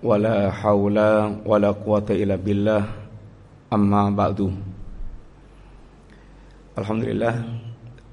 wala 0.00 0.48
haula 0.48 1.28
wala 1.44 1.70
quwata 1.76 2.16
illa 2.16 2.40
billah. 2.40 2.82
Amma 3.70 4.10
ba'du. 4.10 4.50
Alhamdulillah 6.74 7.34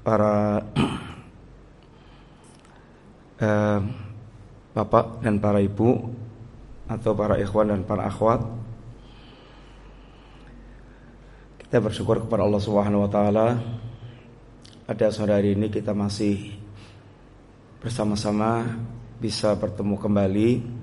para 0.06 0.62
uh, 3.42 3.80
bapak 4.76 5.26
dan 5.26 5.42
para 5.42 5.58
ibu 5.58 6.14
atau 6.86 7.12
para 7.12 7.36
ikhwan 7.42 7.74
dan 7.74 7.82
para 7.82 8.06
akhwat. 8.06 8.40
Kita 11.58 11.84
bersyukur 11.84 12.24
kepada 12.24 12.46
Allah 12.46 12.62
Subhanahu 12.62 13.04
wa 13.04 13.10
taala. 13.10 13.46
Ada 14.88 15.12
sore 15.12 15.36
hari 15.36 15.52
ini 15.52 15.68
kita 15.68 15.92
masih 15.92 16.56
bersama-sama 17.82 18.64
bisa 19.20 19.52
bertemu 19.52 20.00
kembali 20.00 20.77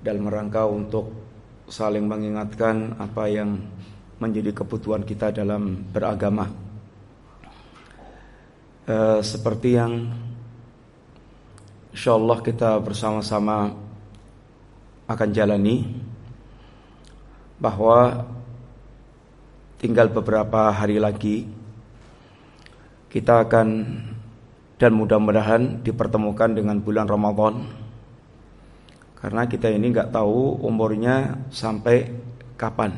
dalam 0.00 0.28
rangka 0.28 0.64
untuk 0.68 1.12
saling 1.66 2.06
mengingatkan 2.06 2.94
apa 2.96 3.26
yang 3.26 3.58
menjadi 4.16 4.54
kebutuhan 4.54 5.02
kita 5.02 5.34
dalam 5.34 5.82
beragama. 5.92 6.48
E, 8.86 9.20
seperti 9.20 9.76
yang 9.76 10.08
insya 11.92 12.14
Allah 12.16 12.38
kita 12.40 12.80
bersama-sama 12.80 13.74
akan 15.06 15.28
jalani 15.34 15.84
bahwa 17.58 18.24
tinggal 19.76 20.08
beberapa 20.12 20.72
hari 20.72 20.96
lagi 20.96 21.48
kita 23.10 23.48
akan 23.48 23.68
dan 24.76 24.92
mudah-mudahan 24.92 25.80
dipertemukan 25.80 26.52
dengan 26.52 26.76
bulan 26.84 27.08
Ramadan 27.08 27.85
karena 29.26 29.42
kita 29.42 29.66
ini 29.74 29.90
nggak 29.90 30.14
tahu 30.14 30.62
umurnya 30.62 31.50
sampai 31.50 32.06
kapan. 32.54 32.94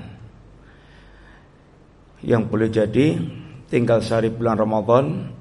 Yang 2.21 2.43
boleh 2.53 2.69
jadi 2.69 3.17
tinggal 3.73 4.05
sehari 4.05 4.29
bulan 4.29 4.61
Ramadan, 4.61 5.33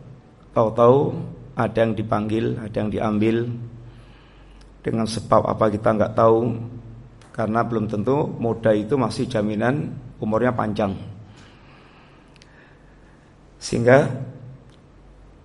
tahu-tahu 0.56 1.12
ada 1.60 1.76
yang 1.84 1.92
dipanggil, 1.92 2.56
ada 2.56 2.72
yang 2.72 2.88
diambil 2.88 3.52
dengan 4.80 5.04
sebab 5.04 5.44
apa 5.44 5.68
kita 5.76 5.92
nggak 5.92 6.16
tahu 6.16 6.56
karena 7.36 7.68
belum 7.68 7.92
tentu 7.92 8.24
muda 8.40 8.72
itu 8.72 8.96
masih 8.96 9.28
jaminan 9.28 9.92
umurnya 10.24 10.56
panjang. 10.56 10.96
Sehingga 13.60 14.08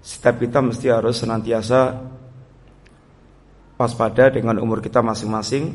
setiap 0.06 0.38
kita 0.38 0.62
mesti 0.62 0.86
harus 0.86 1.18
senantiasa 1.18 1.98
waspada 3.82 4.30
dengan 4.30 4.62
umur 4.62 4.78
kita 4.78 5.02
masing-masing 5.02 5.74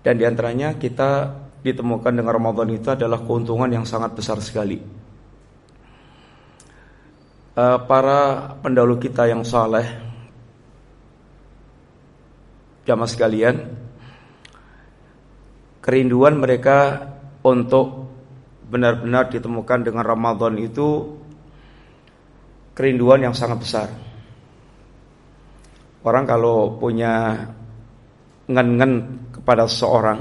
dan 0.00 0.16
di 0.16 0.24
antaranya 0.24 0.76
kita 0.76 1.32
ditemukan 1.60 2.12
dengan 2.12 2.32
Ramadan 2.32 2.72
itu 2.72 2.88
adalah 2.88 3.20
keuntungan 3.20 3.68
yang 3.68 3.84
sangat 3.84 4.16
besar 4.16 4.40
sekali. 4.40 4.80
Uh, 7.52 7.76
para 7.84 8.56
pendahulu 8.64 8.96
kita 8.96 9.28
yang 9.28 9.44
saleh, 9.44 9.84
jamaah 12.88 13.10
sekalian, 13.10 13.68
kerinduan 15.84 16.40
mereka 16.40 17.12
untuk 17.44 18.08
benar-benar 18.70 19.28
ditemukan 19.28 19.84
dengan 19.84 20.04
Ramadan 20.06 20.56
itu 20.56 21.20
kerinduan 22.72 23.20
yang 23.20 23.36
sangat 23.36 23.58
besar. 23.60 23.88
Orang 26.00 26.24
kalau 26.24 26.80
punya 26.80 27.36
ngen-ngen 28.48 28.92
kepada 29.36 29.68
seseorang 29.68 30.20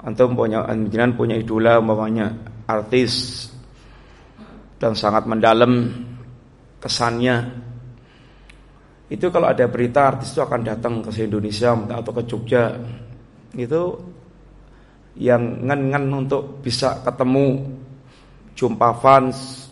atau 0.00 0.32
punya 0.32 0.64
jangan 0.88 1.12
punya 1.12 1.36
idola 1.36 1.76
umpamanya 1.76 2.32
artis 2.64 3.44
dan 4.80 4.96
sangat 4.96 5.28
mendalam 5.28 5.92
kesannya 6.80 7.68
itu 9.10 9.26
kalau 9.34 9.50
ada 9.50 9.66
berita 9.66 10.14
artis 10.14 10.30
itu 10.30 10.38
akan 10.38 10.62
datang 10.62 11.02
ke 11.02 11.10
Indonesia 11.18 11.74
atau 11.74 12.12
ke 12.14 12.22
Jogja. 12.30 12.78
Itu 13.50 13.98
yang 15.18 15.66
ngen-ngen 15.66 16.06
untuk 16.14 16.62
bisa 16.62 17.02
ketemu 17.02 17.58
jumpa 18.54 18.94
fans 19.02 19.66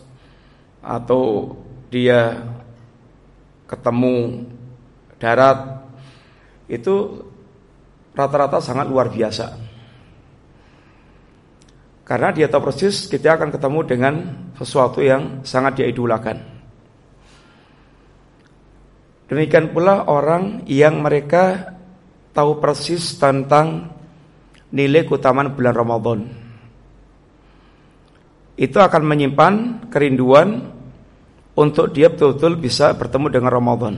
atau 0.83 1.55
dia 1.87 2.35
ketemu 3.69 4.49
darat 5.21 5.85
itu 6.65 7.21
rata-rata 8.17 8.57
sangat 8.57 8.89
luar 8.89 9.13
biasa. 9.13 9.69
Karena 12.01 12.33
dia 12.33 12.49
tahu 12.49 12.73
persis 12.73 13.05
kita 13.05 13.37
akan 13.37 13.53
ketemu 13.53 13.79
dengan 13.85 14.13
sesuatu 14.57 14.97
yang 15.05 15.45
sangat 15.45 15.77
dia 15.77 15.85
idolakan. 15.85 16.41
Demikian 19.29 19.69
pula 19.69 20.09
orang 20.09 20.65
yang 20.65 21.05
mereka 21.05 21.77
tahu 22.33 22.57
persis 22.57 23.13
tentang 23.21 23.93
nilai 24.73 25.05
keutamaan 25.05 25.53
bulan 25.53 25.73
Ramadan. 25.77 26.19
Itu 28.57 28.81
akan 28.81 29.05
menyimpan 29.05 29.53
kerinduan 29.93 30.78
untuk 31.59 31.91
dia 31.91 32.07
betul-betul 32.07 32.55
bisa 32.55 32.95
bertemu 32.95 33.27
dengan 33.27 33.51
Ramadan. 33.51 33.95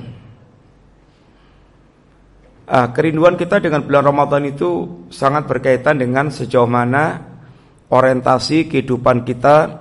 Ah, 2.65 2.89
kerinduan 2.89 3.37
kita 3.37 3.61
dengan 3.61 3.85
bulan 3.85 4.01
Ramadan 4.01 4.49
itu 4.49 4.89
sangat 5.13 5.45
berkaitan 5.45 6.01
dengan 6.01 6.33
sejauh 6.33 6.65
mana 6.65 7.21
orientasi 7.91 8.65
kehidupan 8.65 9.21
kita 9.27 9.77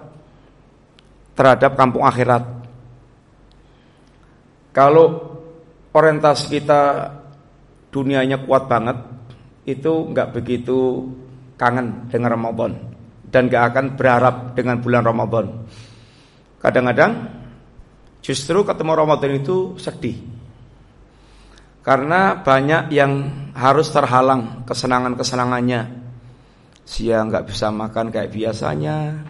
terhadap 1.32 1.78
kampung 1.78 2.04
akhirat. 2.04 2.44
Kalau 4.76 5.38
orientasi 5.96 6.60
kita 6.60 7.14
dunianya 7.88 8.44
kuat 8.44 8.68
banget, 8.68 8.98
itu 9.64 10.10
nggak 10.12 10.36
begitu 10.36 11.08
kangen 11.56 12.10
dengan 12.12 12.36
Ramadan 12.36 12.76
dan 13.30 13.46
nggak 13.46 13.64
akan 13.72 13.86
berharap 13.94 14.58
dengan 14.58 14.82
bulan 14.82 15.02
Ramadan. 15.06 15.46
Kadang-kadang 16.58 17.39
Justru 18.20 18.60
ketemu 18.68 18.92
Ramadan 18.92 19.32
itu 19.40 19.80
sedih. 19.80 20.20
Karena 21.80 22.36
banyak 22.36 22.92
yang 22.92 23.12
harus 23.56 23.88
terhalang 23.88 24.68
kesenangan-kesenangannya. 24.68 26.04
Siang 26.84 27.32
nggak 27.32 27.48
bisa 27.48 27.72
makan 27.72 28.12
kayak 28.12 28.28
biasanya. 28.28 29.24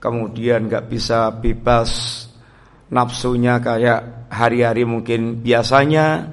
Kemudian 0.00 0.72
nggak 0.72 0.88
bisa 0.88 1.28
bebas 1.28 2.24
nafsunya 2.88 3.60
kayak 3.60 4.32
hari-hari 4.32 4.88
mungkin 4.88 5.44
biasanya. 5.44 6.32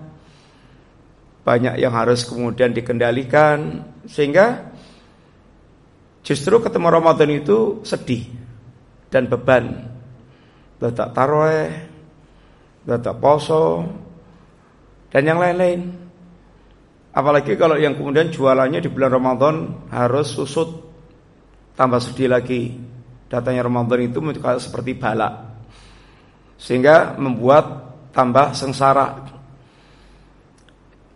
Banyak 1.44 1.80
yang 1.80 1.92
harus 1.92 2.24
kemudian 2.28 2.72
dikendalikan 2.72 3.84
sehingga 4.08 4.72
justru 6.24 6.60
ketemu 6.60 6.88
Ramadan 6.92 7.32
itu 7.32 7.84
sedih 7.88 8.28
dan 9.08 9.32
beban 9.32 9.97
letak 10.78 11.14
taroeh, 11.14 11.70
letak 12.86 13.18
poso, 13.18 13.86
dan 15.10 15.24
yang 15.26 15.40
lain-lain. 15.42 16.06
Apalagi 17.18 17.58
kalau 17.58 17.82
yang 17.82 17.98
kemudian 17.98 18.30
jualannya 18.30 18.78
di 18.78 18.90
bulan 18.94 19.10
Ramadan 19.10 19.56
harus 19.90 20.30
susut, 20.38 20.70
tambah 21.74 21.98
sedih 21.98 22.30
lagi. 22.30 22.78
Datanya 23.28 23.68
Ramadan 23.68 24.08
itu 24.08 24.24
seperti 24.62 24.96
balak, 24.96 25.34
sehingga 26.56 27.20
membuat 27.20 27.66
tambah 28.16 28.56
sengsara. 28.56 29.28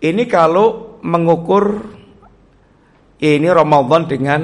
Ini 0.01 0.25
kalau 0.27 0.99
mengukur 1.05 1.85
ini 3.21 3.47
Ramadan 3.47 4.09
dengan 4.09 4.41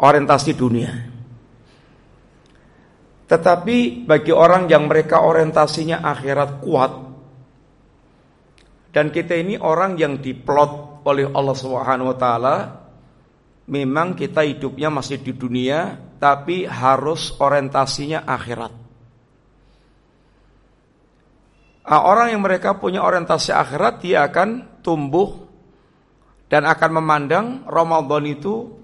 orientasi 0.00 0.50
dunia. 0.56 1.09
Tetapi 3.30 4.10
bagi 4.10 4.34
orang 4.34 4.66
yang 4.66 4.90
mereka 4.90 5.22
orientasinya 5.22 6.02
akhirat 6.02 6.50
kuat 6.66 6.92
dan 8.90 9.14
kita 9.14 9.38
ini 9.38 9.54
orang 9.54 9.94
yang 9.94 10.18
diplot 10.18 11.06
oleh 11.06 11.30
Allah 11.30 11.54
Subhanahu 11.54 12.10
wa 12.10 12.18
taala 12.18 12.56
memang 13.70 14.18
kita 14.18 14.42
hidupnya 14.42 14.90
masih 14.90 15.22
di 15.22 15.30
dunia 15.30 15.94
tapi 16.18 16.66
harus 16.66 17.38
orientasinya 17.38 18.26
akhirat. 18.26 18.72
Nah, 21.90 22.02
orang 22.06 22.34
yang 22.34 22.42
mereka 22.42 22.78
punya 22.78 23.02
orientasi 23.02 23.54
akhirat 23.54 24.02
dia 24.02 24.26
akan 24.26 24.82
tumbuh 24.82 25.46
dan 26.50 26.66
akan 26.66 26.90
memandang 26.98 27.46
Ramadan 27.66 28.26
itu 28.26 28.74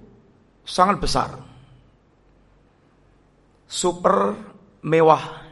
sangat 0.63 1.03
besar 1.03 1.46
super 3.67 4.39
mewah. 4.83 5.47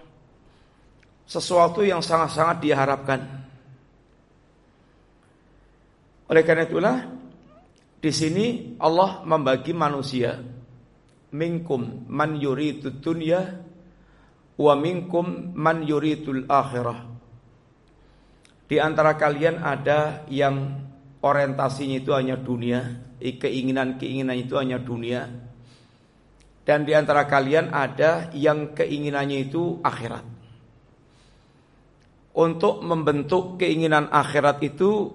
Sesuatu 1.27 1.83
yang 1.83 2.01
sangat-sangat 2.01 2.63
diharapkan. 2.63 3.21
Oleh 6.31 6.43
karena 6.47 6.65
itulah 6.65 6.97
di 8.01 8.13
sini 8.13 8.77
Allah 8.81 9.25
membagi 9.25 9.77
manusia 9.77 10.41
minkum 11.35 12.07
man 12.09 12.39
yuridu 12.39 13.03
dunya 13.03 13.41
wa 14.55 14.75
minkum 14.79 15.53
man 15.57 15.83
yuridul 15.83 16.47
akhirah. 16.47 17.11
Di 18.65 18.81
antara 18.81 19.19
kalian 19.19 19.61
ada 19.61 20.25
yang 20.31 20.81
orientasinya 21.21 22.01
itu 22.01 22.11
hanya 22.17 22.39
dunia, 22.39 22.81
keinginan-keinginan 23.21 24.37
itu 24.41 24.55
hanya 24.57 24.81
dunia. 24.81 25.29
Dan 26.65 26.89
di 26.89 26.97
antara 26.97 27.29
kalian 27.29 27.77
ada 27.77 28.33
yang 28.33 28.73
keinginannya 28.73 29.39
itu 29.45 29.85
akhirat. 29.85 30.25
Untuk 32.35 32.81
membentuk 32.81 33.61
keinginan 33.61 34.09
akhirat 34.09 34.65
itu 34.65 35.13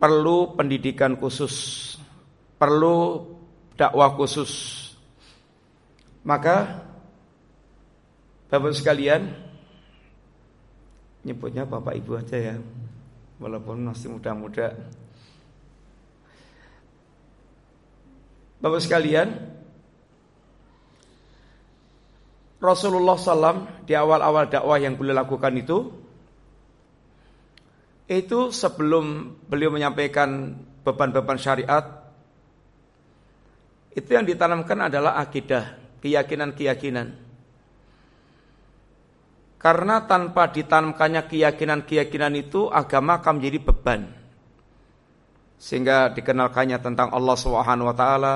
perlu 0.00 0.54
pendidikan 0.54 1.18
khusus, 1.18 1.98
perlu 2.56 3.26
dakwah 3.74 4.14
khusus. 4.16 4.78
Maka 6.22 6.86
Bapak 8.50 8.74
sekalian 8.74 9.30
nyebutnya 11.22 11.68
Bapak 11.68 11.94
Ibu 11.98 12.12
aja 12.18 12.38
ya. 12.38 12.56
Walaupun 13.40 13.88
masih 13.88 14.12
muda-muda. 14.12 14.76
Bapak 18.60 18.84
sekalian, 18.84 19.32
Rasulullah 22.60 23.16
SAW 23.16 23.88
di 23.88 23.96
awal-awal 23.96 24.52
dakwah 24.52 24.76
yang 24.76 25.00
beliau 25.00 25.16
lakukan 25.16 25.56
itu 25.56 25.78
itu 28.10 28.52
sebelum 28.52 29.36
beliau 29.48 29.72
menyampaikan 29.72 30.60
beban-beban 30.84 31.40
syariat 31.40 32.00
itu 33.90 34.14
yang 34.14 34.22
ditanamkan 34.22 34.86
adalah 34.86 35.18
akidah, 35.18 35.74
keyakinan-keyakinan. 35.98 37.18
Karena 39.60 40.06
tanpa 40.06 40.48
ditanamkannya 40.54 41.26
keyakinan-keyakinan 41.26 42.32
itu 42.38 42.70
agama 42.70 43.18
akan 43.18 43.42
menjadi 43.42 43.58
beban. 43.60 44.00
Sehingga 45.60 46.14
dikenalkannya 46.16 46.80
tentang 46.80 47.12
Allah 47.12 47.36
Subhanahu 47.36 47.90
wa 47.92 47.96
taala, 47.98 48.34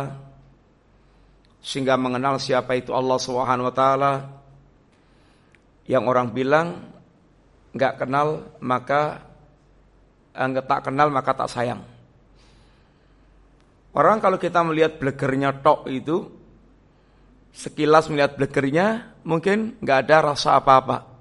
sehingga 1.65 1.97
mengenal 1.97 2.37
siapa 2.37 2.77
itu 2.77 2.93
Allah 2.93 3.17
Subhanahu 3.17 3.73
wa 3.73 3.75
taala. 3.75 4.13
Yang 5.89 6.05
orang 6.05 6.29
bilang 6.37 6.69
nggak 7.73 8.05
kenal 8.05 8.53
maka 8.61 9.25
enggak 10.37 10.69
tak 10.69 10.81
kenal 10.93 11.09
maka 11.09 11.33
tak 11.33 11.49
sayang. 11.49 11.81
Orang 13.97 14.21
kalau 14.21 14.37
kita 14.37 14.61
melihat 14.61 15.01
blegernya 15.01 15.65
tok 15.65 15.89
itu 15.89 16.29
sekilas 17.55 18.13
melihat 18.13 18.37
blegernya 18.37 19.17
mungkin 19.25 19.81
nggak 19.81 19.99
ada 20.05 20.35
rasa 20.35 20.61
apa-apa. 20.61 21.15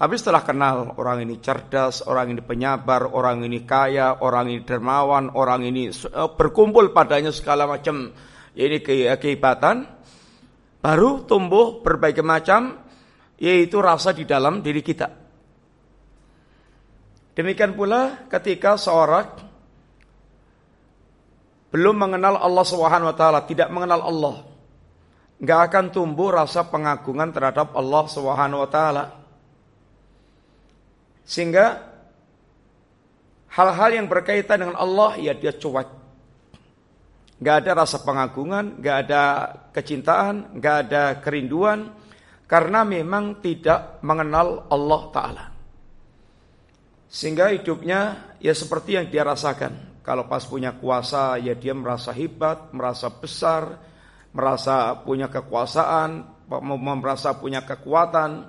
Tapi 0.00 0.16
setelah 0.16 0.40
kenal 0.40 0.96
orang 0.96 1.28
ini 1.28 1.44
cerdas, 1.44 2.00
orang 2.08 2.32
ini 2.32 2.40
penyabar, 2.40 3.04
orang 3.04 3.44
ini 3.44 3.68
kaya, 3.68 4.24
orang 4.24 4.48
ini 4.48 4.64
dermawan, 4.64 5.36
orang 5.36 5.60
ini 5.68 5.92
eh, 5.92 6.30
berkumpul 6.40 6.88
padanya 6.96 7.28
segala 7.28 7.68
macam 7.68 8.08
ini 8.56 8.82
kehebatan 8.82 9.86
baru 10.80 11.22
tumbuh 11.28 11.84
berbagai 11.84 12.24
macam 12.24 12.80
yaitu 13.40 13.80
rasa 13.80 14.12
di 14.12 14.28
dalam 14.28 14.60
diri 14.60 14.84
kita. 14.84 15.08
Demikian 17.36 17.72
pula 17.72 18.28
ketika 18.28 18.76
seorang 18.76 19.48
belum 21.70 21.96
mengenal 21.96 22.34
Allah 22.36 22.66
Subhanahu 22.66 23.14
wa 23.14 23.16
taala, 23.16 23.46
tidak 23.46 23.70
mengenal 23.70 24.02
Allah, 24.02 24.36
nggak 25.38 25.60
akan 25.70 25.84
tumbuh 25.94 26.34
rasa 26.34 26.66
pengagungan 26.66 27.30
terhadap 27.30 27.72
Allah 27.78 28.04
Subhanahu 28.10 28.66
wa 28.66 28.68
taala. 28.68 29.04
Sehingga 31.22 31.78
hal-hal 33.54 33.90
yang 34.02 34.10
berkaitan 34.10 34.66
dengan 34.66 34.76
Allah 34.76 35.14
ya 35.14 35.30
dia 35.30 35.54
cuek. 35.54 35.99
Gak 37.40 37.56
ada 37.64 37.84
rasa 37.84 38.04
pengagungan, 38.04 38.76
gak 38.84 38.96
ada 39.08 39.22
kecintaan, 39.72 40.60
gak 40.60 40.76
ada 40.86 41.24
kerinduan, 41.24 41.88
karena 42.44 42.84
memang 42.84 43.40
tidak 43.40 44.02
mengenal 44.04 44.68
Allah 44.68 45.02
Ta'ala. 45.08 45.44
Sehingga 47.10 47.48
hidupnya 47.50 48.34
ya 48.38 48.52
seperti 48.52 49.00
yang 49.00 49.08
dia 49.08 49.24
rasakan. 49.24 50.02
Kalau 50.04 50.28
pas 50.28 50.44
punya 50.44 50.76
kuasa 50.76 51.40
ya 51.40 51.56
dia 51.56 51.72
merasa 51.72 52.12
hebat, 52.12 52.70
merasa 52.76 53.08
besar, 53.08 53.78
merasa 54.30 54.94
punya 55.00 55.26
kekuasaan, 55.32 56.26
merasa 57.00 57.34
punya 57.38 57.62
kekuatan. 57.66 58.46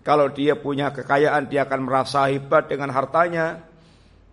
Kalau 0.00 0.32
dia 0.32 0.56
punya 0.56 0.92
kekayaan 0.92 1.48
dia 1.52 1.68
akan 1.68 1.80
merasa 1.84 2.28
hebat 2.32 2.68
dengan 2.68 2.88
hartanya 2.92 3.69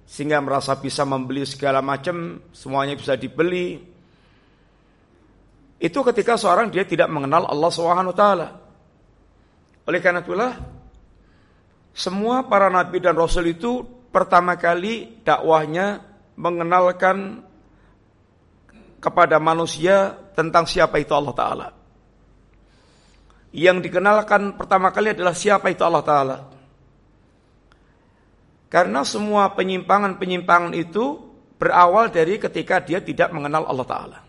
sehingga 0.08 0.40
merasa 0.40 0.80
bisa 0.80 1.04
membeli 1.04 1.44
segala 1.44 1.84
macam, 1.84 2.40
semuanya 2.56 2.96
bisa 2.96 3.20
dibeli. 3.20 3.76
Itu 5.78 6.00
ketika 6.08 6.40
seorang 6.40 6.72
dia 6.72 6.88
tidak 6.88 7.12
mengenal 7.12 7.44
Allah 7.46 7.72
Subhanahu 7.76 8.16
wa 8.16 8.18
taala. 8.18 8.48
Oleh 9.84 10.00
karena 10.00 10.24
itulah 10.24 10.56
semua 11.92 12.48
para 12.48 12.72
nabi 12.72 13.04
dan 13.04 13.20
rasul 13.20 13.52
itu 13.52 13.84
pertama 14.10 14.56
kali 14.56 15.22
dakwahnya 15.28 16.02
mengenalkan 16.40 17.44
kepada 18.98 19.38
manusia 19.38 20.16
tentang 20.34 20.66
siapa 20.66 20.98
itu 21.04 21.12
Allah 21.14 21.36
taala. 21.36 21.68
Yang 23.52 23.92
dikenalkan 23.92 24.56
pertama 24.56 24.90
kali 24.90 25.14
adalah 25.14 25.36
siapa 25.36 25.68
itu 25.68 25.84
Allah 25.84 26.04
taala. 26.04 26.38
Karena 28.68 29.08
semua 29.08 29.56
penyimpangan-penyimpangan 29.56 30.76
itu 30.76 31.24
berawal 31.56 32.12
dari 32.12 32.36
ketika 32.36 32.84
dia 32.84 33.00
tidak 33.00 33.32
mengenal 33.32 33.64
Allah 33.66 33.88
Ta'ala. 33.88 34.20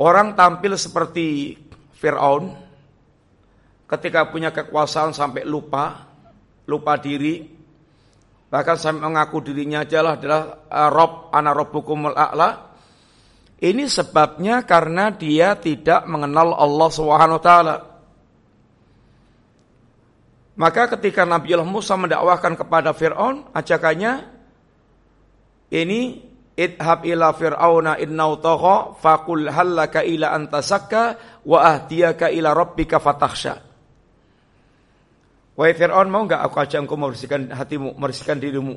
Orang 0.00 0.34
tampil 0.34 0.74
seperti 0.74 1.54
Fir'aun 1.94 2.50
ketika 3.86 4.32
punya 4.32 4.48
kekuasaan 4.48 5.12
sampai 5.12 5.44
lupa, 5.44 6.08
lupa 6.64 6.96
diri, 6.96 7.44
bahkan 8.48 8.80
sampai 8.80 9.04
mengaku 9.04 9.44
dirinya 9.44 9.84
adalah 9.84 10.16
adalah 10.16 10.42
uh, 10.72 10.90
Rob, 10.90 11.12
ana 11.30 11.52
Rabbukumul 11.52 12.16
A'la. 12.16 12.72
Ini 13.62 13.86
sebabnya 13.86 14.66
karena 14.66 15.14
dia 15.14 15.54
tidak 15.54 16.08
mengenal 16.10 16.56
Allah 16.56 16.88
Subhanahu 16.90 17.38
wa 17.38 17.44
taala. 17.44 17.74
Maka 20.52 20.92
ketika 20.96 21.24
Nabi 21.24 21.56
Allah 21.56 21.68
Musa 21.68 21.96
mendakwahkan 21.96 22.60
kepada 22.60 22.92
Fir'aun, 22.92 23.48
ajakannya 23.56 24.28
ini 25.72 26.20
idhab 26.52 27.08
ila 27.08 27.32
fir'auna 27.32 27.96
innau 27.96 28.36
tagha 28.36 28.92
faqul 29.00 29.48
hallaka 29.48 30.04
ila 30.04 30.36
antasakka 30.36 31.16
wa 31.48 31.64
ahdiyaka 31.64 32.28
ila 32.28 32.52
rabbika 32.52 33.00
fatakhsha. 33.00 33.64
Wahai 35.56 35.76
Fir'aun 35.76 36.08
mau 36.08 36.24
enggak 36.24 36.40
aku 36.44 36.56
ajak 36.64 36.80
engkau 36.80 36.96
membersihkan 36.96 37.52
hatimu, 37.52 37.96
membersihkan 37.96 38.40
dirimu 38.40 38.76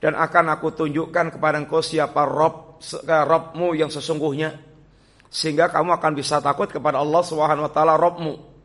dan 0.00 0.16
akan 0.16 0.52
aku 0.56 0.72
tunjukkan 0.72 1.36
kepada 1.36 1.56
engkau 1.60 1.80
siapa 1.84 2.24
Rob, 2.28 2.80
Robmu 3.04 3.76
yang 3.76 3.92
sesungguhnya 3.92 4.56
sehingga 5.28 5.68
kamu 5.68 5.96
akan 6.00 6.12
bisa 6.16 6.40
takut 6.40 6.68
kepada 6.68 7.00
Allah 7.00 7.20
Subhanahu 7.24 7.68
wa 7.68 7.72
taala 7.72 7.96
Robmu. 7.96 8.55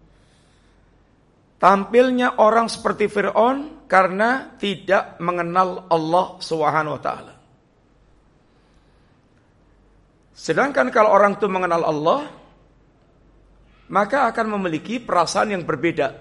Tampilnya 1.61 2.41
orang 2.41 2.65
seperti 2.65 3.05
Fir'aun 3.05 3.85
karena 3.85 4.57
tidak 4.57 5.21
mengenal 5.21 5.85
Allah 5.93 6.41
Subhanahu 6.41 6.97
wa 6.97 7.01
taala. 7.05 7.33
Sedangkan 10.33 10.89
kalau 10.89 11.13
orang 11.13 11.37
itu 11.37 11.45
mengenal 11.45 11.85
Allah, 11.85 12.33
maka 13.93 14.25
akan 14.25 14.57
memiliki 14.57 14.97
perasaan 14.97 15.53
yang 15.53 15.61
berbeda. 15.61 16.17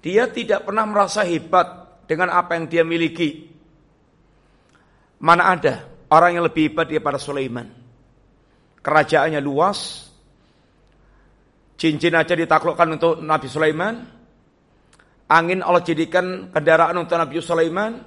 Dia 0.00 0.32
tidak 0.32 0.64
pernah 0.64 0.88
merasa 0.88 1.28
hebat 1.28 2.00
dengan 2.08 2.32
apa 2.32 2.56
yang 2.56 2.72
dia 2.72 2.88
miliki. 2.88 3.52
Mana 5.20 5.52
ada 5.52 5.84
orang 6.08 6.40
yang 6.40 6.48
lebih 6.48 6.72
hebat 6.72 6.88
daripada 6.88 7.20
Sulaiman. 7.20 7.68
Kerajaannya 8.80 9.44
luas, 9.44 10.07
Cincin 11.78 12.18
aja 12.18 12.34
ditaklukkan 12.34 12.98
untuk 12.98 13.22
Nabi 13.22 13.46
Sulaiman. 13.46 14.02
Angin 15.30 15.62
Allah 15.62 15.86
jadikan 15.86 16.50
kendaraan 16.50 16.98
untuk 16.98 17.14
Nabi 17.14 17.38
Sulaiman. 17.38 18.02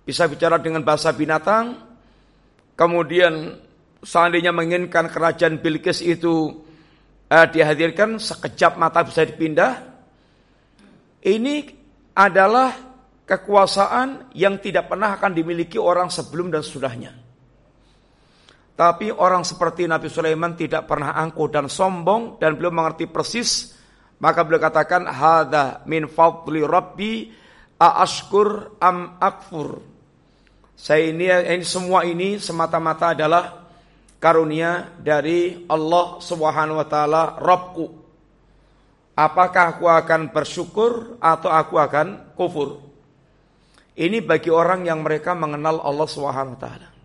Bisa 0.00 0.24
bicara 0.24 0.56
dengan 0.56 0.80
bahasa 0.80 1.12
binatang. 1.12 1.76
Kemudian 2.72 3.60
seandainya 4.00 4.56
menginginkan 4.56 5.12
kerajaan 5.12 5.60
Bilqis 5.60 6.00
itu 6.00 6.64
eh, 7.28 7.46
dihadirkan 7.52 8.16
sekejap 8.16 8.80
mata 8.80 9.04
bisa 9.04 9.28
dipindah. 9.28 9.92
Ini 11.20 11.54
adalah 12.16 12.72
kekuasaan 13.28 14.32
yang 14.32 14.56
tidak 14.62 14.88
pernah 14.88 15.20
akan 15.20 15.36
dimiliki 15.36 15.76
orang 15.76 16.08
sebelum 16.08 16.48
dan 16.48 16.64
sudahnya. 16.64 17.25
Tapi 18.76 19.08
orang 19.08 19.40
seperti 19.40 19.88
Nabi 19.88 20.12
Sulaiman 20.12 20.52
tidak 20.52 20.84
pernah 20.84 21.16
angkuh 21.16 21.48
dan 21.48 21.72
sombong 21.72 22.36
dan 22.36 22.60
belum 22.60 22.76
mengerti 22.76 23.08
persis. 23.08 23.72
Maka 24.20 24.44
beliau 24.44 24.60
katakan, 24.60 25.08
Hada 25.08 25.80
min 25.88 26.04
fadli 26.04 26.60
rabbi 26.60 27.32
aashkur 27.80 28.76
am 28.76 29.16
akfur. 29.16 29.80
Saya 30.76 31.08
ini, 31.08 31.24
ini 31.24 31.64
semua 31.64 32.04
ini 32.04 32.36
semata-mata 32.36 33.16
adalah 33.16 33.64
karunia 34.20 34.92
dari 35.00 35.64
Allah 35.72 36.20
Subhanahu 36.20 36.76
wa 36.76 36.88
taala 36.88 37.22
Rabbku. 37.40 37.86
Apakah 39.16 39.80
aku 39.80 39.88
akan 39.88 40.28
bersyukur 40.28 41.16
atau 41.16 41.48
aku 41.48 41.80
akan 41.80 42.36
kufur? 42.36 42.84
Ini 43.96 44.20
bagi 44.20 44.52
orang 44.52 44.84
yang 44.84 45.00
mereka 45.00 45.32
mengenal 45.32 45.80
Allah 45.80 46.04
Subhanahu 46.04 46.52
wa 46.52 46.60
taala. 46.60 46.95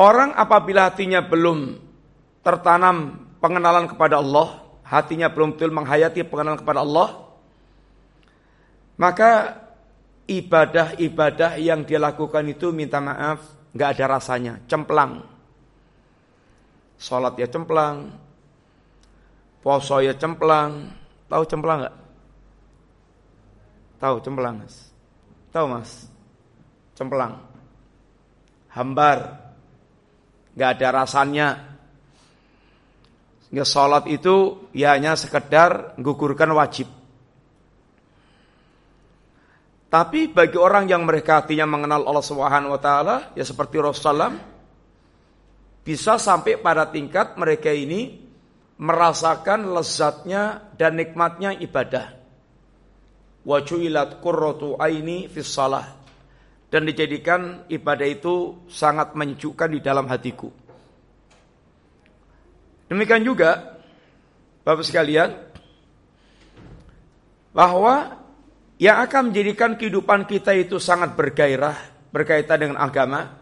Orang 0.00 0.32
apabila 0.32 0.88
hatinya 0.88 1.20
belum 1.20 1.76
tertanam 2.40 3.20
pengenalan 3.36 3.84
kepada 3.84 4.16
Allah, 4.16 4.64
hatinya 4.80 5.28
belum 5.28 5.60
betul 5.60 5.76
menghayati 5.76 6.24
pengenalan 6.24 6.56
kepada 6.56 6.80
Allah, 6.80 7.08
maka 8.96 9.60
ibadah-ibadah 10.24 11.60
yang 11.60 11.84
dia 11.84 12.00
lakukan 12.00 12.48
itu 12.48 12.72
minta 12.72 12.96
maaf, 12.96 13.44
nggak 13.76 14.00
ada 14.00 14.16
rasanya, 14.16 14.56
cemplang. 14.64 15.20
Sholat 16.96 17.36
ya 17.36 17.44
cemplang, 17.44 18.08
poso 19.60 20.00
ya 20.00 20.16
cemplang, 20.16 20.96
tahu 21.28 21.44
cemplang 21.44 21.84
nggak? 21.84 21.96
Tahu 24.00 24.16
cemplang 24.24 24.64
mas? 24.64 24.76
Tahu 25.52 25.64
mas? 25.68 26.08
Cemplang, 26.96 27.36
hambar, 28.72 29.49
nggak 30.54 30.70
ada 30.78 30.88
rasanya. 31.02 31.48
Sehingga 33.46 33.66
sholat 33.66 34.06
itu 34.06 34.66
ya 34.70 34.94
hanya 34.94 35.18
sekedar 35.18 35.98
gugurkan 35.98 36.54
wajib. 36.54 36.86
Tapi 39.90 40.30
bagi 40.30 40.54
orang 40.54 40.86
yang 40.86 41.02
mereka 41.02 41.42
hatinya 41.42 41.66
mengenal 41.66 42.06
Allah 42.06 42.22
Subhanahu 42.22 42.78
wa 42.78 42.80
taala 42.80 43.34
ya 43.34 43.42
seperti 43.42 43.82
Rasulullah 43.82 44.30
bisa 45.82 46.14
sampai 46.14 46.62
pada 46.62 46.86
tingkat 46.86 47.34
mereka 47.34 47.74
ini 47.74 48.22
merasakan 48.78 49.74
lezatnya 49.74 50.72
dan 50.78 50.94
nikmatnya 50.94 51.58
ibadah. 51.58 52.16
Wajuilat 53.42 54.22
qurratu 54.22 54.78
aini 54.78 55.26
fis 55.26 55.50
salah 55.50 55.99
dan 56.70 56.86
dijadikan 56.86 57.66
ibadah 57.66 58.06
itu 58.06 58.64
sangat 58.70 59.18
menyejukkan 59.18 59.74
di 59.74 59.80
dalam 59.82 60.06
hatiku. 60.06 60.48
Demikian 62.86 63.22
juga 63.26 63.78
Bapak 64.60 64.86
sekalian 64.86 65.34
bahwa 67.50 68.22
yang 68.78 69.02
akan 69.02 69.32
menjadikan 69.32 69.74
kehidupan 69.74 70.30
kita 70.30 70.54
itu 70.54 70.78
sangat 70.78 71.18
bergairah 71.18 71.74
berkaitan 72.14 72.58
dengan 72.60 72.78
agama 72.78 73.40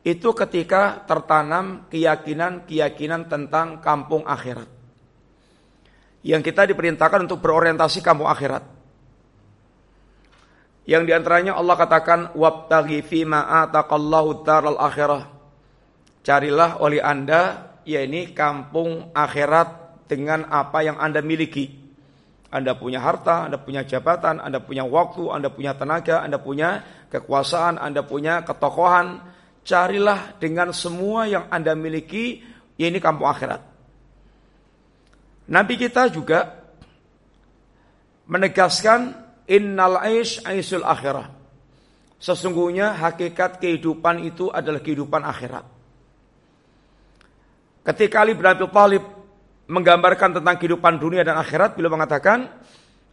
itu 0.00 0.32
ketika 0.32 1.04
tertanam 1.04 1.84
keyakinan-keyakinan 1.92 3.28
tentang 3.28 3.84
kampung 3.84 4.24
akhirat. 4.24 4.68
Yang 6.24 6.52
kita 6.52 6.68
diperintahkan 6.72 7.28
untuk 7.28 7.44
berorientasi 7.44 8.00
kampung 8.00 8.28
akhirat. 8.28 8.79
Yang 10.88 11.02
di 11.06 11.12
antaranya 11.12 11.52
Allah 11.56 11.76
katakan 11.76 12.20
wabtaghi 12.32 13.04
fima 13.04 13.46
ataqallahu 13.64 14.42
daral 14.42 14.80
akhirah. 14.80 15.28
Carilah 16.24 16.80
oleh 16.80 17.00
Anda 17.00 17.72
yakni 17.84 18.32
kampung 18.36 19.12
akhirat 19.12 20.04
dengan 20.08 20.48
apa 20.48 20.84
yang 20.84 20.96
Anda 21.00 21.24
miliki. 21.24 21.80
Anda 22.50 22.74
punya 22.74 22.98
harta, 22.98 23.46
Anda 23.46 23.62
punya 23.62 23.86
jabatan, 23.86 24.42
Anda 24.42 24.58
punya 24.58 24.82
waktu, 24.82 25.30
Anda 25.30 25.54
punya 25.54 25.78
tenaga, 25.78 26.26
Anda 26.26 26.42
punya 26.42 26.82
kekuasaan, 27.06 27.78
Anda 27.78 28.02
punya 28.02 28.42
ketokohan. 28.42 29.22
Carilah 29.62 30.34
dengan 30.42 30.74
semua 30.74 31.30
yang 31.30 31.46
Anda 31.46 31.78
miliki, 31.78 32.42
ini 32.74 32.98
kampung 32.98 33.30
akhirat. 33.30 33.62
Nabi 35.50 35.74
kita 35.78 36.10
juga 36.10 36.58
menegaskan 38.26 39.29
Innal 39.50 39.98
aish 39.98 40.38
aisul 40.46 40.86
akhirah. 40.86 41.26
Sesungguhnya 42.20 42.94
hakikat 42.94 43.58
kehidupan 43.58 44.22
itu 44.22 44.46
adalah 44.52 44.78
kehidupan 44.78 45.26
akhirat. 45.26 45.64
Ketika 47.80 48.22
Ali 48.22 48.36
bin 48.36 48.46
Abi 48.46 49.00
menggambarkan 49.70 50.38
tentang 50.38 50.54
kehidupan 50.60 51.00
dunia 51.00 51.24
dan 51.24 51.40
akhirat, 51.40 51.74
beliau 51.74 51.96
mengatakan, 51.96 52.46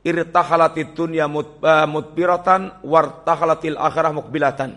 irtahalatid 0.04 0.92
dunya 0.94 1.26
eh, 1.26 1.88
mudbiratan 1.88 2.84
wartahalatil 2.84 3.80
akhirah 3.80 4.12
mukbilatan. 4.14 4.76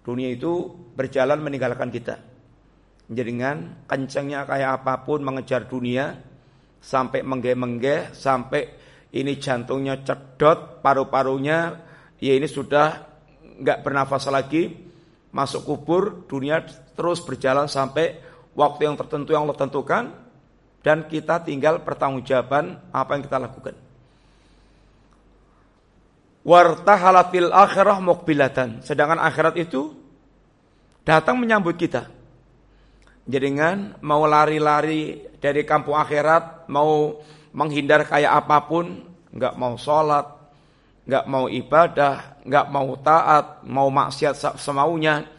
Dunia 0.00 0.32
itu 0.32 0.70
berjalan 0.96 1.42
meninggalkan 1.44 1.92
kita. 1.92 2.16
Dengan 3.10 3.84
kencangnya 3.90 4.46
kayak 4.46 4.70
apa 4.80 5.02
pun 5.02 5.18
mengejar 5.20 5.66
dunia, 5.66 6.14
sampai 6.80 7.20
menggeh-menggeh, 7.20 8.16
sampai 8.16 8.79
ini 9.10 9.38
jantungnya 9.42 10.06
cedot, 10.06 10.82
paru-parunya 10.82 11.82
ya 12.22 12.32
ini 12.38 12.46
sudah 12.46 13.06
nggak 13.60 13.82
bernafas 13.82 14.30
lagi, 14.30 14.70
masuk 15.34 15.66
kubur, 15.66 16.26
dunia 16.30 16.62
terus 16.94 17.18
berjalan 17.22 17.66
sampai 17.66 18.22
waktu 18.54 18.86
yang 18.86 18.94
tertentu 18.94 19.34
yang 19.34 19.46
Allah 19.48 19.58
tentukan 19.58 20.04
dan 20.80 21.08
kita 21.10 21.42
tinggal 21.44 21.82
pertanggungjawaban 21.82 22.78
apa 22.94 23.10
yang 23.16 23.22
kita 23.26 23.38
lakukan. 23.40 23.74
Wartahalatil 26.40 27.52
akhirah 27.52 28.00
mukbilatan. 28.00 28.80
Sedangkan 28.80 29.20
akhirat 29.20 29.60
itu 29.60 29.92
datang 31.04 31.36
menyambut 31.36 31.76
kita. 31.76 32.08
Jadikan 33.30 33.94
mau 34.02 34.26
lari-lari 34.26 35.22
dari 35.38 35.62
kampung 35.62 35.94
akhirat, 35.94 36.66
mau 36.66 37.22
menghindar 37.54 38.02
kayak 38.02 38.42
apa 38.42 38.66
pun, 38.66 39.06
nggak 39.30 39.54
mau 39.54 39.78
sholat, 39.78 40.26
nggak 41.06 41.24
mau 41.30 41.46
ibadah, 41.46 42.42
nggak 42.42 42.66
mau 42.74 42.90
taat, 42.98 43.62
mau 43.70 43.86
maksiat 43.86 44.58
semaunya, 44.58 45.30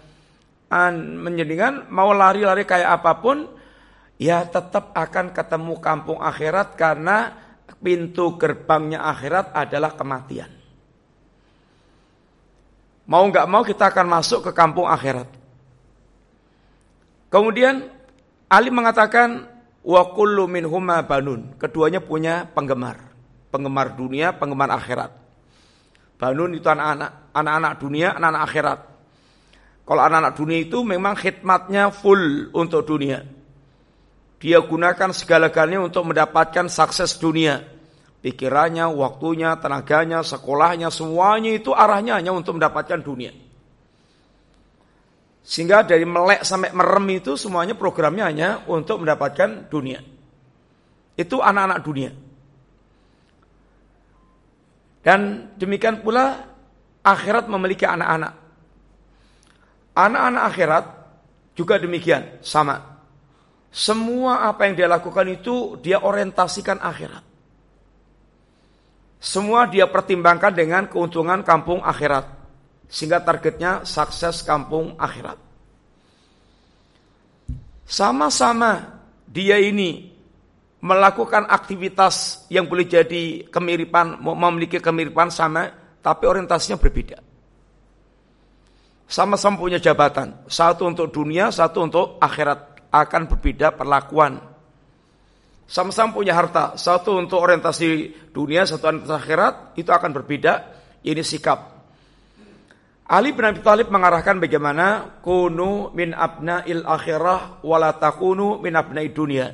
an 0.71 1.19
menjadikan 1.19 1.91
mau 1.91 2.15
lari-lari 2.15 2.63
kayak 2.63 3.03
apa 3.03 3.11
pun, 3.19 3.43
ya 4.15 4.47
tetap 4.47 4.95
akan 4.95 5.35
ketemu 5.35 5.75
kampung 5.83 6.23
akhirat 6.23 6.79
karena 6.79 7.35
pintu 7.83 8.39
gerbangnya 8.39 9.03
akhirat 9.03 9.51
adalah 9.51 9.99
kematian. 9.99 10.47
Mau 13.11 13.27
nggak 13.27 13.47
mau 13.51 13.67
kita 13.67 13.91
akan 13.91 14.07
masuk 14.07 14.47
ke 14.47 14.51
kampung 14.55 14.87
akhirat. 14.87 15.40
Kemudian 17.31 17.87
Ali 18.51 18.67
mengatakan 18.67 19.47
wa 19.81 20.03
kullu 20.11 20.51
minhuma 20.51 20.99
banun. 21.07 21.55
Keduanya 21.55 22.03
punya 22.03 22.43
penggemar. 22.51 22.99
Penggemar 23.47 23.95
dunia, 23.95 24.35
penggemar 24.35 24.67
akhirat. 24.75 25.15
Banun 26.19 26.53
itu 26.53 26.67
anak-anak, 26.67 27.33
anak-anak 27.33 27.73
dunia, 27.79 28.07
anak-anak 28.19 28.43
akhirat. 28.43 28.79
Kalau 29.87 30.01
anak-anak 30.03 30.33
dunia 30.37 30.59
itu 30.61 30.77
memang 30.85 31.15
khidmatnya 31.17 31.89
full 31.89 32.51
untuk 32.53 32.85
dunia. 32.85 33.25
Dia 34.37 34.59
gunakan 34.61 35.09
segala-galanya 35.15 35.81
untuk 35.87 36.11
mendapatkan 36.11 36.67
sukses 36.67 37.17
dunia. 37.17 37.63
Pikirannya, 38.21 38.85
waktunya, 38.93 39.57
tenaganya, 39.57 40.21
sekolahnya, 40.21 40.93
semuanya 40.93 41.57
itu 41.57 41.73
arahnya 41.73 42.21
hanya 42.21 42.33
untuk 42.35 42.61
mendapatkan 42.61 43.01
dunia. 43.01 43.33
Sehingga 45.51 45.83
dari 45.83 46.07
melek 46.07 46.47
sampai 46.47 46.71
merem 46.71 47.19
itu 47.19 47.35
semuanya 47.35 47.75
programnya 47.75 48.23
hanya 48.23 48.49
untuk 48.71 49.03
mendapatkan 49.03 49.67
dunia. 49.67 49.99
Itu 51.19 51.43
anak-anak 51.43 51.79
dunia. 51.83 52.11
Dan 55.03 55.51
demikian 55.59 55.99
pula 55.99 56.39
akhirat 57.03 57.51
memiliki 57.51 57.83
anak-anak. 57.83 58.33
Anak-anak 59.91 60.43
akhirat 60.47 60.85
juga 61.51 61.75
demikian, 61.83 62.39
sama. 62.39 63.03
Semua 63.75 64.47
apa 64.47 64.71
yang 64.71 64.79
dia 64.79 64.87
lakukan 64.87 65.27
itu 65.27 65.75
dia 65.83 65.99
orientasikan 65.99 66.79
akhirat. 66.79 67.27
Semua 69.19 69.67
dia 69.67 69.83
pertimbangkan 69.83 70.55
dengan 70.55 70.87
keuntungan 70.87 71.43
kampung 71.43 71.83
akhirat. 71.83 72.40
Sehingga 72.91 73.23
targetnya 73.23 73.87
sukses 73.87 74.43
kampung 74.43 74.99
akhirat. 74.99 75.39
Sama-sama 77.87 78.99
dia 79.23 79.55
ini 79.63 80.11
melakukan 80.83 81.47
aktivitas 81.47 82.45
yang 82.51 82.67
boleh 82.67 82.83
jadi 82.83 83.47
kemiripan, 83.47 84.19
memiliki 84.19 84.83
kemiripan 84.83 85.31
sama, 85.31 85.71
tapi 86.03 86.27
orientasinya 86.27 86.75
berbeda. 86.75 87.21
Sama-sama 89.11 89.59
punya 89.59 89.77
jabatan, 89.77 90.35
satu 90.47 90.87
untuk 90.87 91.11
dunia, 91.11 91.51
satu 91.51 91.83
untuk 91.83 92.05
akhirat, 92.19 92.91
akan 92.91 93.27
berbeda 93.27 93.75
perlakuan. 93.75 94.39
Sama-sama 95.67 96.11
punya 96.11 96.35
harta, 96.35 96.75
satu 96.75 97.15
untuk 97.15 97.39
orientasi 97.39 98.11
dunia, 98.35 98.67
satu 98.67 98.91
orientasi 98.91 99.15
akhirat, 99.15 99.53
itu 99.79 99.87
akan 99.87 100.11
berbeda, 100.11 100.67
ini 101.07 101.23
sikap. 101.23 101.70
Ali 103.11 103.35
bin 103.35 103.43
Abi 103.43 103.59
Thalib 103.59 103.91
mengarahkan 103.91 104.39
bagaimana 104.39 105.19
kunu 105.19 105.91
min 105.91 106.15
abna'il 106.15 106.87
akhirah 106.87 107.59
wala 107.59 107.91
takunu 107.99 108.63
min 108.63 108.71
abna'i 108.71 109.11
dunia. 109.11 109.51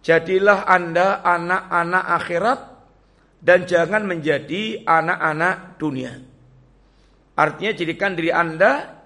Jadilah 0.00 0.64
Anda 0.64 1.20
anak-anak 1.20 2.04
akhirat 2.16 2.60
dan 3.44 3.68
jangan 3.68 4.08
menjadi 4.08 4.88
anak-anak 4.88 5.76
dunia. 5.76 6.16
Artinya 7.36 7.72
jadikan 7.76 8.16
diri 8.16 8.32
Anda 8.32 9.04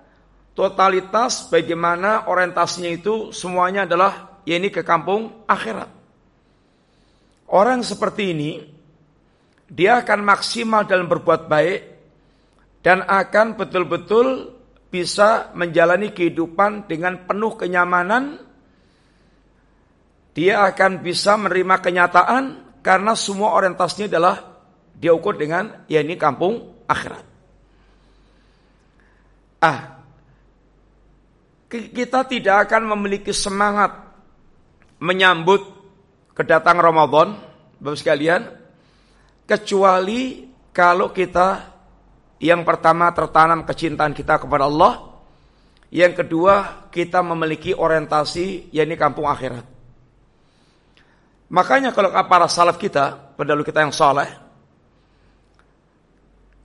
totalitas 0.54 1.50
bagaimana 1.50 2.30
orientasinya 2.30 2.90
itu 2.94 3.34
semuanya 3.34 3.82
adalah 3.82 4.38
ya 4.46 4.62
ini 4.62 4.70
ke 4.70 4.86
kampung 4.86 5.42
akhirat. 5.50 5.90
Orang 7.50 7.82
seperti 7.82 8.30
ini 8.30 8.62
dia 9.66 10.06
akan 10.06 10.22
maksimal 10.22 10.86
dalam 10.86 11.10
berbuat 11.10 11.50
baik 11.50 11.97
dan 12.88 13.04
akan 13.04 13.52
betul-betul 13.60 14.56
bisa 14.88 15.52
menjalani 15.52 16.08
kehidupan 16.08 16.88
dengan 16.88 17.28
penuh 17.28 17.52
kenyamanan 17.52 18.40
dia 20.32 20.64
akan 20.64 21.04
bisa 21.04 21.36
menerima 21.36 21.84
kenyataan 21.84 22.44
karena 22.80 23.12
semua 23.12 23.52
orientasinya 23.60 24.08
adalah 24.08 24.36
dia 24.96 25.12
ukur 25.12 25.36
dengan 25.36 25.84
ya 25.84 26.00
ini 26.00 26.16
kampung 26.16 26.80
akhirat. 26.88 27.24
Ah, 29.60 30.00
kita 31.68 32.24
tidak 32.24 32.72
akan 32.72 32.96
memiliki 32.96 33.36
semangat 33.36 34.00
menyambut 34.96 35.60
kedatangan 36.32 36.80
Ramadan, 36.80 37.36
Bapak 37.76 38.00
sekalian, 38.00 38.48
kecuali 39.44 40.48
kalau 40.72 41.12
kita 41.12 41.77
yang 42.38 42.62
pertama 42.62 43.10
tertanam 43.10 43.66
kecintaan 43.66 44.14
kita 44.14 44.38
kepada 44.38 44.70
Allah, 44.70 45.18
yang 45.90 46.14
kedua 46.14 46.86
kita 46.92 47.18
memiliki 47.24 47.74
orientasi 47.74 48.70
yakni 48.70 48.94
kampung 48.94 49.26
akhirat. 49.26 49.64
Makanya 51.48 51.96
kalau 51.96 52.12
para 52.28 52.46
salaf 52.46 52.76
kita, 52.76 53.34
pendahulu 53.34 53.64
kita 53.64 53.80
yang 53.80 53.90
soleh, 53.90 54.28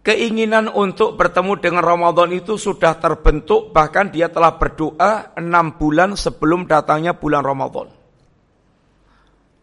keinginan 0.03 0.67
untuk 0.67 1.15
bertemu 1.15 1.55
dengan 1.63 1.81
Ramadan 1.81 2.35
itu 2.35 2.59
sudah 2.59 2.99
terbentuk, 2.99 3.71
bahkan 3.71 4.11
dia 4.11 4.27
telah 4.27 4.59
berdoa 4.59 5.33
enam 5.39 5.79
bulan 5.79 6.19
sebelum 6.19 6.67
datangnya 6.67 7.15
bulan 7.15 7.41
Ramadan. 7.41 7.87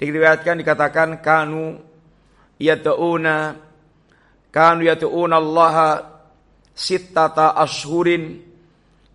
Diriwayatkan 0.00 0.56
dikatakan 0.64 1.20
kanu 1.20 1.76
yad'una 2.56 3.68
kanu 4.50 4.86
yad'una 4.86 5.38
Allah 5.38 5.76
sittata 6.74 7.54
ashurin 7.56 8.42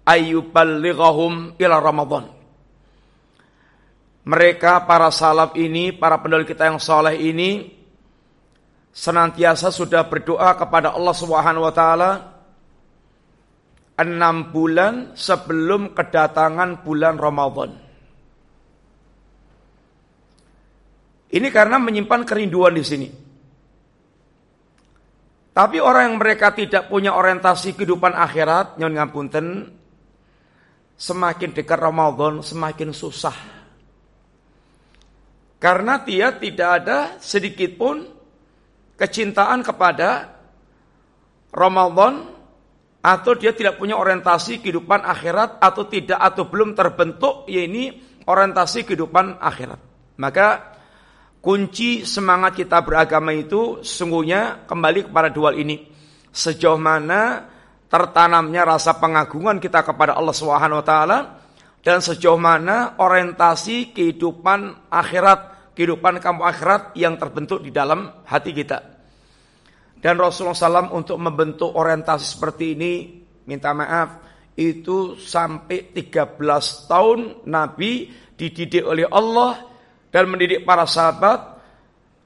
ayyuballighahum 0.04 1.60
ila 1.60 1.76
Ramadan 1.80 2.36
mereka 4.26 4.82
para 4.90 5.14
salaf 5.14 5.54
ini, 5.54 5.94
para 5.94 6.18
pendahulu 6.18 6.50
kita 6.50 6.66
yang 6.66 6.82
soleh 6.82 7.14
ini 7.14 7.70
senantiasa 8.90 9.70
sudah 9.70 10.10
berdoa 10.10 10.58
kepada 10.58 10.98
Allah 10.98 11.14
Subhanahu 11.14 11.62
wa 11.62 11.74
taala 11.76 12.12
enam 14.02 14.50
bulan 14.50 15.14
sebelum 15.14 15.94
kedatangan 15.94 16.82
bulan 16.82 17.22
Ramadan. 17.22 17.72
Ini 21.30 21.48
karena 21.54 21.78
menyimpan 21.78 22.26
kerinduan 22.26 22.74
di 22.74 22.84
sini. 22.84 23.08
Tapi 25.56 25.80
orang 25.80 26.12
yang 26.12 26.18
mereka 26.20 26.52
tidak 26.52 26.92
punya 26.92 27.16
orientasi 27.16 27.80
kehidupan 27.80 28.12
akhirat, 28.12 28.76
nyon 28.76 28.92
ngapunten, 28.92 29.72
semakin 30.96 31.52
dekat 31.52 31.80
Ramadan 31.80 32.40
semakin 32.40 32.96
susah 32.96 33.36
karena 35.60 36.00
dia 36.04 36.36
tidak 36.36 36.70
ada 36.84 36.98
sedikit 37.20 37.76
pun 37.76 38.08
kecintaan 38.96 39.60
kepada 39.64 40.32
Ramadan 41.52 42.32
atau 43.06 43.32
dia 43.38 43.52
tidak 43.52 43.78
punya 43.78 44.00
orientasi 44.00 44.64
kehidupan 44.64 45.04
akhirat 45.04 45.60
atau 45.62 45.84
tidak 45.86 46.20
atau 46.20 46.48
belum 46.48 46.74
terbentuk 46.74 47.46
ya 47.46 47.64
ini 47.64 48.02
orientasi 48.26 48.88
kehidupan 48.88 49.38
akhirat. 49.38 49.78
Maka 50.18 50.75
kunci 51.46 52.10
semangat 52.10 52.58
kita 52.58 52.82
beragama 52.82 53.30
itu 53.30 53.86
sungguhnya 53.86 54.66
kembali 54.66 55.14
kepada 55.14 55.30
dua 55.30 55.54
ini. 55.54 55.86
Sejauh 56.34 56.82
mana 56.82 57.46
tertanamnya 57.86 58.66
rasa 58.66 58.98
pengagungan 58.98 59.62
kita 59.62 59.86
kepada 59.86 60.18
Allah 60.18 60.34
Subhanahu 60.34 60.82
wa 60.82 60.86
taala 60.86 61.18
dan 61.86 62.02
sejauh 62.02 62.42
mana 62.42 62.98
orientasi 62.98 63.94
kehidupan 63.94 64.90
akhirat 64.90 65.54
kehidupan 65.78 66.18
kamu 66.24 66.42
akhirat 66.42 66.98
yang 66.98 67.20
terbentuk 67.20 67.62
di 67.62 67.70
dalam 67.70 68.26
hati 68.26 68.50
kita. 68.56 68.96
Dan 70.00 70.18
Rasulullah 70.18 70.56
SAW 70.56 70.96
untuk 70.96 71.20
membentuk 71.20 71.70
orientasi 71.76 72.26
seperti 72.26 72.74
ini, 72.74 72.94
minta 73.46 73.76
maaf, 73.76 74.24
itu 74.56 75.20
sampai 75.20 75.92
13 75.92 76.40
tahun 76.88 77.20
Nabi 77.52 78.08
dididik 78.40 78.88
oleh 78.88 79.04
Allah 79.12 79.75
dan 80.16 80.32
mendidik 80.32 80.64
para 80.64 80.88
sahabat 80.88 81.60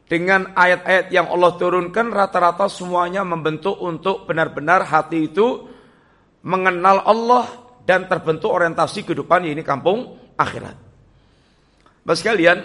dengan 0.05 0.53
ayat-ayat 0.53 1.09
yang 1.09 1.25
Allah 1.25 1.57
turunkan 1.57 2.13
rata-rata 2.13 2.69
semuanya 2.69 3.25
membentuk 3.25 3.81
untuk 3.81 4.29
benar-benar 4.29 4.85
hati 4.85 5.25
itu 5.25 5.65
mengenal 6.45 7.01
Allah 7.01 7.49
dan 7.89 8.05
terbentuk 8.05 8.53
orientasi 8.53 9.09
kehidupan 9.09 9.49
ini 9.49 9.65
kampung 9.65 10.21
akhirat. 10.37 10.77
Bapak 12.05 12.17
sekalian, 12.21 12.61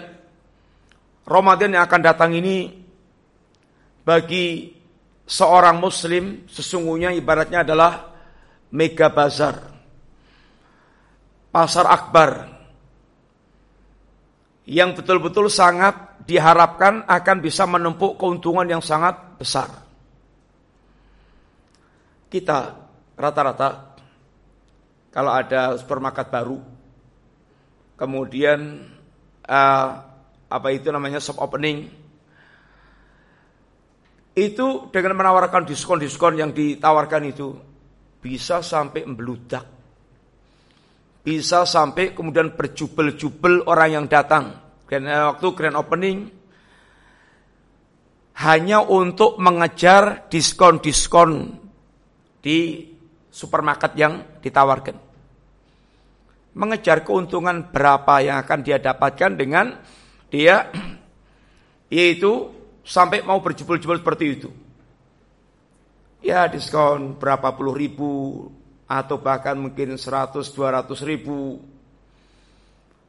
Ramadan 1.25 1.73
yang 1.73 1.89
akan 1.89 2.01
datang 2.05 2.37
ini 2.37 2.69
bagi 4.05 4.77
seorang 5.25 5.81
muslim 5.81 6.45
sesungguhnya 6.45 7.09
ibaratnya 7.17 7.65
adalah 7.65 8.13
mega 8.69 9.09
bazar. 9.09 9.73
Pasar 11.49 11.89
akbar 11.89 12.54
yang 14.65 14.97
betul-betul 14.97 15.45
sangat 15.45 16.25
diharapkan 16.25 17.05
akan 17.05 17.37
bisa 17.37 17.69
menumpuk 17.69 18.17
keuntungan 18.17 18.65
yang 18.65 18.81
sangat 18.81 19.37
besar. 19.37 19.69
Kita 22.25 22.73
rata-rata 23.13 23.69
kalau 25.13 25.31
ada 25.31 25.77
supermarket 25.77 26.27
baru, 26.27 26.57
kemudian 27.95 28.83
uh, 29.47 29.87
apa 30.49 30.67
itu 30.73 30.89
namanya 30.89 31.21
shop 31.21 31.39
opening 31.39 31.87
itu 34.35 34.67
dengan 34.91 35.15
menawarkan 35.15 35.63
diskon-diskon 35.63 36.35
yang 36.35 36.51
ditawarkan 36.51 37.23
itu 37.31 37.55
bisa 38.19 38.59
sampai 38.59 39.07
membeludak 39.07 39.74
bisa 41.25 41.65
sampai 41.65 42.13
kemudian 42.13 42.53
berjubel-jubel 42.53 43.65
orang 43.65 43.89
yang 43.89 44.05
datang 44.05 44.53
karena 44.85 45.33
waktu 45.33 45.47
grand 45.57 45.73
opening 45.73 46.29
hanya 48.45 48.85
untuk 48.85 49.41
mengejar 49.41 50.29
diskon-diskon 50.29 51.57
di 52.45 52.85
supermarket 53.33 53.97
yang 53.97 54.37
ditawarkan 54.37 55.05
mengejar 56.55 57.03
keuntungan 57.03 57.69
berapa 57.69 58.23
yang 58.23 58.39
akan 58.39 58.59
dia 58.63 58.79
dapatkan 58.79 59.31
dengan 59.35 59.75
dia 60.31 60.71
yaitu 61.95 62.49
sampai 62.81 63.21
mau 63.27 63.43
berjubel-jubel 63.43 63.99
seperti 63.99 64.25
itu. 64.31 64.49
Ya 66.25 66.49
diskon 66.49 67.21
berapa 67.21 67.53
puluh 67.53 67.75
ribu 67.77 68.09
atau 68.85 69.17
bahkan 69.17 69.57
mungkin 69.57 69.97
100 69.97 70.45
200 70.53 71.09
ribu. 71.09 71.57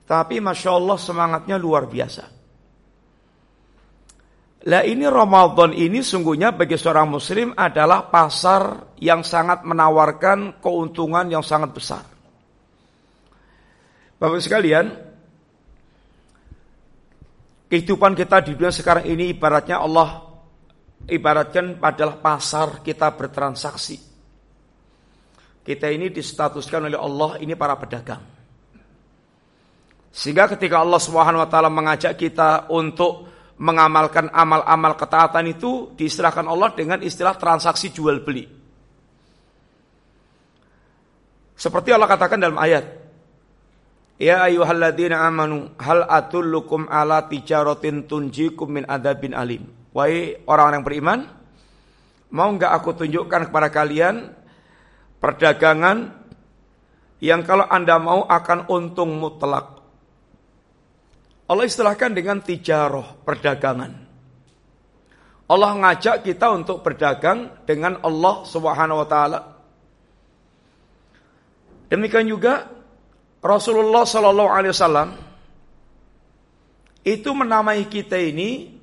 Tapi 0.06 0.38
Masya 0.38 0.70
Allah 0.72 0.96
semangatnya 0.96 1.56
luar 1.58 1.90
biasa. 1.90 2.36
Lah 4.66 4.82
ini 4.82 5.06
Ramadan 5.06 5.70
ini 5.70 6.02
sungguhnya 6.02 6.50
bagi 6.50 6.74
seorang 6.74 7.06
muslim 7.06 7.54
adalah 7.54 8.10
pasar 8.10 8.94
yang 8.98 9.22
sangat 9.22 9.62
menawarkan 9.62 10.58
keuntungan 10.58 11.30
yang 11.30 11.46
sangat 11.46 11.70
besar. 11.70 12.02
Bapak 14.18 14.42
sekalian, 14.42 14.90
kehidupan 17.70 18.18
kita 18.18 18.42
di 18.42 18.58
dunia 18.58 18.74
sekarang 18.74 19.06
ini 19.06 19.30
ibaratnya 19.30 19.78
Allah 19.78 20.24
ibaratkan 21.06 21.78
adalah 21.78 22.18
pasar 22.18 22.82
kita 22.82 23.14
bertransaksi. 23.14 24.15
Kita 25.66 25.90
ini 25.90 26.14
distatuskan 26.14 26.87
oleh 26.87 26.94
Allah 26.94 27.42
ini 27.42 27.59
para 27.59 27.74
pedagang. 27.74 28.22
Sehingga 30.14 30.46
ketika 30.55 30.79
Allah 30.79 31.02
Subhanahu 31.02 31.42
wa 31.42 31.50
taala 31.50 31.66
mengajak 31.66 32.14
kita 32.14 32.70
untuk 32.70 33.26
mengamalkan 33.59 34.31
amal-amal 34.31 34.94
ketaatan 34.94 35.50
itu 35.50 35.90
diistilahkan 35.98 36.46
Allah 36.46 36.70
dengan 36.70 37.02
istilah 37.02 37.35
transaksi 37.35 37.90
jual 37.90 38.22
beli. 38.22 38.46
Seperti 41.59 41.90
Allah 41.90 42.07
katakan 42.07 42.38
dalam 42.38 42.61
ayat, 42.62 42.85
Ya 44.16 44.40
ayyuhalladzina 44.48 45.20
amanu 45.29 45.76
hal 45.76 46.09
atullukum 46.09 46.88
ala 46.88 47.29
tijaratin 47.29 48.09
tunjikum 48.09 48.81
min 48.81 48.85
adabin 48.88 49.37
alim. 49.37 49.68
Wahai 49.92 50.40
orang-orang 50.48 50.83
beriman, 50.85 51.18
mau 52.33 52.48
enggak 52.48 52.72
aku 52.72 52.96
tunjukkan 53.05 53.52
kepada 53.52 53.68
kalian 53.68 54.33
perdagangan 55.18 56.12
yang 57.24 57.40
kalau 57.42 57.64
Anda 57.66 57.96
mau 57.96 58.29
akan 58.29 58.68
untung 58.68 59.16
mutlak. 59.16 59.81
Allah 61.46 61.64
istilahkan 61.64 62.11
dengan 62.12 62.42
tijaroh, 62.42 63.22
perdagangan. 63.22 64.07
Allah 65.46 65.70
ngajak 65.79 66.26
kita 66.26 66.50
untuk 66.50 66.83
berdagang 66.83 67.62
dengan 67.62 68.02
Allah 68.02 68.42
Subhanahu 68.42 69.07
wa 69.07 69.09
taala. 69.09 69.40
Demikian 71.87 72.26
juga 72.26 72.66
Rasulullah 73.38 74.02
Shallallahu 74.02 74.50
Alaihi 74.50 74.74
Wasallam 74.74 75.09
itu 77.07 77.31
menamai 77.31 77.87
kita 77.87 78.18
ini 78.18 78.74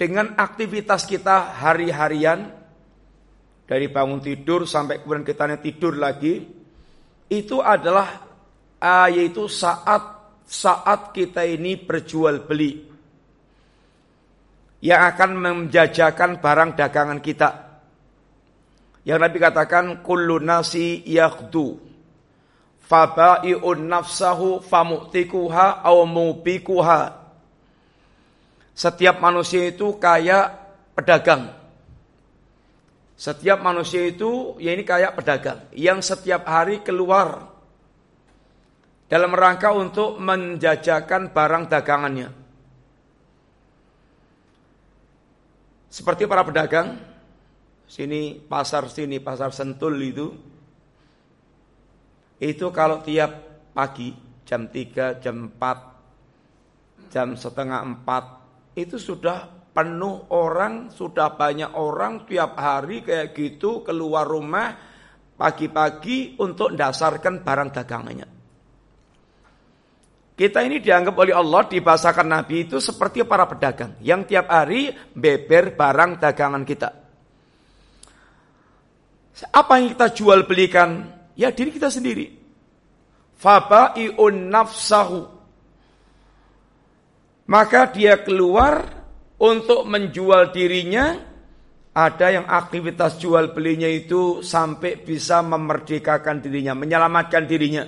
dengan 0.00 0.32
aktivitas 0.32 1.04
kita 1.04 1.60
hari-harian 1.60 2.57
dari 3.68 3.92
bangun 3.92 4.24
tidur 4.24 4.64
sampai 4.64 5.04
kemudian 5.04 5.28
kita 5.28 5.44
tidur 5.60 6.00
lagi 6.00 6.40
itu 7.28 7.60
adalah 7.60 8.24
uh, 8.80 9.08
yaitu 9.12 9.44
saat 9.44 10.16
saat 10.48 11.12
kita 11.12 11.44
ini 11.44 11.76
berjual 11.76 12.48
beli 12.48 12.88
yang 14.80 15.12
akan 15.12 15.30
menjajakan 15.36 16.40
barang 16.40 16.70
dagangan 16.78 17.20
kita. 17.20 17.50
Yang 19.04 19.18
Nabi 19.20 19.36
katakan 19.36 19.84
kullu 20.00 20.40
nasi 20.40 21.04
yakhdu 21.04 21.76
fabai'un 22.88 23.84
nafsahu 23.84 24.64
famutikuha 24.64 25.84
aw 25.84 25.98
mubikuha. 26.08 27.28
Setiap 28.72 29.18
manusia 29.18 29.68
itu 29.68 29.98
kayak 29.98 30.54
pedagang. 30.94 31.57
Setiap 33.18 33.58
manusia 33.58 34.06
itu 34.06 34.54
ya 34.62 34.70
ini 34.70 34.86
kayak 34.86 35.18
pedagang 35.18 35.66
yang 35.74 35.98
setiap 35.98 36.46
hari 36.46 36.86
keluar 36.86 37.50
dalam 39.10 39.34
rangka 39.34 39.74
untuk 39.74 40.22
menjajakan 40.22 41.34
barang 41.34 41.64
dagangannya. 41.66 42.30
Seperti 45.90 46.30
para 46.30 46.46
pedagang, 46.46 46.94
sini 47.90 48.38
pasar 48.38 48.86
sini 48.86 49.18
pasar 49.18 49.50
Sentul 49.50 49.98
itu 49.98 50.30
itu 52.38 52.70
kalau 52.70 53.02
tiap 53.02 53.34
pagi 53.74 54.14
jam 54.46 54.70
3, 54.70 55.18
jam 55.18 55.50
4, 55.58 57.10
jam 57.10 57.34
setengah 57.34 57.82
4 57.82 58.78
itu 58.78 58.94
sudah 58.94 59.57
penuh 59.78 60.34
orang, 60.34 60.90
sudah 60.90 61.38
banyak 61.38 61.70
orang 61.78 62.26
tiap 62.26 62.58
hari 62.58 63.06
kayak 63.06 63.30
gitu 63.30 63.86
keluar 63.86 64.26
rumah 64.26 64.74
pagi-pagi 65.38 66.34
untuk 66.42 66.74
dasarkan 66.74 67.46
barang 67.46 67.70
dagangannya. 67.70 68.28
Kita 70.34 70.66
ini 70.66 70.82
dianggap 70.82 71.14
oleh 71.14 71.30
Allah 71.30 71.62
dibahasakan 71.70 72.26
Nabi 72.26 72.66
itu 72.66 72.82
seperti 72.82 73.22
para 73.22 73.46
pedagang 73.46 73.94
yang 74.02 74.26
tiap 74.26 74.50
hari 74.50 74.90
beber 75.14 75.78
barang 75.78 76.26
dagangan 76.26 76.66
kita. 76.66 76.90
Apa 79.54 79.78
yang 79.78 79.94
kita 79.94 80.10
jual 80.10 80.42
belikan? 80.42 81.06
Ya 81.38 81.54
diri 81.54 81.70
kita 81.70 81.86
sendiri. 81.86 82.34
Fabai'un 83.38 84.50
nafsahu. 84.50 85.22
Maka 87.46 87.94
dia 87.94 88.18
keluar 88.18 88.97
untuk 89.38 89.86
menjual 89.86 90.50
dirinya. 90.50 91.26
Ada 91.98 92.30
yang 92.30 92.46
aktivitas 92.46 93.18
jual 93.18 93.50
belinya 93.50 93.90
itu 93.90 94.38
sampai 94.38 95.02
bisa 95.02 95.42
memerdekakan 95.42 96.38
dirinya, 96.38 96.70
menyelamatkan 96.70 97.42
dirinya. 97.42 97.82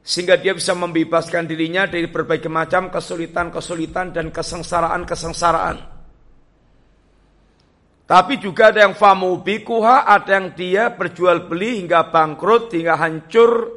Sehingga 0.00 0.40
dia 0.40 0.56
bisa 0.56 0.72
membebaskan 0.72 1.44
dirinya 1.44 1.84
dari 1.84 2.08
berbagai 2.08 2.48
macam 2.48 2.88
kesulitan-kesulitan 2.88 4.16
dan 4.16 4.32
kesengsaraan-kesengsaraan. 4.32 5.76
Tapi 8.08 8.34
juga 8.40 8.72
ada 8.72 8.84
yang 8.84 8.96
famu 8.96 9.44
bikuha, 9.44 10.08
ada 10.08 10.36
yang 10.36 10.56
dia 10.56 10.92
berjual 10.92 11.48
beli 11.48 11.84
hingga 11.84 12.08
bangkrut, 12.08 12.72
hingga 12.72 12.96
hancur, 12.96 13.72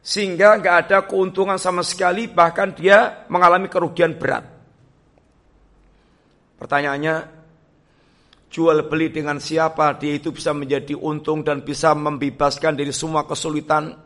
sehingga 0.00 0.56
nggak 0.60 0.76
ada 0.88 0.98
keuntungan 1.04 1.60
sama 1.60 1.84
sekali, 1.84 2.32
bahkan 2.32 2.72
dia 2.72 3.28
mengalami 3.28 3.68
kerugian 3.68 4.16
berat. 4.16 4.59
Pertanyaannya, 6.60 7.14
jual 8.52 8.84
beli 8.84 9.08
dengan 9.08 9.40
siapa 9.40 9.96
dia 9.96 10.20
itu 10.20 10.28
bisa 10.28 10.52
menjadi 10.52 10.92
untung 10.92 11.40
dan 11.40 11.64
bisa 11.64 11.96
membebaskan 11.96 12.76
dari 12.76 12.92
semua 12.92 13.24
kesulitan 13.24 13.96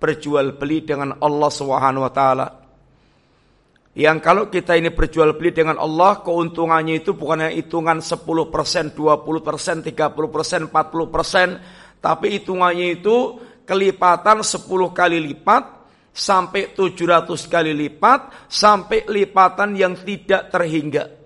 berjual 0.00 0.56
beli 0.56 0.80
dengan 0.86 1.20
Allah 1.20 1.50
Subhanahu 1.52 2.08
wa 2.08 2.12
taala. 2.14 2.48
Yang 3.98 4.18
kalau 4.22 4.46
kita 4.46 4.78
ini 4.78 4.94
berjual 4.94 5.34
beli 5.34 5.50
dengan 5.50 5.74
Allah, 5.76 6.22
keuntungannya 6.22 7.02
itu 7.02 7.18
bukan 7.18 7.50
hanya 7.50 7.52
hitungan 7.52 7.98
10%, 7.98 8.94
20%, 8.94 8.94
30%, 8.94 10.70
40%, 10.70 11.98
tapi 11.98 12.26
hitungannya 12.38 12.94
itu 12.94 13.42
kelipatan 13.66 14.46
10 14.46 14.94
kali 14.94 15.18
lipat, 15.18 15.62
sampai 16.14 16.78
700 16.78 17.26
kali 17.50 17.74
lipat, 17.74 18.46
sampai 18.46 19.02
lipatan 19.10 19.74
yang 19.74 19.98
tidak 19.98 20.46
terhingga. 20.54 21.17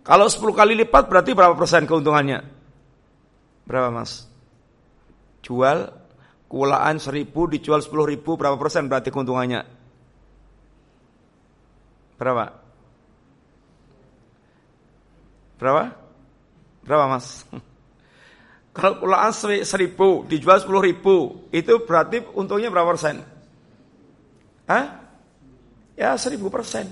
Kalau 0.00 0.26
10 0.26 0.40
kali 0.56 0.72
lipat 0.84 1.06
berarti 1.06 1.36
berapa 1.36 1.54
persen 1.54 1.84
keuntungannya? 1.84 2.40
Berapa 3.68 3.92
mas? 3.92 4.26
Jual, 5.44 5.92
kulaan 6.48 6.96
1000 6.98 7.28
dijual 7.56 7.80
10 7.84 8.12
ribu, 8.16 8.34
berapa 8.40 8.56
persen 8.56 8.88
berarti 8.88 9.12
keuntungannya? 9.12 9.64
Berapa? 12.20 12.44
Berapa? 15.56 15.84
Berapa 16.84 17.04
mas? 17.08 17.44
Kalau 18.76 19.02
pulaan 19.02 19.34
seribu 19.34 20.22
dijual 20.30 20.62
sepuluh 20.62 20.78
ribu 20.86 21.48
itu 21.50 21.82
berarti 21.82 22.22
untungnya 22.38 22.70
berapa 22.70 22.94
persen? 22.94 23.18
Hah? 24.70 24.84
Ya 25.98 26.14
seribu 26.14 26.48
persen. 26.48 26.86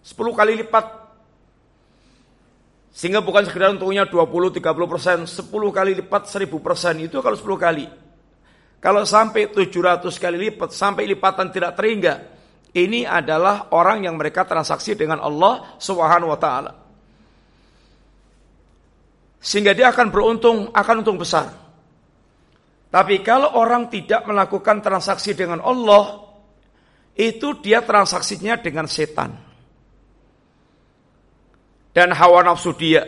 Sepuluh 0.00 0.32
kali 0.32 0.56
lipat. 0.56 1.01
Sehingga 2.92 3.24
bukan 3.24 3.48
sekedar 3.48 3.72
untungnya 3.72 4.04
20-30 4.04 4.60
persen, 4.84 5.18
10 5.24 5.48
kali 5.48 5.92
lipat 6.04 6.28
1000 6.28 6.60
persen 6.60 6.94
itu 7.00 7.24
kalau 7.24 7.36
10 7.36 7.56
kali. 7.56 7.86
Kalau 8.84 9.08
sampai 9.08 9.48
700 9.48 10.12
kali 10.20 10.36
lipat, 10.50 10.76
sampai 10.76 11.08
lipatan 11.08 11.48
tidak 11.48 11.72
terhingga, 11.72 12.14
ini 12.76 13.08
adalah 13.08 13.72
orang 13.72 14.04
yang 14.04 14.20
mereka 14.20 14.44
transaksi 14.44 14.92
dengan 14.92 15.24
Allah 15.24 15.76
Subhanahu 15.80 16.32
wa 16.32 16.40
taala. 16.40 16.72
Sehingga 19.40 19.72
dia 19.72 19.88
akan 19.88 20.08
beruntung, 20.12 20.58
akan 20.70 20.94
untung 21.00 21.16
besar. 21.16 21.48
Tapi 22.92 23.24
kalau 23.24 23.56
orang 23.56 23.88
tidak 23.88 24.28
melakukan 24.28 24.84
transaksi 24.84 25.32
dengan 25.32 25.64
Allah, 25.64 26.28
itu 27.16 27.56
dia 27.60 27.80
transaksinya 27.80 28.60
dengan 28.60 28.84
setan. 28.84 29.51
Dan 31.92 32.16
hawa 32.16 32.40
nafsu 32.40 32.72
dia. 32.72 33.04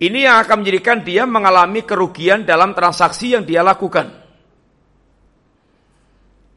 Ini 0.00 0.18
yang 0.26 0.40
akan 0.42 0.64
menjadikan 0.64 1.04
dia 1.04 1.28
mengalami 1.28 1.84
kerugian 1.84 2.42
dalam 2.42 2.72
transaksi 2.72 3.36
yang 3.36 3.44
dia 3.44 3.60
lakukan. 3.60 4.08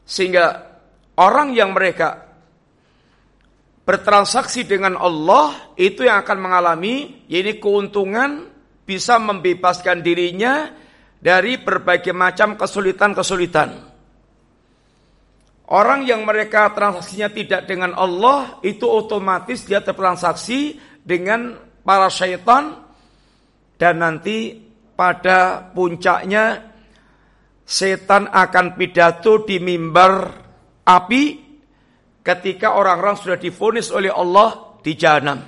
Sehingga 0.08 0.64
orang 1.20 1.52
yang 1.52 1.76
mereka 1.76 2.24
bertransaksi 3.84 4.64
dengan 4.64 4.96
Allah 4.96 5.76
itu 5.76 6.08
yang 6.08 6.24
akan 6.24 6.38
mengalami 6.40 7.28
ini 7.28 7.60
keuntungan 7.60 8.48
bisa 8.88 9.20
membebaskan 9.20 10.00
dirinya 10.00 10.72
dari 11.20 11.60
berbagai 11.60 12.16
macam 12.16 12.56
kesulitan-kesulitan. 12.56 13.93
Orang 15.64 16.04
yang 16.04 16.28
mereka 16.28 16.76
transaksinya 16.76 17.32
tidak 17.32 17.64
dengan 17.64 17.96
Allah 17.96 18.60
itu 18.60 18.84
otomatis 18.84 19.64
dia 19.64 19.80
tertransaksi 19.80 20.76
dengan 21.00 21.56
para 21.80 22.12
syaitan 22.12 22.84
dan 23.80 23.94
nanti 23.96 24.60
pada 24.92 25.72
puncaknya 25.72 26.68
setan 27.64 28.28
akan 28.28 28.76
pidato 28.76 29.40
di 29.48 29.56
mimbar 29.56 30.12
api 30.84 31.22
ketika 32.20 32.76
orang-orang 32.76 33.16
sudah 33.16 33.40
difonis 33.40 33.88
oleh 33.88 34.12
Allah 34.12 34.80
di 34.84 34.92
jahanam. 34.92 35.40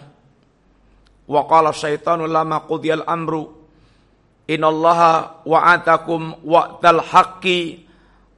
Wa 1.28 1.44
qala 1.44 1.76
syaitanu 1.76 2.24
lama 2.24 2.64
qudiyal 2.64 3.04
amru 3.04 3.52
innallaha 4.48 5.44
wa'atakum 5.44 6.40
wa'tal 6.40 7.04
haqqi 7.04 7.84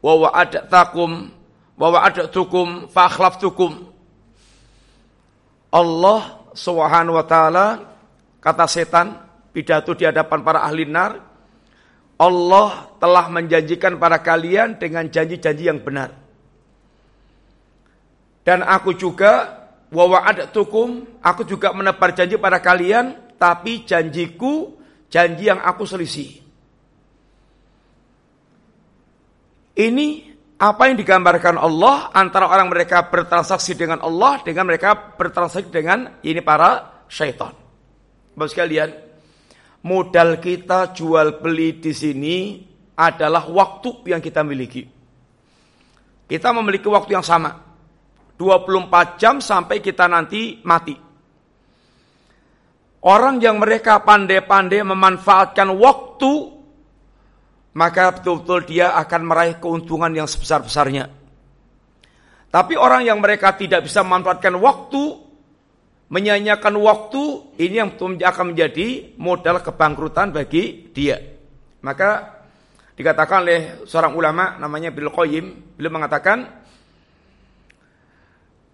wa 0.03 0.27
wa'adtakum 0.27 1.38
wa 1.79 1.89
wa'adtukum 1.95 2.91
fa 2.91 3.07
akhlaftukum. 3.07 3.87
Allah 5.71 6.43
Subhanahu 6.53 7.15
wa 7.15 7.25
taala 7.25 7.67
kata 8.43 8.67
setan 8.67 9.15
pidato 9.55 9.95
di 9.95 10.03
hadapan 10.03 10.43
para 10.43 10.67
ahli 10.67 10.85
nar 10.85 11.23
Allah 12.19 12.91
telah 12.99 13.31
menjanjikan 13.31 13.95
pada 13.95 14.19
kalian 14.19 14.75
dengan 14.75 15.07
janji-janji 15.07 15.71
yang 15.71 15.79
benar. 15.79 16.19
Dan 18.43 18.67
aku 18.67 18.99
juga 18.99 19.55
wa 19.95 20.05
wa'adtukum 20.05 21.23
aku 21.23 21.47
juga 21.47 21.71
menebar 21.71 22.11
janji 22.19 22.35
pada 22.35 22.59
kalian 22.59 23.39
tapi 23.39 23.87
janjiku 23.87 24.75
janji 25.07 25.47
yang 25.47 25.63
aku 25.63 25.87
selisih. 25.87 26.43
Ini 29.79 30.38
apa 30.59 30.91
yang 30.91 30.99
digambarkan 30.99 31.55
Allah 31.55 32.11
antara 32.11 32.51
orang 32.51 32.67
mereka 32.67 33.07
bertransaksi 33.07 33.79
dengan 33.79 34.03
Allah 34.03 34.43
dengan 34.43 34.67
mereka 34.67 35.15
bertransaksi 35.15 35.71
dengan 35.71 36.19
ini 36.27 36.43
para 36.43 37.03
syaitan. 37.07 37.55
Bapak 38.35 38.51
sekalian, 38.51 38.91
modal 39.87 40.43
kita 40.43 40.91
jual 40.91 41.39
beli 41.39 41.79
di 41.79 41.95
sini 41.95 42.37
adalah 42.99 43.47
waktu 43.47 44.03
yang 44.11 44.19
kita 44.19 44.43
miliki. 44.43 44.83
Kita 46.27 46.51
memiliki 46.51 46.91
waktu 46.91 47.15
yang 47.15 47.23
sama. 47.23 47.55
24 48.39 49.19
jam 49.19 49.39
sampai 49.39 49.79
kita 49.79 50.07
nanti 50.11 50.59
mati. 50.63 50.95
Orang 53.07 53.39
yang 53.39 53.63
mereka 53.63 54.03
pandai-pandai 54.03 54.83
memanfaatkan 54.83 55.71
waktu 55.79 56.58
maka 57.79 58.11
betul-betul 58.11 58.67
dia 58.67 58.91
akan 58.99 59.23
meraih 59.23 59.55
keuntungan 59.63 60.11
yang 60.11 60.27
sebesar-besarnya. 60.27 61.07
Tapi 62.51 62.75
orang 62.75 63.07
yang 63.07 63.23
mereka 63.23 63.55
tidak 63.55 63.87
bisa 63.87 64.03
memanfaatkan 64.03 64.59
waktu, 64.59 65.15
menyanyikan 66.11 66.75
waktu, 66.75 67.55
ini 67.63 67.79
yang 67.79 67.95
akan 67.95 68.47
menjadi 68.51 69.15
modal 69.15 69.63
kebangkrutan 69.63 70.35
bagi 70.35 70.91
dia. 70.91 71.23
Maka 71.87 72.43
dikatakan 72.99 73.47
oleh 73.47 73.61
seorang 73.87 74.11
ulama 74.19 74.59
namanya 74.59 74.91
Bil 74.91 75.15
Qayyim, 75.15 75.79
beliau 75.79 75.95
mengatakan 75.95 76.59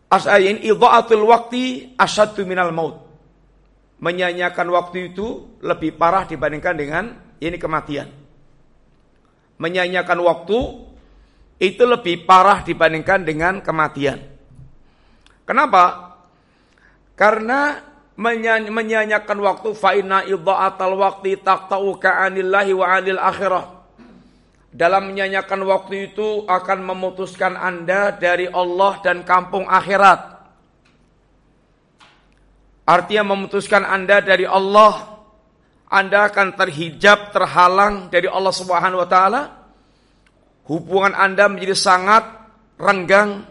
As'ayin 0.09 0.65
idha'atul 0.65 1.27
wakti 1.29 1.93
asyaddu 1.99 2.49
minal 2.49 2.73
maut. 2.73 3.05
Menyanyikan 4.01 4.65
waktu 4.73 5.13
itu 5.13 5.59
lebih 5.61 5.99
parah 5.99 6.25
dibandingkan 6.25 6.75
dengan 6.79 7.05
ini 7.43 7.59
kematian 7.59 8.24
menyanyikan 9.59 10.19
waktu 10.19 10.59
itu 11.63 11.83
lebih 11.87 12.27
parah 12.27 12.67
dibandingkan 12.67 13.23
dengan 13.23 13.63
kematian. 13.63 14.19
Kenapa? 15.47 16.17
Karena 17.15 17.79
menyanyikan 18.19 19.39
waktu 19.39 19.71
fa'inna 19.75 20.27
idda'atal 20.27 20.99
waktu 20.99 21.39
taqta'u 21.39 21.99
ka'anillahi 21.99 22.73
wa 22.75 22.87
anil 22.91 23.21
akhirah. 23.21 23.65
Dalam 24.75 25.15
menyanyikan 25.15 25.63
waktu 25.63 26.11
itu 26.11 26.43
akan 26.51 26.83
memutuskan 26.83 27.55
Anda 27.55 28.11
dari 28.11 28.51
Allah 28.51 28.99
dan 29.07 29.23
kampung 29.23 29.71
akhirat. 29.71 30.35
Artinya 32.83 33.39
memutuskan 33.39 33.87
Anda 33.87 34.19
dari 34.19 34.43
Allah 34.43 35.14
anda 35.95 36.27
akan 36.27 36.59
terhijab, 36.59 37.31
terhalang 37.31 38.11
dari 38.11 38.27
Allah 38.27 38.51
Subhanahu 38.51 38.99
wa 38.99 39.09
taala. 39.09 39.43
Hubungan 40.67 41.15
Anda 41.15 41.47
menjadi 41.47 41.77
sangat 41.79 42.25
renggang, 42.83 43.47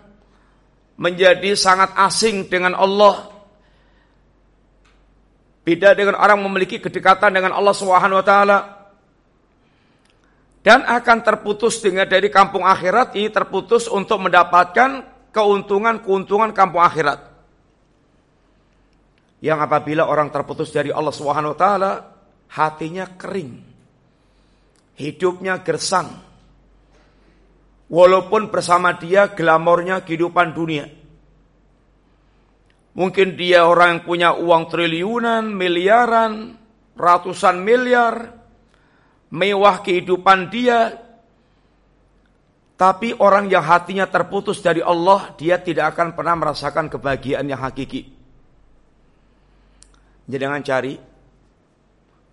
menjadi 1.00 1.56
sangat 1.56 1.96
asing 1.96 2.52
dengan 2.52 2.76
Allah. 2.76 3.32
Beda 5.64 5.96
dengan 5.96 6.20
orang 6.20 6.44
memiliki 6.44 6.84
kedekatan 6.84 7.32
dengan 7.32 7.56
Allah 7.56 7.72
Subhanahu 7.72 8.20
wa 8.20 8.26
taala. 8.28 8.58
Dan 10.60 10.84
akan 10.84 11.18
terputus 11.24 11.80
dengan 11.80 12.08
dari 12.12 12.28
kampung 12.28 12.68
akhirat 12.68 13.16
ini 13.16 13.32
terputus 13.32 13.88
untuk 13.88 14.20
mendapatkan 14.20 15.00
keuntungan-keuntungan 15.32 16.52
kampung 16.52 16.84
akhirat. 16.84 17.24
Yang 19.40 19.60
apabila 19.64 20.08
orang 20.12 20.28
terputus 20.28 20.72
dari 20.76 20.92
Allah 20.92 21.12
Subhanahu 21.12 21.56
wa 21.56 21.60
taala, 21.60 22.13
hatinya 22.54 23.10
kering, 23.18 23.54
hidupnya 24.98 25.62
gersang. 25.66 26.22
Walaupun 27.90 28.50
bersama 28.50 28.98
dia 28.98 29.30
glamornya 29.30 30.02
kehidupan 30.02 30.54
dunia. 30.54 30.90
Mungkin 32.94 33.38
dia 33.38 33.66
orang 33.66 33.98
yang 33.98 34.04
punya 34.06 34.30
uang 34.38 34.70
triliunan, 34.70 35.50
miliaran, 35.50 36.58
ratusan 36.94 37.62
miliar, 37.62 38.34
mewah 39.34 39.82
kehidupan 39.82 40.50
dia. 40.54 41.02
Tapi 42.74 43.14
orang 43.18 43.50
yang 43.50 43.66
hatinya 43.66 44.10
terputus 44.10 44.62
dari 44.62 44.82
Allah, 44.82 45.34
dia 45.38 45.62
tidak 45.62 45.94
akan 45.94 46.18
pernah 46.18 46.38
merasakan 46.38 46.90
kebahagiaan 46.90 47.46
yang 47.46 47.62
hakiki. 47.62 48.10
Jangan 50.30 50.62
cari 50.66 51.13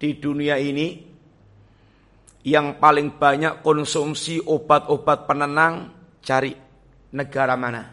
di 0.00 0.16
dunia 0.16 0.56
ini 0.56 0.96
yang 2.48 2.80
paling 2.80 3.20
banyak 3.20 3.60
konsumsi 3.60 4.40
obat-obat 4.40 5.28
penenang 5.28 5.92
cari 6.24 6.56
negara 7.12 7.52
mana. 7.52 7.84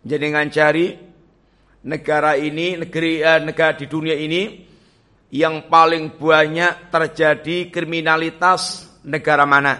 Jadi 0.00 0.22
dengan 0.32 0.48
cari 0.48 0.96
negara 1.84 2.40
ini, 2.40 2.80
negeri 2.80 3.20
eh, 3.20 3.40
negara 3.44 3.76
di 3.76 3.84
dunia 3.84 4.16
ini 4.16 4.64
yang 5.28 5.68
paling 5.68 6.16
banyak 6.16 6.88
terjadi 6.88 7.68
kriminalitas 7.68 8.88
negara 9.04 9.44
mana? 9.44 9.76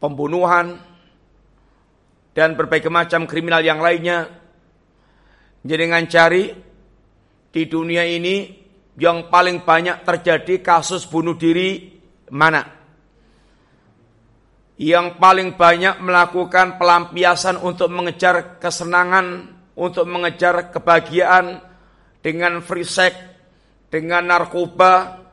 Pembunuhan 0.00 0.80
dan 2.32 2.56
berbagai 2.56 2.88
macam 2.88 3.28
kriminal 3.28 3.60
yang 3.60 3.84
lainnya. 3.84 4.32
Jadi 5.60 5.80
dengan 5.82 6.04
cari 6.08 6.44
di 7.52 7.62
dunia 7.68 8.04
ini 8.08 8.65
yang 8.96 9.28
paling 9.28 9.60
banyak 9.60 10.02
terjadi 10.08 10.64
kasus 10.64 11.04
bunuh 11.04 11.36
diri 11.36 12.00
mana? 12.32 12.64
Yang 14.76 15.16
paling 15.16 15.56
banyak 15.56 16.00
melakukan 16.04 16.76
pelampiasan 16.80 17.60
untuk 17.60 17.88
mengejar 17.92 18.60
kesenangan, 18.60 19.56
untuk 19.76 20.04
mengejar 20.04 20.72
kebahagiaan 20.72 21.60
dengan 22.20 22.60
free 22.60 22.84
sex, 22.84 23.16
dengan 23.88 24.28
narkoba, 24.28 25.24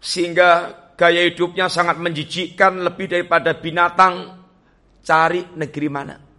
sehingga 0.00 0.72
gaya 0.96 1.28
hidupnya 1.28 1.68
sangat 1.68 2.00
menjijikkan 2.00 2.80
lebih 2.80 3.12
daripada 3.12 3.56
binatang. 3.56 4.40
Cari 5.02 5.42
negeri 5.58 5.88
mana? 5.90 6.31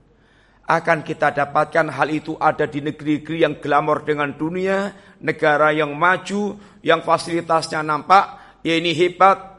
Akan 0.63 1.03
kita 1.03 1.35
dapatkan 1.35 1.91
hal 1.91 2.07
itu 2.07 2.39
ada 2.39 2.63
di 2.63 2.79
negeri-negeri 2.79 3.43
yang 3.43 3.59
glamor 3.59 4.07
dengan 4.07 4.31
dunia, 4.31 4.95
negara 5.19 5.75
yang 5.75 5.91
maju, 5.91 6.55
yang 6.79 7.03
fasilitasnya 7.03 7.83
nampak, 7.83 8.59
ya 8.63 8.79
ini 8.79 8.95
hebat. 8.95 9.51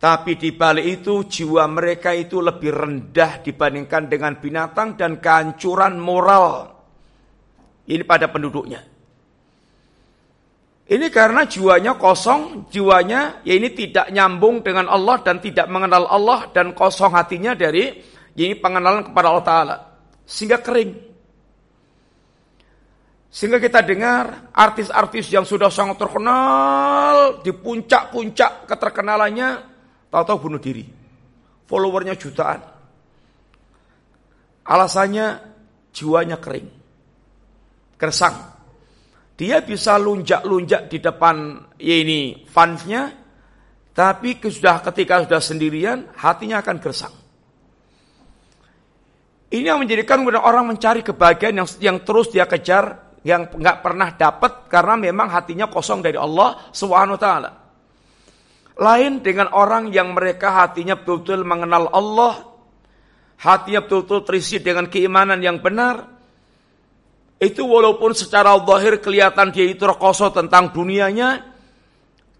Tapi 0.00 0.32
di 0.40 0.56
balik 0.56 1.04
itu 1.04 1.28
jiwa 1.28 1.68
mereka 1.68 2.16
itu 2.16 2.40
lebih 2.40 2.72
rendah 2.72 3.44
dibandingkan 3.44 4.08
dengan 4.08 4.40
binatang 4.40 4.96
dan 4.96 5.20
kehancuran 5.20 6.00
moral. 6.00 6.72
Ini 7.84 8.00
pada 8.08 8.32
penduduknya. 8.32 8.80
Ini 10.90 11.06
karena 11.12 11.44
jiwanya 11.44 12.00
kosong, 12.00 12.72
jiwanya 12.72 13.44
ya 13.44 13.54
ini 13.54 13.70
tidak 13.76 14.08
nyambung 14.08 14.64
dengan 14.64 14.88
Allah 14.88 15.20
dan 15.20 15.38
tidak 15.38 15.68
mengenal 15.68 16.08
Allah 16.08 16.48
dan 16.50 16.72
kosong 16.72 17.12
hatinya 17.14 17.52
dari 17.54 18.00
ini 18.36 18.54
pengenalan 18.58 19.06
kepada 19.10 19.26
Allah 19.30 19.46
Ta'ala. 19.46 19.76
Sehingga 20.26 20.62
kering. 20.62 21.10
Sehingga 23.30 23.62
kita 23.62 23.86
dengar 23.86 24.50
artis-artis 24.50 25.30
yang 25.30 25.46
sudah 25.46 25.70
sangat 25.70 26.02
terkenal 26.02 27.38
di 27.46 27.54
puncak-puncak 27.54 28.66
keterkenalannya 28.66 29.48
tahu-tahu 30.10 30.50
bunuh 30.50 30.60
diri. 30.62 30.82
Followernya 31.70 32.18
jutaan. 32.18 32.58
Alasannya 34.66 35.26
jiwanya 35.94 36.42
kering. 36.42 36.66
Kersang. 37.94 38.34
Dia 39.38 39.62
bisa 39.62 39.94
lunjak-lunjak 39.96 40.90
di 40.90 40.98
depan 40.98 41.64
ya 41.78 41.96
ini 42.02 42.44
fansnya, 42.44 43.08
tapi 43.94 44.36
sudah 44.36 44.84
ketika 44.84 45.24
sudah 45.24 45.40
sendirian, 45.40 46.12
hatinya 46.18 46.60
akan 46.60 46.76
gersang. 46.76 47.14
Ini 49.50 49.66
yang 49.66 49.82
menjadikan 49.82 50.22
orang 50.22 50.70
mencari 50.70 51.02
kebahagiaan 51.02 51.58
yang, 51.58 51.68
yang 51.82 51.96
terus 52.06 52.30
dia 52.30 52.46
kejar, 52.46 53.18
yang 53.26 53.50
nggak 53.50 53.82
pernah 53.82 54.14
dapat 54.14 54.70
karena 54.70 54.94
memang 54.94 55.26
hatinya 55.26 55.66
kosong 55.66 56.00
dari 56.06 56.14
Allah 56.14 56.70
Subhanahu 56.70 57.18
wa 57.18 57.22
taala. 57.22 57.50
Lain 58.80 59.20
dengan 59.20 59.50
orang 59.52 59.90
yang 59.90 60.14
mereka 60.14 60.64
hatinya 60.64 60.94
betul-betul 60.96 61.42
mengenal 61.42 61.90
Allah, 61.90 62.46
hatinya 63.42 63.82
betul-betul 63.84 64.22
terisi 64.22 64.62
dengan 64.62 64.86
keimanan 64.86 65.42
yang 65.42 65.58
benar, 65.58 66.08
itu 67.42 67.66
walaupun 67.66 68.14
secara 68.14 68.56
zahir 68.56 69.02
kelihatan 69.02 69.52
dia 69.52 69.66
itu 69.68 69.84
rekoso 69.84 70.32
tentang 70.32 70.72
dunianya, 70.72 71.44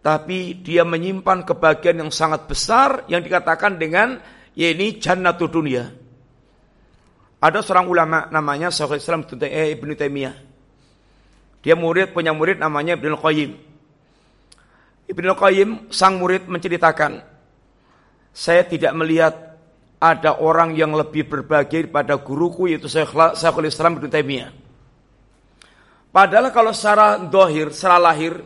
tapi 0.01 0.63
dia 0.63 0.87
menyimpan 0.87 1.45
kebahagiaan 1.45 2.09
yang 2.09 2.13
sangat 2.15 2.49
besar 2.49 3.05
yang 3.11 3.21
dikatakan 3.21 3.77
dengan 3.77 4.17
ya 4.57 4.73
ini 4.73 4.97
jannatu 4.97 5.45
dunia. 5.51 6.00
Ada 7.41 7.65
seorang 7.65 7.89
ulama 7.89 8.29
namanya 8.29 8.69
Syekhul 8.69 9.01
Islam 9.01 9.25
eh, 9.25 9.73
Ibnu 9.73 9.97
Taimiyah. 9.97 10.37
Dia 11.65 11.73
murid 11.73 12.13
punya 12.13 12.37
murid 12.37 12.61
namanya 12.61 13.01
Ibnu 13.01 13.17
Qayyim. 13.17 13.51
Ibnu 15.09 15.33
Qayyim 15.35 15.71
sang 15.89 16.21
murid 16.21 16.47
menceritakan, 16.47 17.25
saya 18.37 18.63
tidak 18.69 18.93
melihat 18.93 19.57
ada 20.01 20.37
orang 20.37 20.77
yang 20.77 20.93
lebih 20.93 21.29
berbahagia 21.29 21.89
pada 21.89 22.21
guruku 22.21 22.69
yaitu 22.69 22.93
Syekhul 22.93 23.69
Islam 23.69 23.97
Ibnu 23.97 24.09
Taimiyah. 24.13 24.53
Padahal 26.11 26.51
kalau 26.51 26.75
secara 26.77 27.17
dohir, 27.23 27.71
secara 27.71 27.97
lahir, 27.97 28.43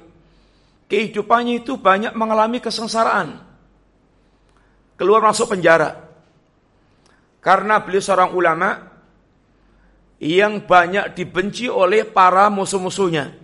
kehidupannya 0.87 1.65
itu 1.65 1.81
banyak 1.81 2.13
mengalami 2.13 2.61
kesengsaraan. 2.61 3.41
Keluar 4.95 5.25
masuk 5.25 5.51
penjara. 5.51 6.14
Karena 7.45 7.85
beliau 7.85 8.01
seorang 8.01 8.33
ulama 8.33 8.73
yang 10.17 10.65
banyak 10.65 11.13
dibenci 11.13 11.69
oleh 11.69 12.09
para 12.09 12.49
musuh-musuhnya. 12.49 13.37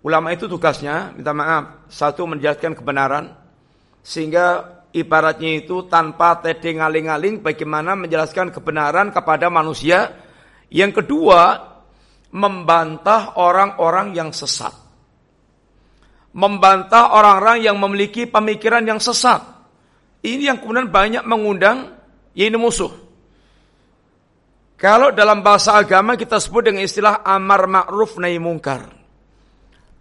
Ulama 0.00 0.32
itu 0.32 0.48
tugasnya, 0.48 1.12
minta 1.12 1.36
maaf, 1.36 1.84
satu 1.92 2.24
menjelaskan 2.24 2.72
kebenaran, 2.72 3.36
sehingga 4.00 4.80
ibaratnya 4.96 5.60
itu 5.60 5.84
tanpa 5.92 6.40
tedeng 6.40 6.80
aling-aling 6.80 7.44
bagaimana 7.44 7.92
menjelaskan 8.00 8.48
kebenaran 8.48 9.12
kepada 9.12 9.52
manusia. 9.52 10.16
Yang 10.72 11.04
kedua, 11.04 11.60
membantah 12.32 13.36
orang-orang 13.36 14.16
yang 14.16 14.32
sesat. 14.32 14.72
Membantah 16.32 17.12
orang-orang 17.12 17.60
yang 17.60 17.76
memiliki 17.76 18.24
pemikiran 18.24 18.88
yang 18.88 19.02
sesat. 19.02 19.44
Ini 20.24 20.48
yang 20.54 20.64
kemudian 20.64 20.88
banyak 20.88 21.28
mengundang 21.28 21.99
ini 22.34 22.56
musuh. 22.56 22.92
Kalau 24.80 25.12
dalam 25.12 25.44
bahasa 25.44 25.76
agama 25.76 26.16
kita 26.16 26.40
sebut 26.40 26.72
dengan 26.72 26.80
istilah 26.80 27.20
amar 27.20 27.68
ma'ruf 27.68 28.16
nahi 28.16 28.40
mungkar. 28.40 28.88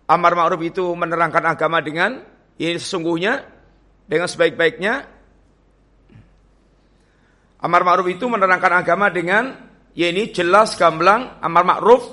Amar 0.07 0.33
ma'ruf 0.39 0.61
itu 0.63 0.87
menerangkan 0.95 1.43
agama 1.43 1.83
dengan 1.83 2.23
ini 2.55 2.79
sesungguhnya 2.79 3.43
dengan 4.07 4.31
sebaik-baiknya. 4.31 4.93
Amar 7.59 7.81
ma'ruf 7.83 8.07
itu 8.07 8.23
menerangkan 8.31 8.73
agama 8.79 9.11
dengan 9.11 9.51
ya 9.91 10.07
ini 10.07 10.31
jelas 10.31 10.79
gamblang 10.79 11.43
amar 11.43 11.67
ma'ruf 11.67 12.03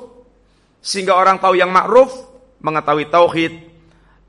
sehingga 0.82 1.14
orang 1.14 1.38
tahu 1.38 1.54
yang 1.54 1.70
ma'ruf, 1.70 2.10
mengetahui 2.62 3.06
tauhid, 3.10 3.54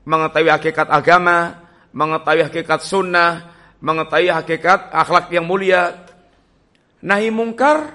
mengetahui 0.06 0.50
hakikat 0.50 0.90
agama, 0.90 1.58
mengetahui 1.90 2.46
hakikat 2.46 2.82
sunnah, 2.82 3.57
mengetahui 3.82 4.30
hakikat 4.30 4.90
akhlak 4.90 5.30
yang 5.30 5.46
mulia. 5.46 6.06
Nahi 6.98 7.30
mungkar 7.30 7.94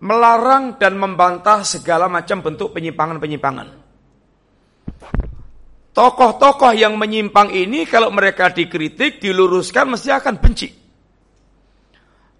melarang 0.00 0.76
dan 0.80 0.96
membantah 0.96 1.64
segala 1.64 2.08
macam 2.08 2.40
bentuk 2.40 2.72
penyimpangan-penyimpangan. 2.72 3.68
Tokoh-tokoh 5.94 6.74
yang 6.74 6.98
menyimpang 6.98 7.54
ini 7.54 7.86
kalau 7.86 8.10
mereka 8.10 8.50
dikritik, 8.50 9.22
diluruskan 9.22 9.94
mesti 9.94 10.10
akan 10.10 10.34
benci. 10.42 10.68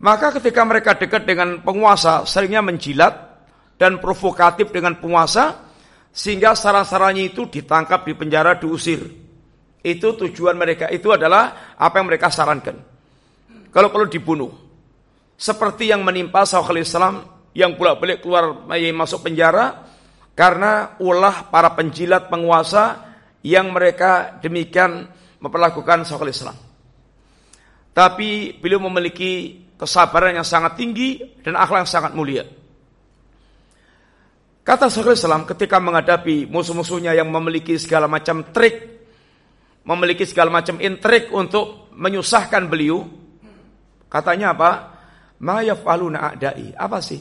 Maka 0.03 0.35
ketika 0.37 0.66
mereka 0.66 0.98
dekat 0.98 1.22
dengan 1.24 1.62
penguasa, 1.62 2.27
seringnya 2.27 2.61
menjilat, 2.61 3.35
dan 3.79 3.98
provokatif 3.98 4.70
dengan 4.70 4.98
penguasa 4.98 5.70
sehingga 6.14 6.55
saran-sarannya 6.55 7.35
itu 7.35 7.50
ditangkap 7.50 8.07
di 8.07 8.14
penjara 8.14 8.55
diusir. 8.59 9.23
Itu 9.84 10.16
tujuan 10.16 10.56
mereka 10.56 10.88
itu 10.88 11.12
adalah 11.12 11.76
apa 11.76 12.00
yang 12.00 12.08
mereka 12.08 12.32
sarankan. 12.32 12.80
Kalau 13.68 13.92
perlu 13.92 14.08
dibunuh. 14.08 14.52
Seperti 15.36 15.92
yang 15.92 16.00
menimpa 16.00 16.46
Saul 16.48 16.80
Islam 16.80 17.20
yang 17.52 17.76
pula 17.76 17.98
balik 17.98 18.24
keluar 18.24 18.64
masuk 18.70 19.28
penjara 19.28 19.84
karena 20.32 20.96
ulah 21.02 21.52
para 21.52 21.74
penjilat 21.76 22.32
penguasa 22.32 23.12
yang 23.44 23.68
mereka 23.74 24.40
demikian 24.40 25.04
memperlakukan 25.42 26.08
Saul 26.08 26.32
Islam. 26.32 26.56
Tapi 27.92 28.56
beliau 28.56 28.80
memiliki 28.88 29.62
kesabaran 29.76 30.34
yang 30.34 30.46
sangat 30.46 30.80
tinggi 30.80 31.20
dan 31.44 31.60
akhlak 31.60 31.84
yang 31.84 31.92
sangat 31.92 32.12
mulia. 32.16 32.44
Kata 34.64 34.88
Syekhul 34.88 35.12
Islam 35.12 35.44
ketika 35.44 35.76
menghadapi 35.76 36.48
musuh-musuhnya 36.48 37.12
yang 37.12 37.28
memiliki 37.28 37.76
segala 37.76 38.08
macam 38.08 38.48
trik, 38.48 38.93
memiliki 39.84 40.24
segala 40.24 40.48
macam 40.50 40.80
intrik 40.80 41.28
untuk 41.30 41.92
menyusahkan 41.94 42.66
beliau, 42.66 43.04
katanya 44.08 44.56
apa? 44.56 44.70
Ma 45.44 45.60
yaf'aluna 45.60 46.32
a'dai. 46.32 46.72
Apa 46.74 46.98
sih 47.04 47.20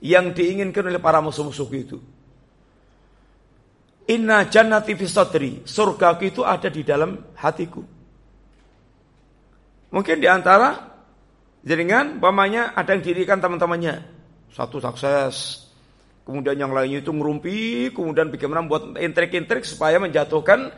yang 0.00 0.32
diinginkan 0.32 0.88
oleh 0.88 1.00
para 1.00 1.20
musuh-musuh 1.20 1.68
itu? 1.76 1.98
Inna 4.08 4.48
jannati 4.48 4.92
fi 4.96 5.06
sadri. 5.08 5.52
Surga 5.64 6.16
itu 6.20 6.44
ada 6.44 6.68
di 6.68 6.84
dalam 6.84 7.16
hatiku. 7.36 7.80
Mungkin 9.92 10.16
di 10.18 10.28
antara 10.28 10.74
jaringan, 11.62 12.20
pamannya 12.20 12.74
ada 12.74 12.92
yang 12.92 13.02
dirikan 13.04 13.38
teman-temannya. 13.40 14.12
Satu 14.52 14.82
sukses, 14.82 15.64
Kemudian 16.24 16.56
yang 16.56 16.72
lainnya 16.72 17.04
itu 17.04 17.12
ngerumpi, 17.12 17.92
kemudian 17.92 18.32
bagaimana 18.32 18.64
buat 18.64 18.96
intrik-intrik 18.96 19.60
supaya 19.68 20.00
menjatuhkan 20.00 20.72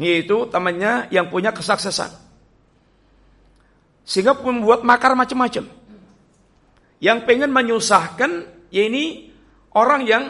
yaitu 0.00 0.48
temannya 0.48 1.08
yang 1.12 1.28
punya 1.28 1.52
kesuksesan. 1.52 2.12
Sehingga 4.02 4.34
membuat 4.34 4.82
makar 4.82 5.14
macam-macam. 5.14 5.68
Yang 7.02 7.18
pengen 7.26 7.50
menyusahkan 7.50 8.30
ya 8.70 8.82
ini 8.86 9.30
orang 9.74 10.02
yang 10.06 10.24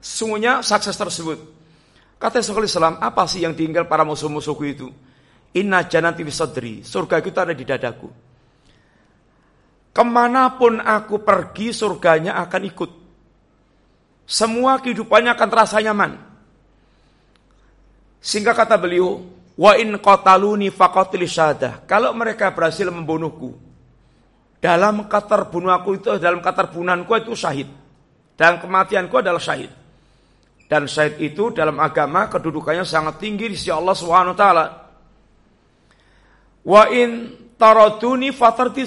sungguhnya 0.00 0.64
sukses 0.64 0.96
tersebut. 0.96 1.38
Kata 2.16 2.40
Rasulullah 2.40 2.68
Islam, 2.68 2.94
apa 2.96 3.28
sih 3.28 3.44
yang 3.44 3.52
tinggal 3.52 3.84
para 3.84 4.00
musuh-musuhku 4.00 4.64
itu? 4.64 4.88
Inna 5.56 5.84
janati 5.84 6.24
bisadri, 6.24 6.80
surga 6.80 7.20
itu 7.20 7.36
ada 7.36 7.52
di 7.52 7.64
dadaku. 7.64 8.08
Ke 9.92 10.04
mana 10.04 10.56
pun 10.56 10.80
aku 10.80 11.20
pergi, 11.20 11.72
surganya 11.72 12.36
akan 12.40 12.62
ikut 12.68 12.90
semua 14.26 14.82
kehidupannya 14.82 15.38
akan 15.38 15.48
terasa 15.48 15.78
nyaman. 15.78 16.18
Sehingga 18.26 18.58
kata 18.58 18.74
beliau, 18.74 19.22
wa 19.54 19.78
in 19.78 19.94
qataluni 20.02 20.74
faqatil 20.74 21.22
syahadah. 21.30 21.86
Kalau 21.86 22.10
mereka 22.10 22.50
berhasil 22.50 22.90
membunuhku, 22.90 23.54
dalam 24.58 25.06
bunuh 25.46 25.70
aku 25.70 26.02
itu 26.02 26.10
dalam 26.18 26.42
keterbunuhanku 26.42 27.06
itu 27.22 27.38
syahid. 27.38 27.70
Dan 28.34 28.58
kematianku 28.58 29.14
adalah 29.14 29.38
syahid. 29.38 29.70
Dan 30.66 30.90
syahid 30.90 31.22
itu 31.22 31.54
dalam 31.54 31.78
agama 31.78 32.26
kedudukannya 32.26 32.82
sangat 32.82 33.22
tinggi 33.22 33.46
di 33.46 33.54
sisi 33.54 33.70
Allah 33.70 33.94
Subhanahu 33.94 34.34
wa 34.34 34.38
taala. 34.38 34.66
Wa 36.66 36.90
in 36.90 37.30
taraduni 37.54 38.34
fatarti 38.34 38.82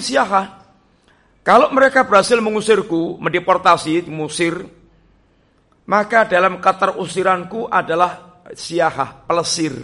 Kalau 1.40 1.72
mereka 1.72 2.04
berhasil 2.04 2.36
mengusirku, 2.44 3.16
mendeportasi, 3.16 4.04
mengusir, 4.04 4.68
maka 5.88 6.28
dalam 6.28 6.60
kata 6.60 7.00
usiranku 7.00 7.66
adalah 7.72 8.29
siahah, 8.54 9.26
pelesir. 9.26 9.74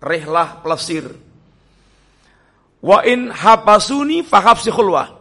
Rehlah 0.00 0.64
pelesir. 0.64 1.12
Wa 2.80 3.04
in 3.04 3.28
habasuni 3.28 4.24
fahabsi 4.24 4.72
khulwah. 4.72 5.20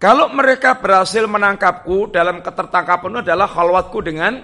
Kalau 0.00 0.32
mereka 0.32 0.80
berhasil 0.80 1.28
menangkapku 1.28 2.08
dalam 2.08 2.40
ketertangkapan 2.40 3.20
adalah 3.20 3.44
khalwatku 3.44 4.00
dengan 4.00 4.40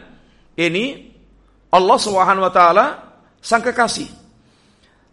ini 0.53 1.17
Allah 1.73 1.97
Subhanahu 1.97 2.45
wa 2.45 2.53
taala 2.53 2.87
sang 3.41 3.65
kekasih. 3.65 4.13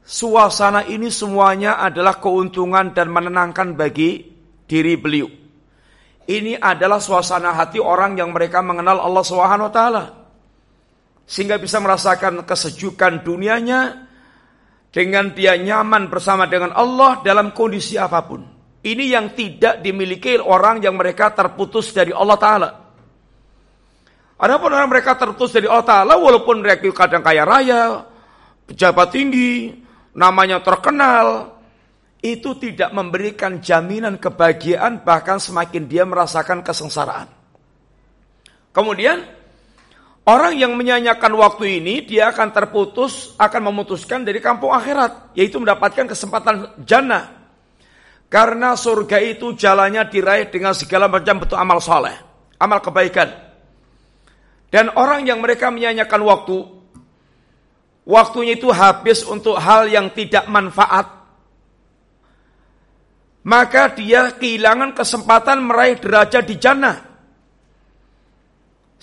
Suasana 0.03 0.83
ini 0.83 1.07
semuanya 1.07 1.79
adalah 1.79 2.19
keuntungan 2.19 2.91
dan 2.91 3.07
menenangkan 3.07 3.71
bagi 3.71 4.35
diri 4.67 4.99
beliau. 4.99 5.31
Ini 6.27 6.59
adalah 6.59 6.99
suasana 6.99 7.55
hati 7.55 7.79
orang 7.79 8.19
yang 8.19 8.35
mereka 8.35 8.59
mengenal 8.59 8.99
Allah 8.99 9.23
Subhanahu 9.23 9.71
wa 9.71 9.73
taala. 9.73 10.03
Sehingga 11.23 11.55
bisa 11.57 11.79
merasakan 11.79 12.43
kesejukan 12.43 13.23
dunianya 13.23 14.11
dengan 14.93 15.33
dia 15.33 15.57
nyaman 15.57 16.11
bersama 16.11 16.45
dengan 16.45 16.75
Allah 16.77 17.23
dalam 17.25 17.49
kondisi 17.55 17.97
apa 17.97 18.21
pun. 18.27 18.45
Ini 18.83 19.15
yang 19.15 19.31
tidak 19.31 19.79
dimiliki 19.79 20.35
orang 20.37 20.83
yang 20.83 20.99
mereka 20.99 21.31
terputus 21.31 21.95
dari 21.95 22.11
Allah 22.11 22.37
taala. 22.37 22.69
Adapun 24.37 24.75
orang 24.75 24.91
mereka 24.91 25.15
terputus 25.15 25.55
dari 25.55 25.71
Allah 25.71 25.87
taala 25.87 26.13
walaupun 26.19 26.59
mereka 26.59 26.91
kadang 26.91 27.23
kaya 27.23 27.47
raya, 27.47 28.03
pejabat 28.67 29.07
tinggi, 29.15 29.71
namanya 30.13 30.59
terkenal, 30.59 31.57
itu 32.23 32.55
tidak 32.55 32.91
memberikan 32.95 33.59
jaminan 33.59 34.15
kebahagiaan 34.15 35.03
bahkan 35.03 35.39
semakin 35.43 35.87
dia 35.87 36.07
merasakan 36.07 36.63
kesengsaraan. 36.63 37.27
Kemudian 38.71 39.23
orang 40.23 40.55
yang 40.55 40.75
menyanyikan 40.75 41.31
waktu 41.35 41.83
ini 41.83 42.03
dia 42.07 42.31
akan 42.31 42.51
terputus, 42.55 43.35
akan 43.35 43.71
memutuskan 43.71 44.23
dari 44.23 44.39
kampung 44.39 44.71
akhirat, 44.71 45.35
yaitu 45.35 45.59
mendapatkan 45.59 46.07
kesempatan 46.07 46.83
jannah. 46.83 47.43
Karena 48.31 48.73
surga 48.73 49.21
itu 49.21 49.53
jalannya 49.53 50.09
diraih 50.09 50.49
dengan 50.49 50.73
segala 50.73 51.05
macam 51.05 51.37
bentuk 51.37 51.59
amal 51.59 51.77
soleh, 51.77 52.17
amal 52.57 52.81
kebaikan. 52.81 53.29
Dan 54.73 54.89
orang 54.97 55.21
yang 55.29 55.37
mereka 55.37 55.69
menyanyikan 55.69 56.17
waktu, 56.25 56.65
waktunya 58.09 58.57
itu 58.57 58.73
habis 58.73 59.21
untuk 59.21 59.53
hal 59.61 59.85
yang 59.85 60.09
tidak 60.09 60.49
manfaat, 60.49 61.23
maka 63.45 63.93
dia 63.93 64.33
kehilangan 64.33 64.97
kesempatan 64.97 65.61
meraih 65.61 66.01
derajat 66.01 66.43
di 66.47 66.55
jannah. 66.57 67.12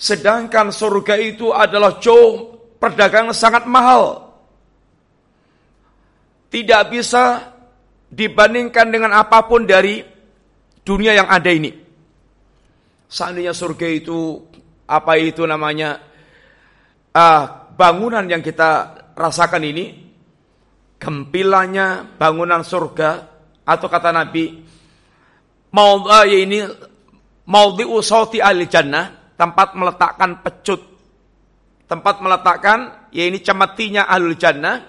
Sedangkan 0.01 0.73
surga 0.73 1.13
itu 1.21 1.53
adalah 1.53 2.01
jauh 2.01 2.57
perdagangan 2.81 3.37
sangat 3.37 3.69
mahal. 3.69 4.33
Tidak 6.49 6.89
bisa 6.89 7.53
dibandingkan 8.09 8.89
dengan 8.89 9.13
apa 9.13 9.45
pun 9.45 9.61
dari 9.69 10.01
dunia 10.81 11.13
yang 11.13 11.29
ada 11.29 11.53
ini. 11.53 11.69
Seandainya 13.05 13.53
surga 13.53 13.87
itu 13.93 14.41
apa 14.89 15.21
itu 15.21 15.45
namanya 15.45 16.01
ah, 17.13 17.69
bangunan 17.69 18.25
yang 18.25 18.41
kita 18.41 18.97
rasakan 19.13 19.61
ini 19.69 19.85
gempilannya 20.97 22.17
bangunan 22.17 22.65
surga 22.65 23.09
atau 23.69 23.87
kata 23.87 24.09
Nabi 24.09 24.65
mau 25.77 26.09
ini 26.25 26.59
di 27.77 27.85
usauti 27.85 28.41
al 28.41 28.65
jannah 28.65 29.20
tempat 29.41 29.73
meletakkan 29.73 30.45
pecut 30.45 30.81
tempat 31.89 32.21
meletakkan 32.21 33.09
ya 33.09 33.25
ini 33.25 33.41
cemetinya 33.41 34.05
alul 34.05 34.37
jannah 34.37 34.85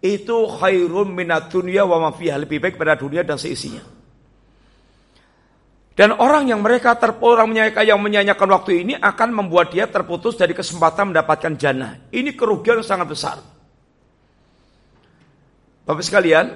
itu 0.00 0.48
khairum 0.48 1.12
minat 1.12 1.52
dunia 1.52 1.84
wa 1.84 2.00
ma 2.00 2.10
lebih 2.16 2.64
baik 2.64 2.80
pada 2.80 2.96
dunia 2.96 3.24
dan 3.24 3.40
seisinya. 3.40 3.80
Dan 5.94 6.10
orang 6.10 6.50
yang 6.50 6.58
mereka 6.58 6.98
terpulang 6.98 7.46
menyanyikan 7.46 7.86
yang 7.86 8.02
menyanyikan 8.02 8.50
waktu 8.50 8.82
ini 8.82 8.98
akan 8.98 9.30
membuat 9.30 9.70
dia 9.70 9.86
terputus 9.86 10.34
dari 10.34 10.50
kesempatan 10.50 11.14
mendapatkan 11.14 11.54
jannah. 11.54 12.10
Ini 12.10 12.34
kerugian 12.34 12.82
yang 12.82 12.88
sangat 12.88 13.08
besar. 13.14 13.36
Bapak 15.86 16.02
sekalian, 16.02 16.50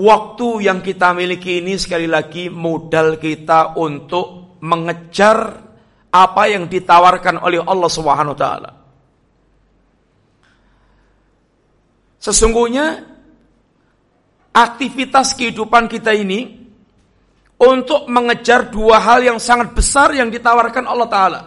Waktu 0.00 0.64
yang 0.64 0.80
kita 0.80 1.12
miliki 1.12 1.60
ini 1.60 1.76
sekali 1.76 2.08
lagi 2.08 2.48
modal 2.48 3.20
kita 3.20 3.76
untuk 3.76 4.39
mengejar 4.60 5.64
apa 6.10 6.42
yang 6.50 6.66
ditawarkan 6.66 7.40
oleh 7.40 7.62
Allah 7.62 7.90
Subhanahu 7.90 8.36
taala. 8.36 8.70
Sesungguhnya 12.20 13.00
aktivitas 14.52 15.32
kehidupan 15.32 15.88
kita 15.88 16.12
ini 16.12 16.60
untuk 17.60 18.08
mengejar 18.08 18.68
dua 18.68 19.00
hal 19.00 19.24
yang 19.24 19.38
sangat 19.40 19.72
besar 19.72 20.12
yang 20.12 20.28
ditawarkan 20.28 20.84
Allah 20.84 21.08
taala. 21.08 21.40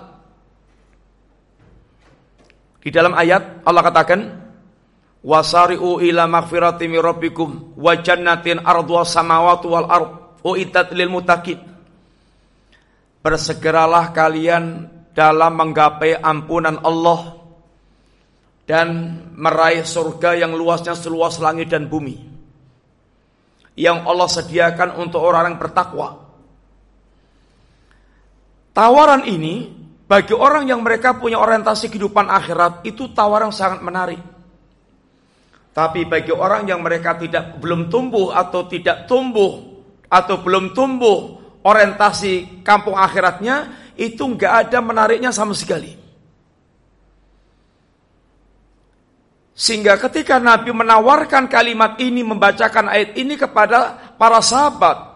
Di 2.84 2.90
dalam 2.92 3.16
ayat 3.16 3.64
Allah 3.64 3.84
katakan 3.86 4.20
wasari'u 5.24 6.04
ila 6.04 6.28
maghfirati 6.28 6.86
min 6.92 7.00
rabbikum 7.00 7.80
wa 7.80 7.94
jannatin 7.96 8.60
ardhuha 8.60 9.08
samawati 9.08 9.66
wal 9.72 9.88
ard 9.88 10.10
uitat 10.44 10.92
lil 10.92 11.08
muttaqin 11.08 11.73
Bersegeralah 13.24 14.12
kalian 14.12 14.92
dalam 15.16 15.56
menggapai 15.56 16.20
ampunan 16.20 16.84
Allah 16.84 17.40
dan 18.68 19.20
meraih 19.36 19.88
surga 19.88 20.40
yang 20.40 20.52
luasnya 20.56 20.96
seluas 20.96 21.40
langit 21.40 21.72
dan 21.72 21.88
bumi 21.88 22.34
yang 23.74 24.06
Allah 24.06 24.30
sediakan 24.30 25.02
untuk 25.02 25.22
orang 25.22 25.54
yang 25.54 25.60
bertakwa. 25.60 26.22
Tawaran 28.74 29.30
ini 29.30 29.70
bagi 30.10 30.34
orang 30.34 30.66
yang 30.70 30.82
mereka 30.82 31.18
punya 31.18 31.38
orientasi 31.38 31.90
kehidupan 31.90 32.26
akhirat 32.30 32.86
itu 32.86 33.10
tawaran 33.14 33.54
sangat 33.54 33.82
menarik. 33.86 34.22
Tapi 35.74 36.06
bagi 36.06 36.30
orang 36.30 36.70
yang 36.70 36.86
mereka 36.86 37.18
tidak 37.18 37.58
belum 37.58 37.90
tumbuh 37.90 38.30
atau 38.34 38.70
tidak 38.70 39.10
tumbuh 39.10 39.82
atau 40.06 40.36
belum 40.42 40.78
tumbuh 40.78 41.43
orientasi 41.64 42.62
kampung 42.62 43.00
akhiratnya 43.00 43.72
itu 43.96 44.22
nggak 44.22 44.68
ada 44.68 44.80
menariknya 44.84 45.32
sama 45.32 45.56
sekali. 45.56 46.04
Sehingga 49.54 50.02
ketika 50.02 50.42
Nabi 50.42 50.74
menawarkan 50.74 51.46
kalimat 51.46 51.96
ini, 52.02 52.26
membacakan 52.26 52.90
ayat 52.90 53.14
ini 53.14 53.38
kepada 53.38 54.14
para 54.18 54.42
sahabat, 54.42 55.14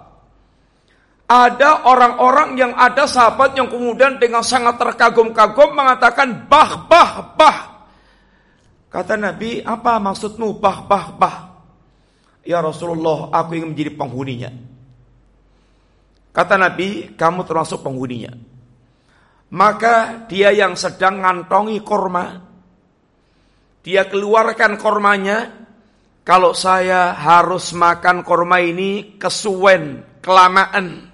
ada 1.27 1.83
orang-orang 1.89 2.55
yang 2.55 2.71
ada 2.77 3.09
sahabat 3.09 3.57
yang 3.57 3.67
kemudian 3.67 4.21
dengan 4.21 4.45
sangat 4.45 4.79
terkagum-kagum 4.79 5.75
mengatakan 5.75 6.47
bah 6.47 6.87
bah 6.87 7.35
bah 7.35 7.57
Kata 8.87 9.19
Nabi, 9.19 9.59
apa 9.59 9.99
maksudmu 9.99 10.63
bah 10.63 10.87
bah 10.87 11.11
bah? 11.19 11.37
Ya 12.47 12.63
Rasulullah, 12.63 13.27
aku 13.35 13.59
ingin 13.59 13.75
menjadi 13.75 13.91
penghuninya. 13.99 14.51
Kata 16.38 16.53
Nabi, 16.53 17.17
kamu 17.17 17.49
termasuk 17.49 17.81
penghuninya. 17.81 18.29
Maka 19.57 20.29
dia 20.29 20.53
yang 20.53 20.77
sedang 20.77 21.25
ngantongi 21.25 21.81
korma, 21.81 22.45
dia 23.81 24.05
keluarkan 24.05 24.77
kormanya. 24.77 25.65
Kalau 26.21 26.53
saya 26.53 27.17
harus 27.17 27.73
makan 27.73 28.21
korma 28.21 28.61
ini 28.61 29.17
kesuwen, 29.17 30.05
kelamaan. 30.21 31.09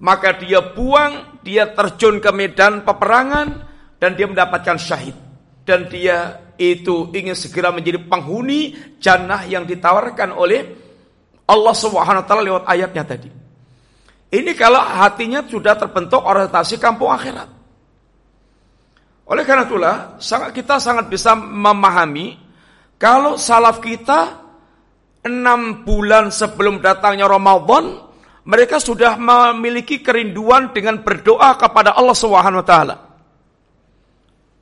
Maka 0.00 0.40
dia 0.40 0.64
buang, 0.64 1.42
dia 1.44 1.68
terjun 1.76 2.16
ke 2.16 2.32
medan 2.32 2.88
peperangan, 2.88 3.68
dan 4.00 4.16
dia 4.16 4.30
mendapatkan 4.30 4.80
syahid. 4.80 5.18
Dan 5.66 5.92
dia 5.92 6.40
itu 6.56 7.12
ingin 7.12 7.36
segera 7.36 7.68
menjadi 7.68 8.00
penghuni 8.08 8.96
jannah 8.96 9.44
yang 9.44 9.68
ditawarkan 9.68 10.32
oleh 10.32 10.72
Allah 11.44 11.74
Subhanahu 11.76 12.24
wa 12.24 12.26
taala 12.30 12.42
lewat 12.46 12.64
ayatnya 12.64 13.04
tadi. 13.04 13.41
Ini 14.32 14.56
kalau 14.56 14.80
hatinya 14.80 15.44
sudah 15.44 15.76
terbentuk 15.76 16.24
orientasi 16.24 16.80
kampung 16.80 17.12
akhirat. 17.12 17.52
Oleh 19.28 19.44
karena 19.44 19.68
itulah, 19.68 19.96
sangat 20.16 20.56
kita 20.56 20.80
sangat 20.80 21.12
bisa 21.12 21.36
memahami 21.36 22.40
kalau 22.96 23.34
salaf 23.34 23.82
kita 23.82 24.38
enam 25.26 25.82
bulan 25.82 26.30
sebelum 26.30 26.78
datangnya 26.78 27.26
Ramadan, 27.26 27.98
mereka 28.46 28.78
sudah 28.78 29.18
memiliki 29.18 29.98
kerinduan 29.98 30.70
dengan 30.70 31.02
berdoa 31.02 31.58
kepada 31.58 31.98
Allah 31.98 32.14
Subhanahu 32.14 32.62
wa 32.62 32.66
taala. 32.66 32.96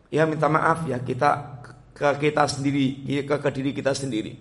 Ya 0.08 0.24
minta 0.24 0.48
maaf 0.48 0.88
ya 0.88 0.98
kita 1.04 1.60
ke 1.92 2.08
kita 2.16 2.48
sendiri, 2.48 3.04
ke, 3.28 3.36
ke 3.36 3.48
diri 3.52 3.70
kita 3.76 3.92
sendiri. 3.92 4.32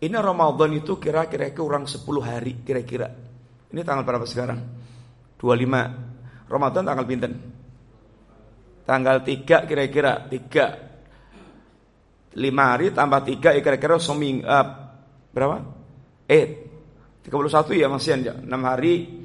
Ini 0.00 0.16
Ramadan 0.16 0.76
itu 0.76 0.96
kira-kira 0.96 1.48
kurang 1.56 1.88
10 1.88 2.04
hari 2.20 2.60
kira-kira. 2.64 3.29
Ini 3.70 3.86
tanggal 3.86 4.02
berapa 4.02 4.26
sekarang? 4.26 4.58
25. 5.38 6.50
Ramadan 6.50 6.82
tanggal 6.82 7.06
pinten? 7.06 7.32
Tanggal 8.82 9.22
3 9.22 9.70
kira-kira 9.70 10.26
3. 10.26 12.34
5 12.34 12.42
hari 12.58 12.90
tambah 12.90 13.22
3 13.22 13.54
ya 13.58 13.60
kira-kira 13.62 14.02
seming 14.02 14.42
uh, 14.42 14.66
berapa? 15.30 15.62
Eh 16.26 16.66
31 17.22 17.78
ya 17.78 17.86
masih 17.86 18.10
ya. 18.26 18.34
6 18.34 18.50
hari 18.66 19.22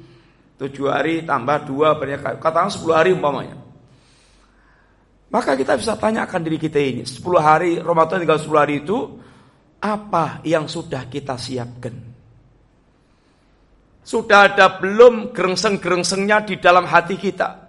7 0.56 0.94
hari 0.94 1.26
tambah 1.26 1.66
2 1.66 2.38
katakan 2.38 2.70
10 2.70 2.86
hari 2.94 3.10
umpamanya. 3.12 3.58
Maka 5.26 5.58
kita 5.58 5.74
bisa 5.74 5.98
tanyakan 5.98 6.38
diri 6.38 6.54
kita 6.54 6.78
ini, 6.78 7.02
10 7.02 7.18
hari 7.42 7.82
Ramadan 7.82 8.22
tinggal 8.22 8.38
10 8.38 8.62
hari 8.62 8.86
itu 8.86 9.18
apa 9.82 10.38
yang 10.46 10.70
sudah 10.70 11.10
kita 11.10 11.34
siapkan? 11.34 12.05
Sudah 14.06 14.46
ada 14.46 14.78
belum 14.78 15.34
gerengseng-gerengsengnya 15.34 16.46
di 16.46 16.62
dalam 16.62 16.86
hati 16.86 17.18
kita? 17.18 17.66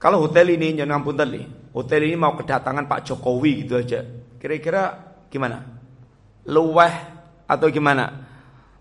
Kalau 0.00 0.24
hotel 0.24 0.56
ini, 0.56 0.72
jangan 0.72 1.04
ampun 1.04 1.12
tadi, 1.12 1.44
hotel 1.76 2.08
ini 2.08 2.16
mau 2.16 2.32
kedatangan 2.32 2.88
Pak 2.88 3.12
Jokowi 3.12 3.68
gitu 3.68 3.76
aja. 3.76 4.00
Kira-kira 4.40 4.96
gimana? 5.28 5.60
Luweh 6.48 6.94
atau 7.44 7.68
gimana? 7.68 8.24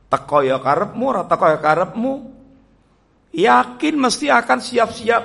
Teko 0.07 0.39
ya 0.39 0.63
karepmu, 0.63 1.27
teko 1.27 1.45
ya 1.51 1.59
karepmu. 1.59 2.13
Yakin 3.35 3.95
mesti 3.99 4.31
akan 4.31 4.59
siap-siap 4.63 5.23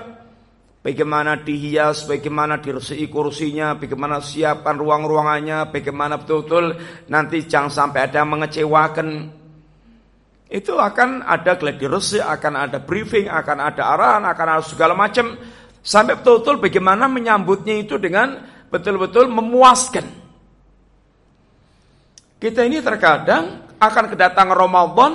bagaimana 0.82 1.38
dihias, 1.38 2.02
bagaimana 2.02 2.58
diresi 2.58 3.06
kursinya, 3.06 3.78
bagaimana 3.78 4.18
siapkan 4.18 4.74
ruang-ruangannya, 4.74 5.70
bagaimana 5.70 6.18
betul-betul 6.18 6.74
nanti 7.06 7.46
jangan 7.46 7.70
sampai 7.70 8.10
ada 8.10 8.26
mengecewakan 8.26 9.37
itu 10.48 10.72
akan 10.80 11.28
ada 11.28 11.60
gladiresik, 11.60 12.24
akan 12.24 12.52
ada 12.56 12.80
briefing, 12.80 13.28
akan 13.28 13.68
ada 13.68 13.82
arahan, 13.84 14.24
akan 14.24 14.46
ada 14.56 14.64
segala 14.64 14.96
macam 14.96 15.36
sampai 15.84 16.16
betul-betul 16.16 16.56
bagaimana 16.56 17.04
menyambutnya 17.04 17.76
itu 17.76 18.00
dengan 18.00 18.40
betul-betul 18.72 19.28
memuaskan. 19.28 20.08
Kita 22.40 22.64
ini 22.64 22.80
terkadang 22.80 23.76
akan 23.76 24.04
kedatangan 24.08 24.56
Ramadan 24.56 25.12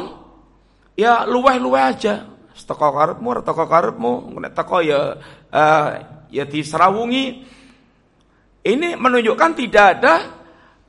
ya 0.93 1.25
luweh-luweh 1.25 1.81
aja. 1.81 2.29
Teko 2.53 2.93
karepmu, 2.93 3.41
teko 3.41 3.65
karepmu, 3.65 4.13
teko 4.53 4.77
ya 4.86 5.17
uh, 5.49 5.88
ya 6.29 6.45
diserawungi. 6.45 7.25
Ini 8.63 8.95
menunjukkan 8.95 9.51
tidak 9.57 9.86
ada 9.97 10.43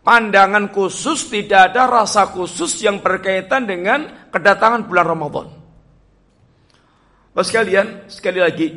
pandangan 0.04 0.68
khusus, 0.70 1.26
tidak 1.32 1.72
ada 1.72 1.88
rasa 1.88 2.28
khusus 2.28 2.78
yang 2.84 3.00
berkaitan 3.00 3.64
dengan 3.64 4.28
kedatangan 4.28 4.84
bulan 4.84 5.06
Ramadan. 5.08 5.46
Bapak 7.34 7.44
sekalian, 7.50 8.06
sekali 8.06 8.38
lagi, 8.38 8.68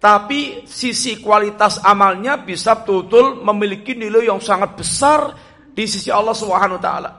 tapi 0.00 0.64
sisi 0.64 1.20
kualitas 1.20 1.76
amalnya 1.84 2.40
bisa 2.40 2.72
betul-betul 2.72 3.44
memiliki 3.44 3.92
nilai 3.92 4.32
yang 4.32 4.40
sangat 4.40 4.72
besar 4.72 5.36
di 5.76 5.84
sisi 5.84 6.08
Allah 6.08 6.32
Subhanahu 6.32 6.80
wa 6.80 6.82
taala. 6.82 7.10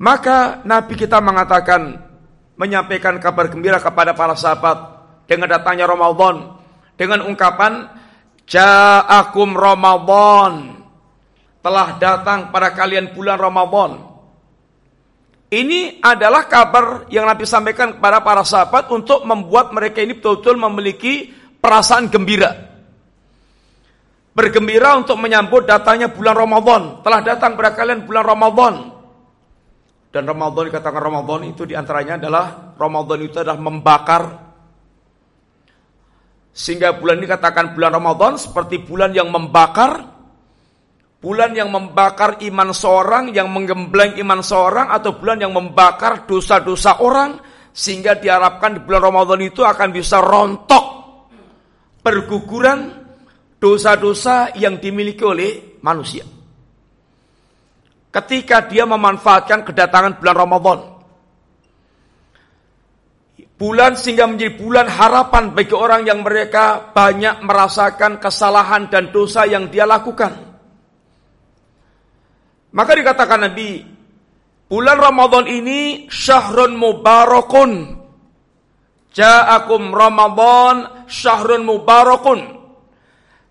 Maka 0.00 0.64
Nabi 0.64 0.96
kita 0.96 1.20
mengatakan 1.20 2.00
menyampaikan 2.56 3.20
kabar 3.20 3.52
gembira 3.52 3.76
kepada 3.76 4.16
para 4.16 4.32
sahabat 4.34 4.98
dengan 5.28 5.52
datangnya 5.52 5.84
Ramadan 5.84 6.58
dengan 6.96 7.28
ungkapan 7.28 7.86
Ja'akum 8.48 9.52
Ramadan. 9.52 10.80
Telah 11.60 12.00
datang 12.00 12.48
pada 12.48 12.72
kalian 12.72 13.12
bulan 13.12 13.36
Ramadan. 13.36 14.08
Ini 15.48 16.00
adalah 16.00 16.48
kabar 16.48 17.08
yang 17.12 17.28
Nabi 17.28 17.44
sampaikan 17.44 17.96
kepada 17.96 18.20
para 18.20 18.44
sahabat 18.44 18.88
untuk 18.92 19.24
membuat 19.24 19.72
mereka 19.72 20.00
ini 20.04 20.16
betul-betul 20.16 20.60
memiliki 20.60 21.32
perasaan 21.60 22.08
gembira. 22.08 22.52
Bergembira 24.32 24.96
untuk 24.96 25.16
menyambut 25.20 25.68
datangnya 25.68 26.08
bulan 26.08 26.36
Ramadan. 26.36 26.82
Telah 27.04 27.20
datang 27.24 27.52
pada 27.56 27.72
kalian 27.76 28.04
bulan 28.04 28.24
Ramadan. 28.24 28.74
Dan 30.08 30.24
Ramadan 30.24 30.72
dikatakan 30.72 31.02
Ramadan 31.04 31.40
itu 31.52 31.68
di 31.68 31.76
antaranya 31.76 32.16
adalah 32.16 32.72
Ramadan 32.80 33.18
itu 33.28 33.36
adalah 33.40 33.60
membakar 33.60 34.47
sehingga 36.58 36.98
bulan 36.98 37.22
ini 37.22 37.30
katakan 37.30 37.70
bulan 37.78 37.94
Ramadan 37.94 38.34
seperti 38.34 38.82
bulan 38.82 39.14
yang 39.14 39.30
membakar, 39.30 40.10
bulan 41.22 41.54
yang 41.54 41.70
membakar 41.70 42.42
iman 42.42 42.74
seorang, 42.74 43.30
yang 43.30 43.46
menggembleng 43.46 44.18
iman 44.18 44.42
seorang, 44.42 44.90
atau 44.90 45.14
bulan 45.14 45.38
yang 45.38 45.54
membakar 45.54 46.26
dosa-dosa 46.26 46.98
orang, 46.98 47.38
sehingga 47.70 48.18
diharapkan 48.18 48.74
di 48.74 48.80
bulan 48.82 49.06
Ramadan 49.06 49.38
itu 49.46 49.62
akan 49.62 49.88
bisa 49.94 50.18
rontok 50.18 50.84
perguguran 52.02 53.06
dosa-dosa 53.62 54.58
yang 54.58 54.82
dimiliki 54.82 55.22
oleh 55.22 55.78
manusia. 55.86 56.26
Ketika 58.10 58.66
dia 58.66 58.82
memanfaatkan 58.82 59.62
kedatangan 59.62 60.18
bulan 60.18 60.34
Ramadan, 60.34 60.78
Bulan 63.58 63.98
sehingga 63.98 64.30
menjadi 64.30 64.54
bulan 64.54 64.86
harapan 64.86 65.50
bagi 65.50 65.74
orang 65.74 66.06
yang 66.06 66.22
mereka 66.22 66.94
banyak 66.94 67.42
merasakan 67.42 68.22
kesalahan 68.22 68.86
dan 68.86 69.10
dosa 69.10 69.50
yang 69.50 69.66
dia 69.66 69.82
lakukan. 69.82 70.30
Maka 72.70 72.94
dikatakan 72.94 73.50
Nabi, 73.50 73.82
bulan 74.70 74.94
Ramadan 75.02 75.50
ini 75.50 76.06
syahrun 76.06 76.78
mubarakun. 76.78 77.98
Ja'akum 79.10 79.90
Ramadan 79.90 81.02
syahrun 81.10 81.66
mubarakun. 81.66 82.40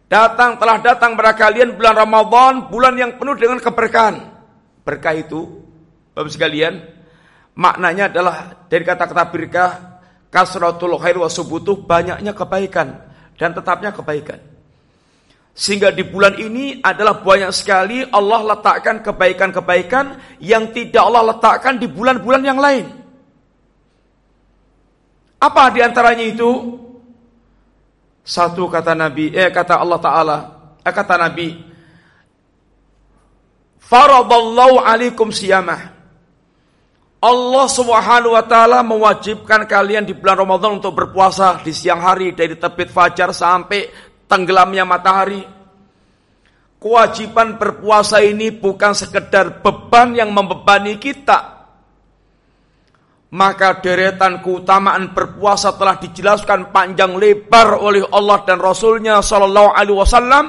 Datang 0.08 0.56
telah 0.56 0.80
datang 0.80 1.20
pada 1.20 1.36
kalian 1.36 1.76
bulan 1.76 1.96
Ramadan, 2.00 2.54
bulan 2.72 2.96
yang 2.96 3.20
penuh 3.20 3.36
dengan 3.36 3.60
keberkahan. 3.60 4.24
Berkah 4.88 5.12
itu, 5.20 5.68
Bapak 6.16 6.32
sekalian, 6.32 6.80
maknanya 7.60 8.08
adalah 8.08 8.56
dari 8.72 8.88
kata-kata 8.88 9.28
berkah 9.28 9.72
kasratul 10.30 11.00
khair 11.00 11.18
wa 11.18 11.30
subutuh 11.32 11.80
banyaknya 11.84 12.32
kebaikan 12.36 13.02
dan 13.38 13.54
tetapnya 13.54 13.92
kebaikan. 13.94 14.40
Sehingga 15.58 15.90
di 15.90 16.06
bulan 16.06 16.38
ini 16.38 16.86
adalah 16.86 17.26
banyak 17.26 17.50
sekali 17.50 18.06
Allah 18.14 18.54
letakkan 18.54 19.02
kebaikan-kebaikan 19.02 20.38
yang 20.38 20.70
tidak 20.70 21.02
Allah 21.02 21.34
letakkan 21.34 21.82
di 21.82 21.90
bulan-bulan 21.90 22.44
yang 22.46 22.62
lain. 22.62 22.86
Apa 25.42 25.74
di 25.74 25.82
antaranya 25.82 26.22
itu? 26.22 26.78
Satu 28.22 28.70
kata 28.70 28.94
Nabi, 28.94 29.34
eh 29.34 29.50
kata 29.50 29.82
Allah 29.82 29.98
Taala, 29.98 30.38
eh 30.86 30.94
kata 30.94 31.16
Nabi, 31.18 31.48
Faradallahu 33.82 34.84
alaikum 34.84 35.32
siyamah. 35.32 35.97
Allah 37.18 37.66
Subhanahu 37.66 38.38
wa 38.38 38.46
taala 38.46 38.86
mewajibkan 38.86 39.66
kalian 39.66 40.06
di 40.06 40.14
bulan 40.14 40.38
Ramadan 40.38 40.78
untuk 40.78 40.94
berpuasa 40.94 41.58
di 41.66 41.74
siang 41.74 41.98
hari 41.98 42.38
dari 42.38 42.54
terbit 42.54 42.94
fajar 42.94 43.34
sampai 43.34 43.90
tenggelamnya 44.30 44.86
matahari. 44.86 45.42
Kewajiban 46.78 47.58
berpuasa 47.58 48.22
ini 48.22 48.54
bukan 48.54 48.94
sekedar 48.94 49.66
beban 49.66 50.14
yang 50.14 50.30
membebani 50.30 51.02
kita. 51.02 51.58
maka 53.28 53.84
deretan 53.84 54.40
keutamaan 54.40 55.12
berpuasa 55.12 55.76
telah 55.76 56.00
dijelaskan 56.00 56.72
panjang 56.72 57.20
lebar 57.20 57.76
oleh 57.76 58.08
Allah 58.08 58.40
dan 58.48 58.56
Rasulnya 58.56 59.20
Shallallahu 59.20 59.76
Alaihi 59.76 60.00
Wasallam 60.00 60.46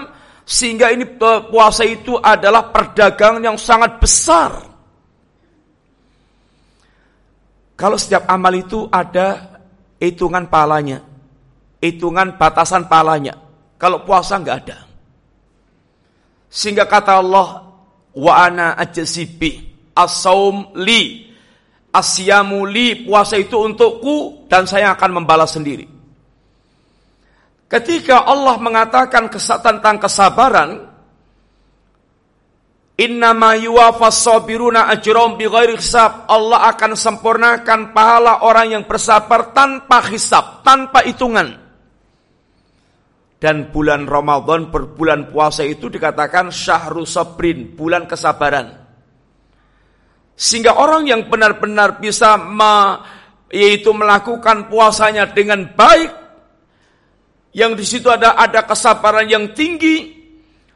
sehingga 0.46 0.94
ini 0.94 1.18
puasa 1.18 1.82
itu 1.82 2.14
adalah 2.14 2.70
perdagangan 2.70 3.42
yang 3.42 3.58
sangat 3.58 3.98
besar. 3.98 4.67
Kalau 7.78 7.94
setiap 7.94 8.26
amal 8.26 8.50
itu 8.58 8.90
ada 8.90 9.54
hitungan 10.02 10.50
palanya, 10.50 10.98
hitungan 11.78 12.34
batasan 12.34 12.90
palanya. 12.90 13.38
Kalau 13.78 14.02
puasa 14.02 14.34
nggak 14.42 14.58
ada. 14.66 14.78
Sehingga 16.50 16.90
kata 16.90 17.22
Allah, 17.22 17.70
wa 18.18 18.32
ana 18.34 18.74
ajasibi 18.74 19.70
as-saum 19.94 20.74
li 20.74 21.28
Asyamu 21.88 22.68
li 22.68 23.08
puasa 23.08 23.40
itu 23.40 23.56
untukku 23.56 24.44
dan 24.44 24.68
saya 24.68 24.92
akan 24.92 25.22
membalas 25.24 25.56
sendiri. 25.56 25.88
Ketika 27.68 28.28
Allah 28.28 28.60
mengatakan 28.60 29.32
tentang 29.32 29.96
kesabaran, 29.96 30.84
Innama 32.98 33.54
sabiruna 34.10 34.90
ajrom. 34.90 35.38
Allah 35.38 36.60
akan 36.74 36.92
sempurnakan 36.98 37.94
pahala 37.94 38.42
orang 38.42 38.74
yang 38.74 38.84
bersabar 38.90 39.54
tanpa 39.54 40.02
hisab, 40.10 40.66
tanpa 40.66 41.06
hitungan. 41.06 41.54
Dan 43.38 43.70
bulan 43.70 44.02
Ramadan 44.02 44.74
berbulan 44.74 45.30
puasa 45.30 45.62
itu 45.62 45.86
dikatakan 45.86 46.50
syahru 46.50 47.06
sabrin, 47.06 47.78
bulan 47.78 48.10
kesabaran. 48.10 48.74
Sehingga 50.34 50.74
orang 50.74 51.06
yang 51.06 51.30
benar-benar 51.30 52.02
bisa 52.02 52.34
me, 52.34 52.98
yaitu 53.54 53.94
melakukan 53.94 54.66
puasanya 54.66 55.30
dengan 55.30 55.70
baik, 55.70 56.10
yang 57.54 57.78
di 57.78 57.86
situ 57.86 58.10
ada 58.10 58.34
ada 58.34 58.66
kesabaran 58.66 59.30
yang 59.30 59.54
tinggi, 59.54 60.17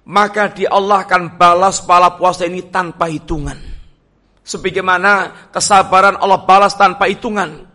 maka 0.02 0.50
di 0.50 0.66
Allah 0.66 1.06
akan 1.06 1.38
balas 1.38 1.78
pahala 1.82 2.18
puasa 2.18 2.46
ini 2.46 2.66
tanpa 2.66 3.06
hitungan. 3.06 3.58
Sebagaimana 4.42 5.46
kesabaran 5.54 6.18
Allah 6.18 6.42
balas 6.42 6.74
tanpa 6.74 7.06
hitungan. 7.06 7.70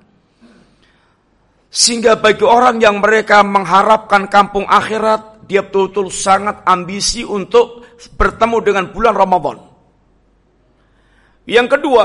Sehingga 1.71 2.19
bagi 2.19 2.43
orang 2.43 2.79
yang 2.83 2.99
mereka 2.99 3.43
mengharapkan 3.43 4.27
kampung 4.27 4.67
akhirat, 4.67 5.47
dia 5.47 5.63
betul-betul 5.63 6.11
sangat 6.11 6.63
ambisi 6.67 7.23
untuk 7.23 7.87
bertemu 8.19 8.57
dengan 8.59 8.85
bulan 8.91 9.15
Ramadan. 9.15 9.57
Yang 11.47 11.79
kedua, 11.79 12.03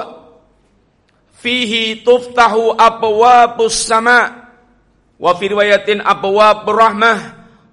fihi 1.42 2.06
tuftahu 2.06 2.78
abwabus 2.78 3.74
sama 3.74 4.46
wa 5.18 5.32
fi 5.34 5.44
riwayatin 5.50 5.98
abwabur 5.98 6.78
rahmah 6.78 7.18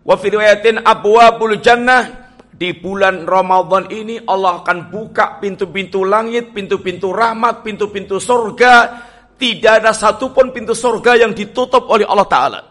wa 0.02 0.16
fi 0.18 0.28
riwayatin 0.34 0.82
abwabul 0.82 1.62
jannah 1.62 2.29
di 2.50 2.76
bulan 2.76 3.24
Ramadan 3.24 3.88
ini 3.94 4.20
Allah 4.26 4.62
akan 4.64 4.92
buka 4.92 5.40
pintu-pintu 5.40 6.04
langit, 6.04 6.52
pintu-pintu 6.52 7.14
rahmat, 7.16 7.64
pintu-pintu 7.64 8.20
surga. 8.20 9.08
Tidak 9.40 9.74
ada 9.80 9.96
satupun 9.96 10.52
pintu 10.52 10.76
surga 10.76 11.16
yang 11.16 11.32
ditutup 11.32 11.88
oleh 11.88 12.04
Allah 12.04 12.28
Ta'ala. 12.28 12.62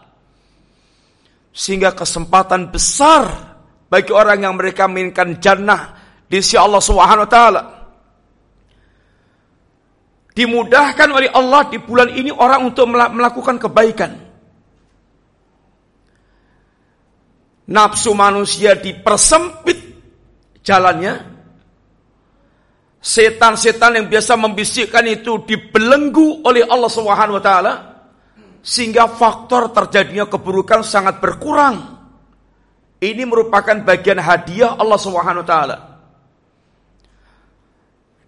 Sehingga 1.49 1.97
kesempatan 1.97 2.69
besar 2.69 3.25
bagi 3.89 4.13
orang 4.13 4.45
yang 4.45 4.53
mereka 4.53 4.85
menginginkan 4.85 5.41
jannah 5.41 5.81
di 6.29 6.37
sisi 6.45 6.61
Allah 6.61 6.77
Subhanahu 6.77 7.25
wa 7.25 7.31
taala 7.31 7.61
dimudahkan 10.37 11.09
oleh 11.11 11.27
Allah 11.33 11.67
di 11.67 11.81
bulan 11.81 12.13
ini 12.15 12.31
orang 12.31 12.71
untuk 12.71 12.87
melakukan 12.87 13.59
kebaikan. 13.59 14.28
Nafsu 17.69 18.17
manusia 18.17 18.73
dipersempit 18.73 19.77
jalannya. 20.65 21.37
Setan-setan 22.99 23.95
yang 23.95 24.05
biasa 24.11 24.35
membisikkan 24.35 25.05
itu 25.07 25.39
dibelenggu 25.47 26.43
oleh 26.43 26.67
Allah 26.67 26.91
Subhanahu 26.91 27.39
wa 27.39 27.43
taala 27.45 27.73
sehingga 28.59 29.07
faktor 29.07 29.71
terjadinya 29.71 30.27
keburukan 30.27 30.83
sangat 30.83 31.23
berkurang. 31.23 31.95
Ini 32.99 33.23
merupakan 33.23 33.79
bagian 33.85 34.19
hadiah 34.19 34.75
Allah 34.75 34.99
Subhanahu 34.99 35.45
wa 35.45 35.47
taala. 35.47 35.77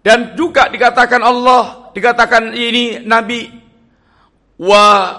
Dan 0.00 0.38
juga 0.38 0.72
dikatakan 0.72 1.20
Allah 1.20 1.92
dikatakan 1.92 2.56
ini 2.56 3.04
Nabi 3.04 3.52
wa 4.56 5.18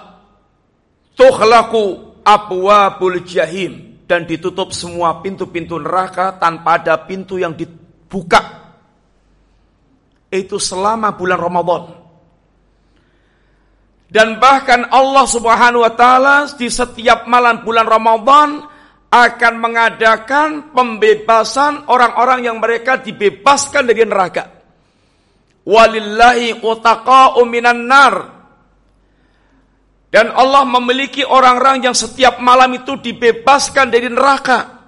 tukhlaqu 1.13 2.17
abwabul 2.25 3.21
jahim 3.21 3.92
dan 4.13 4.29
ditutup 4.29 4.69
semua 4.69 5.25
pintu-pintu 5.25 5.81
neraka 5.81 6.37
tanpa 6.37 6.77
ada 6.77 7.01
pintu 7.01 7.41
yang 7.41 7.57
dibuka. 7.57 8.61
Itu 10.29 10.61
selama 10.61 11.17
bulan 11.17 11.41
Ramadan. 11.41 11.83
Dan 14.13 14.37
bahkan 14.37 14.85
Allah 14.93 15.25
Subhanahu 15.25 15.81
wa 15.81 15.93
taala 15.97 16.45
di 16.53 16.69
setiap 16.69 17.25
malam 17.25 17.65
bulan 17.65 17.89
Ramadan 17.89 18.61
akan 19.09 19.53
mengadakan 19.57 20.69
pembebasan 20.69 21.89
orang-orang 21.89 22.45
yang 22.45 22.61
mereka 22.61 23.01
dibebaskan 23.01 23.89
dari 23.89 24.05
neraka 24.05 24.61
walillahi 25.65 26.61
utaqa'u 26.61 27.41
minan 27.49 27.89
nar. 27.89 28.13
Dan 30.13 30.29
Allah 30.29 30.61
memiliki 30.61 31.25
orang-orang 31.25 31.89
yang 31.89 31.97
setiap 31.97 32.37
malam 32.37 32.69
itu 32.77 33.01
dibebaskan 33.01 33.89
dari 33.89 34.13
neraka. 34.13 34.85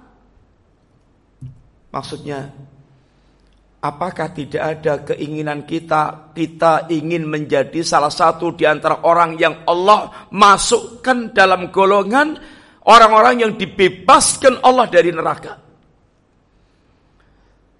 Maksudnya, 1.90 2.46
apakah 3.82 4.30
tidak 4.30 4.62
ada 4.62 4.94
keinginan 5.02 5.66
kita, 5.66 6.30
kita 6.30 6.86
ingin 6.94 7.26
menjadi 7.26 7.82
salah 7.82 8.14
satu 8.14 8.54
di 8.54 8.70
antara 8.70 9.02
orang 9.02 9.34
yang 9.34 9.66
Allah 9.66 10.30
masukkan 10.30 11.34
dalam 11.34 11.74
golongan 11.74 12.38
orang-orang 12.86 13.42
yang 13.42 13.52
dibebaskan 13.58 14.62
Allah 14.62 14.86
dari 14.86 15.10
neraka. 15.10 15.58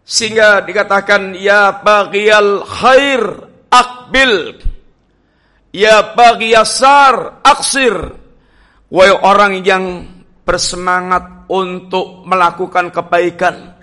Sehingga 0.02 0.66
dikatakan 0.66 1.34
ya 1.38 1.78
baghiyal 1.78 2.66
khair 2.66 3.22
akbil. 3.70 4.34
Ya 5.76 6.16
baghiyasar 6.16 7.44
aksir. 7.44 7.92
Wahai 8.88 9.12
orang 9.12 9.60
yang 9.60 10.08
bersemangat 10.40 11.52
untuk 11.52 12.24
melakukan 12.24 12.88
kebaikan. 12.88 13.76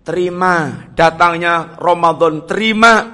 Terima 0.00 0.88
datangnya 0.96 1.76
Ramadan, 1.76 2.48
terima. 2.48 3.12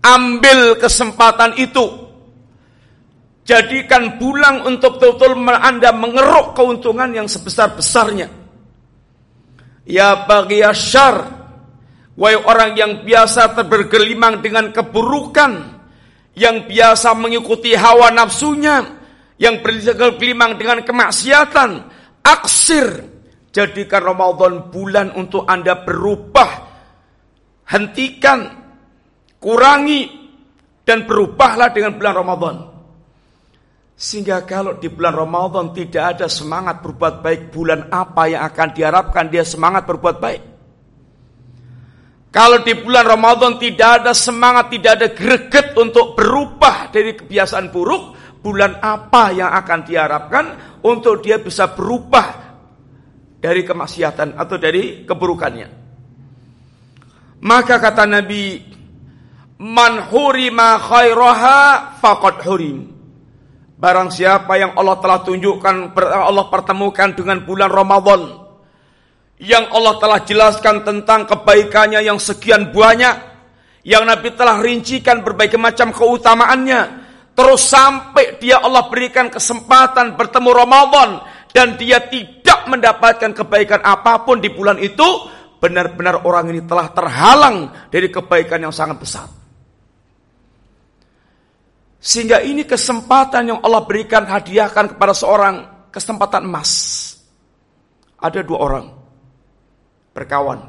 Ambil 0.00 0.80
kesempatan 0.80 1.60
itu. 1.60 1.84
Jadikan 3.44 4.16
bulan 4.16 4.64
untuk 4.64 4.96
betul-betul 4.96 5.36
Anda 5.52 5.92
mengeruk 5.92 6.56
keuntungan 6.56 7.12
yang 7.12 7.28
sebesar-besarnya 7.28 8.32
Ya 9.84 10.24
bagi 10.24 10.64
syar 10.72 11.44
Wahai 12.16 12.40
orang 12.40 12.72
yang 12.72 12.92
biasa 13.04 13.52
terbergelimang 13.52 14.40
dengan 14.40 14.72
keburukan 14.72 15.73
Yang 16.34 16.56
biasa 16.70 17.14
mengikuti 17.14 17.74
hawa 17.74 18.10
nafsunya 18.10 18.82
Yang 19.38 19.62
bergelimang 19.62 20.58
dengan 20.58 20.82
kemaksiatan 20.82 21.70
Aksir 22.22 22.86
Jadikan 23.54 24.02
Ramadan 24.02 24.68
bulan 24.70 25.14
untuk 25.14 25.46
Anda 25.46 25.82
berubah 25.86 26.50
Hentikan 27.70 28.50
Kurangi 29.38 30.10
Dan 30.82 31.06
berubahlah 31.06 31.70
dengan 31.70 31.94
bulan 31.94 32.14
Ramadan 32.14 32.56
sehingga 33.94 34.42
kalau 34.42 34.74
di 34.74 34.90
bulan 34.90 35.14
Ramadan 35.14 35.70
tidak 35.70 36.18
ada 36.18 36.26
semangat 36.26 36.82
berbuat 36.82 37.22
baik, 37.22 37.54
bulan 37.54 37.94
apa 37.94 38.26
yang 38.26 38.42
akan 38.42 38.68
diharapkan 38.74 39.30
dia 39.30 39.46
semangat 39.46 39.86
berbuat 39.86 40.18
baik? 40.18 40.42
Kalau 42.34 42.66
di 42.66 42.74
bulan 42.74 43.06
Ramadan 43.06 43.62
tidak 43.62 44.02
ada 44.02 44.10
semangat, 44.10 44.66
tidak 44.74 44.92
ada 44.98 45.08
greget 45.14 45.70
untuk 45.78 46.18
berubah 46.18 46.90
dari 46.90 47.14
kebiasaan 47.14 47.70
buruk, 47.70 48.18
bulan 48.42 48.82
apa 48.82 49.30
yang 49.30 49.54
akan 49.54 49.86
diharapkan 49.86 50.44
untuk 50.82 51.22
dia 51.22 51.38
bisa 51.38 51.70
berubah 51.70 52.26
dari 53.38 53.62
kemaksiatan 53.62 54.34
atau 54.34 54.56
dari 54.58 55.06
keburukannya? 55.06 55.68
Maka 57.38 57.78
kata 57.78 58.02
Nabi, 58.02 58.58
"Man 59.62 60.10
hurima 60.10 60.82
khairaha 60.82 61.58
faqad 62.02 62.42
hurim." 62.50 62.78
Barang 63.78 64.10
siapa 64.10 64.58
yang 64.58 64.74
Allah 64.74 64.98
telah 64.98 65.22
tunjukkan, 65.22 65.94
Allah 66.02 66.50
pertemukan 66.50 67.14
dengan 67.14 67.46
bulan 67.46 67.70
Ramadan, 67.70 68.43
yang 69.42 69.66
Allah 69.74 69.98
telah 69.98 70.20
jelaskan 70.22 70.86
tentang 70.86 71.26
kebaikannya 71.26 72.06
yang 72.06 72.22
sekian 72.22 72.70
banyak, 72.70 73.14
yang 73.82 74.06
Nabi 74.06 74.30
telah 74.38 74.62
rincikan 74.62 75.26
berbagai 75.26 75.58
macam 75.58 75.90
keutamaannya. 75.90 77.02
Terus 77.34 77.66
sampai 77.66 78.38
dia 78.38 78.62
Allah 78.62 78.86
berikan 78.86 79.26
kesempatan 79.26 80.14
bertemu 80.14 80.50
Ramadan 80.54 81.18
dan 81.50 81.74
dia 81.74 81.98
tidak 82.06 82.70
mendapatkan 82.70 83.34
kebaikan 83.34 83.82
apa 83.82 84.22
pun 84.22 84.38
di 84.38 84.54
bulan 84.54 84.78
itu, 84.78 85.06
benar-benar 85.58 86.22
orang 86.22 86.54
ini 86.54 86.62
telah 86.62 86.94
terhalang 86.94 87.74
dari 87.90 88.06
kebaikan 88.14 88.62
yang 88.62 88.74
sangat 88.74 89.02
besar. 89.02 89.26
Sehingga 91.98 92.38
ini 92.38 92.62
kesempatan 92.62 93.50
yang 93.50 93.58
Allah 93.66 93.82
berikan 93.82 94.22
hadiahkan 94.28 94.94
kepada 94.94 95.10
seorang 95.10 95.88
kesempatan 95.90 96.46
emas. 96.46 96.70
Ada 98.20 98.44
dua 98.44 98.58
orang 98.60 99.03
berkawan. 100.14 100.62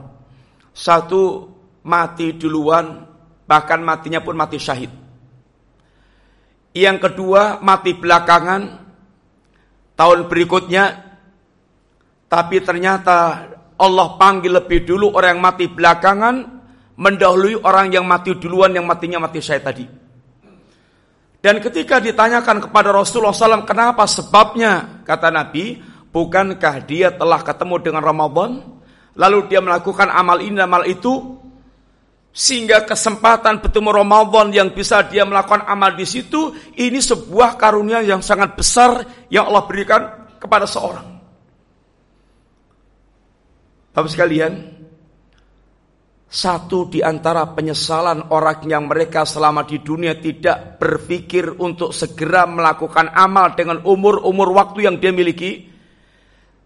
Satu 0.76 1.48
mati 1.86 2.34
duluan, 2.36 3.06
bahkan 3.46 3.80
matinya 3.80 4.20
pun 4.20 4.36
mati 4.36 4.58
syahid. 4.58 4.89
Yang 6.76 6.98
kedua 7.08 7.64
mati 7.64 7.96
belakangan 7.96 8.84
tahun 9.96 10.28
berikutnya, 10.28 10.84
tapi 12.28 12.60
ternyata 12.60 13.48
Allah 13.80 14.08
panggil 14.20 14.52
lebih 14.60 14.84
dulu 14.84 15.16
orang 15.16 15.39
yang 15.39 15.43
mati 15.46 15.66
belakangan, 15.72 16.36
mendahului 17.00 17.64
orang 17.64 17.96
yang 17.96 18.04
mati 18.04 18.36
duluan 18.36 18.76
yang 18.76 18.84
matinya 18.84 19.24
mati 19.24 19.39
syahid 19.39 19.64
tadi. 19.64 19.86
Dan 21.39 21.62
ketika 21.62 22.02
ditanyakan 22.02 22.58
kepada 22.68 22.89
Rasulullah 22.89 23.30
SAW, 23.30 23.70
kenapa 23.70 24.10
sebabnya? 24.10 25.06
Kata 25.06 25.30
Nabi, 25.30 25.78
bukankah 26.10 26.82
dia 26.89 27.14
telah 27.14 27.38
ketemu 27.46 27.76
dengan 27.86 28.02
Ramadan? 28.02 28.75
Lalu 29.16 29.47
dia 29.47 29.63
melakukan 29.63 30.11
amal 30.11 30.43
ini, 30.43 30.59
amal 30.59 30.84
itu, 30.84 31.39
sehingga 32.36 32.84
kesempatan 32.84 33.63
bertemu 33.63 33.89
Ramadan 33.95 34.51
yang 34.51 34.76
bisa 34.76 35.07
dia 35.07 35.24
melakukan 35.24 35.63
amal 35.72 35.95
di 35.95 36.03
situ 36.03 36.51
ini 36.76 36.99
sebuah 36.99 37.55
karunia 37.55 38.03
yang 38.03 38.20
sangat 38.20 38.59
besar 38.59 39.07
yang 39.32 39.47
Allah 39.47 39.63
berikan 39.63 40.01
kepada 40.36 40.68
seorang. 40.68 41.16
Bapak 43.95 44.11
sekalian, 44.11 44.76
satu 46.28 46.91
di 46.91 46.99
antara 46.99 47.47
penyesalan 47.55 48.28
orang 48.36 48.68
yang 48.68 48.91
mereka 48.91 49.24
selama 49.24 49.63
di 49.63 49.80
dunia 49.80 50.20
tidak 50.20 50.76
berpikir 50.76 51.55
untuk 51.63 51.95
segera 51.95 52.43
melakukan 52.43 53.16
amal 53.16 53.55
dengan 53.55 53.80
umur-umur 53.88 54.51
waktu 54.51 54.91
yang 54.91 54.99
dia 54.99 55.16
miliki. 55.16 55.72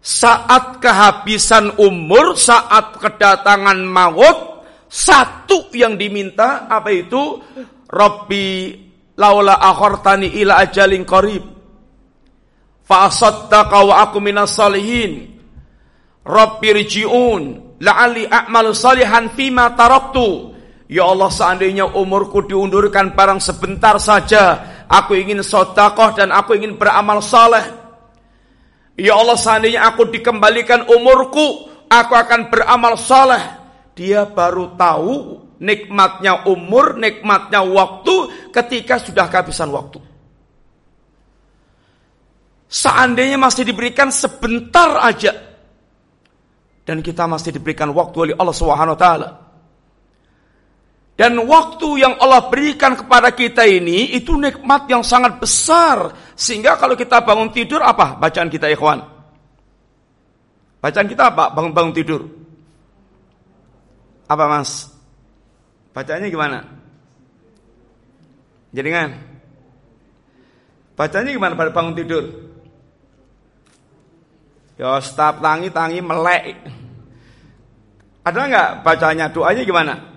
Saat 0.00 0.80
kehabisan 0.80 1.76
umur, 1.76 2.32
saat 2.32 2.96
kedatangan 2.96 3.84
maut, 3.84 4.64
satu 4.88 5.68
yang 5.76 6.00
diminta 6.00 6.64
apa 6.66 6.88
itu? 6.88 7.36
Rabbi 7.84 8.72
laula 9.20 9.60
akhartani 9.60 10.40
ila 10.40 10.64
ajalin 10.64 11.04
qarib. 11.04 11.44
Fa 12.88 13.06
asaddaqa 13.12 13.78
wa 13.84 13.94
aku 14.08 14.18
minas 14.24 14.56
salihin. 14.56 15.36
Rabbi 16.24 16.68
rji'un 16.80 17.42
la'ali 17.80 18.24
a'malu 18.24 18.72
salihan 18.72 19.28
fima 19.36 19.76
taraktu. 19.76 20.56
Ya 20.90 21.06
Allah 21.06 21.30
seandainya 21.30 21.86
umurku 21.86 22.42
diundurkan 22.48 23.14
barang 23.14 23.38
sebentar 23.38 23.94
saja. 24.02 24.58
Aku 24.90 25.14
ingin 25.14 25.38
sodakoh 25.44 26.18
dan 26.18 26.34
aku 26.34 26.58
ingin 26.58 26.74
beramal 26.74 27.22
saleh. 27.22 27.79
Ya 29.00 29.16
Allah 29.16 29.40
seandainya 29.40 29.88
aku 29.88 30.12
dikembalikan 30.12 30.84
umurku. 30.84 31.72
Aku 31.90 32.14
akan 32.14 32.52
beramal 32.52 32.94
saleh 32.94 33.42
dia 33.98 34.22
baru 34.22 34.78
tahu 34.78 35.42
nikmatnya 35.58 36.46
umur, 36.46 36.94
nikmatnya 36.94 37.66
waktu 37.66 38.30
ketika 38.54 39.02
sudah 39.02 39.26
kehabisan 39.26 39.74
waktu. 39.74 39.98
Seandainya 42.70 43.34
masih 43.34 43.66
diberikan 43.66 44.14
sebentar 44.14 45.02
aja 45.02 45.34
dan 46.86 47.02
kita 47.02 47.26
masih 47.26 47.50
diberikan 47.50 47.90
waktu 47.90 48.30
oleh 48.30 48.34
Allah 48.38 48.54
Subhanahu. 48.54 48.94
Dan 51.20 51.36
waktu 51.44 52.00
yang 52.00 52.16
Allah 52.16 52.48
berikan 52.48 52.96
kepada 52.96 53.28
kita 53.36 53.68
ini 53.68 54.16
itu 54.16 54.40
nikmat 54.40 54.88
yang 54.88 55.04
sangat 55.04 55.36
besar 55.36 56.16
sehingga 56.32 56.80
kalau 56.80 56.96
kita 56.96 57.20
bangun 57.20 57.52
tidur 57.52 57.84
apa 57.84 58.16
bacaan 58.16 58.48
kita 58.48 58.72
ikhwan? 58.72 59.04
Bacaan 60.80 61.04
kita 61.04 61.28
apa? 61.28 61.52
Bangun-bangun 61.52 61.92
tidur. 61.92 62.24
Apa 64.32 64.48
mas? 64.48 64.88
Bacanya 65.92 66.24
gimana? 66.32 66.64
Jaringan? 68.72 69.12
Bacanya 70.96 71.36
gimana 71.36 71.52
pada 71.52 71.68
bangun 71.68 72.00
tidur? 72.00 72.24
Ya 74.80 74.96
stop 75.04 75.44
tangi 75.44 75.68
tangi 75.68 76.00
melek. 76.00 76.56
Ada 78.24 78.40
nggak 78.40 78.70
bacanya 78.80 79.28
doanya 79.28 79.68
gimana? 79.68 80.09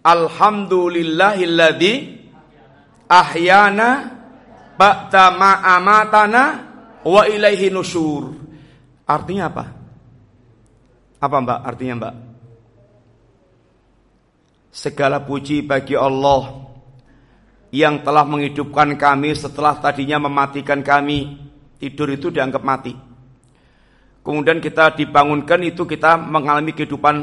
Alhamdulillahilladzi 0.00 1.92
ahyana 3.10 3.88
ba'da 4.80 5.36
ma'amatana 5.36 6.42
wa 7.04 7.22
ilaihi 7.28 7.68
nusur. 7.68 8.32
Artinya 9.04 9.52
apa? 9.52 9.64
Apa 11.20 11.36
mbak 11.44 11.60
artinya 11.66 11.94
mbak? 12.00 12.14
Segala 14.72 15.20
puji 15.20 15.66
bagi 15.66 15.98
Allah 15.98 16.64
yang 17.74 18.00
telah 18.00 18.24
menghidupkan 18.24 18.96
kami 18.96 19.34
setelah 19.34 19.76
tadinya 19.82 20.16
mematikan 20.22 20.80
kami. 20.80 21.50
Tidur 21.80 22.12
itu 22.12 22.28
dianggap 22.28 22.60
mati. 22.60 22.92
Kemudian 24.20 24.60
kita 24.60 24.92
dibangunkan 24.92 25.64
itu 25.64 25.88
kita 25.88 26.20
mengalami 26.20 26.76
kehidupan 26.76 27.16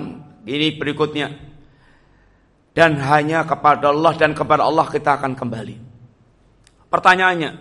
ini 0.50 0.74
berikutnya. 0.82 1.30
Dan 2.78 3.02
hanya 3.02 3.42
kepada 3.42 3.90
Allah 3.90 4.14
dan 4.14 4.38
kepada 4.38 4.62
Allah 4.62 4.86
kita 4.86 5.18
akan 5.18 5.34
kembali. 5.34 5.76
Pertanyaannya, 6.94 7.52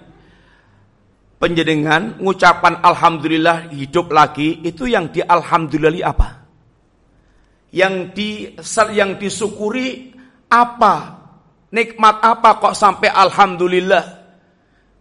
penjenengan 1.41 2.21
ngucapan 2.21 2.85
alhamdulillah 2.85 3.73
hidup 3.73 4.13
lagi 4.13 4.61
itu 4.61 4.85
yang 4.85 5.09
di 5.09 5.25
alhamdulillah 5.25 6.05
apa? 6.05 6.47
yang 7.77 8.17
di 8.17 8.57
yang 8.97 9.21
disyukuri 9.21 10.17
apa? 10.49 11.19
Nikmat 11.69 12.17
apa 12.23 12.63
kok 12.63 12.73
sampai 12.73 13.13
alhamdulillah? 13.13 14.05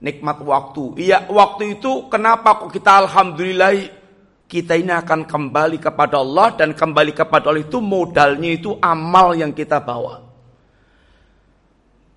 Nikmat 0.03 0.37
waktu. 0.43 0.83
Iya, 1.07 1.29
waktu 1.31 1.79
itu 1.79 2.11
kenapa 2.11 2.59
kok 2.59 2.73
kita 2.73 3.07
alhamdulillah? 3.07 4.03
Kita 4.45 4.77
ini 4.77 4.93
akan 4.93 5.25
kembali 5.25 5.81
kepada 5.81 6.21
Allah 6.21 6.53
dan 6.53 6.77
kembali 6.77 7.17
kepada 7.17 7.49
Allah 7.49 7.65
itu 7.65 7.81
modalnya 7.81 8.53
itu 8.53 8.77
amal 8.77 9.33
yang 9.33 9.49
kita 9.51 9.81
bawa. 9.81 10.21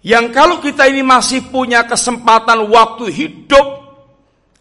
Yang 0.04 0.26
kalau 0.30 0.56
kita 0.60 0.86
ini 0.86 1.02
masih 1.02 1.48
punya 1.48 1.82
kesempatan 1.88 2.68
waktu 2.68 3.10
hidup, 3.10 3.66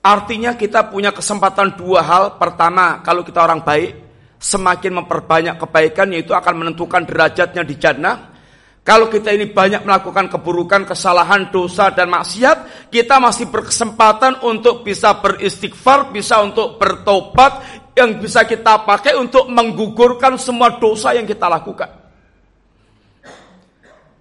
artinya 0.02 0.56
kita 0.56 0.88
punya 0.88 1.12
kesempatan 1.12 1.76
dua 1.78 2.02
hal. 2.02 2.24
Pertama, 2.40 3.04
kalau 3.06 3.22
kita 3.22 3.44
orang 3.44 3.62
baik, 3.62 4.08
semakin 4.40 5.04
memperbanyak 5.04 5.60
kebaikan 5.62 6.14
yaitu 6.14 6.34
akan 6.34 6.66
menentukan 6.66 7.06
derajatnya 7.06 7.62
di 7.68 7.76
jannah. 7.78 8.37
Kalau 8.88 9.12
kita 9.12 9.36
ini 9.36 9.52
banyak 9.52 9.84
melakukan 9.84 10.32
keburukan, 10.32 10.88
kesalahan, 10.88 11.52
dosa 11.52 11.92
dan 11.92 12.08
maksiat, 12.08 12.88
kita 12.88 13.20
masih 13.20 13.52
berkesempatan 13.52 14.48
untuk 14.48 14.88
bisa 14.88 15.12
beristighfar, 15.20 16.16
bisa 16.16 16.40
untuk 16.40 16.80
bertobat 16.80 17.84
yang 18.00 18.16
bisa 18.16 18.48
kita 18.48 18.88
pakai 18.88 19.20
untuk 19.20 19.52
menggugurkan 19.52 20.40
semua 20.40 20.80
dosa 20.80 21.12
yang 21.12 21.28
kita 21.28 21.52
lakukan. 21.52 21.92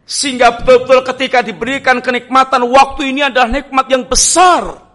Sehingga 0.03 0.59
betul-betul 0.59 1.15
ketika 1.15 1.47
diberikan 1.47 2.03
kenikmatan 2.03 2.67
waktu 2.67 3.15
ini 3.15 3.23
adalah 3.23 3.47
nikmat 3.47 3.87
yang 3.87 4.03
besar. 4.03 4.86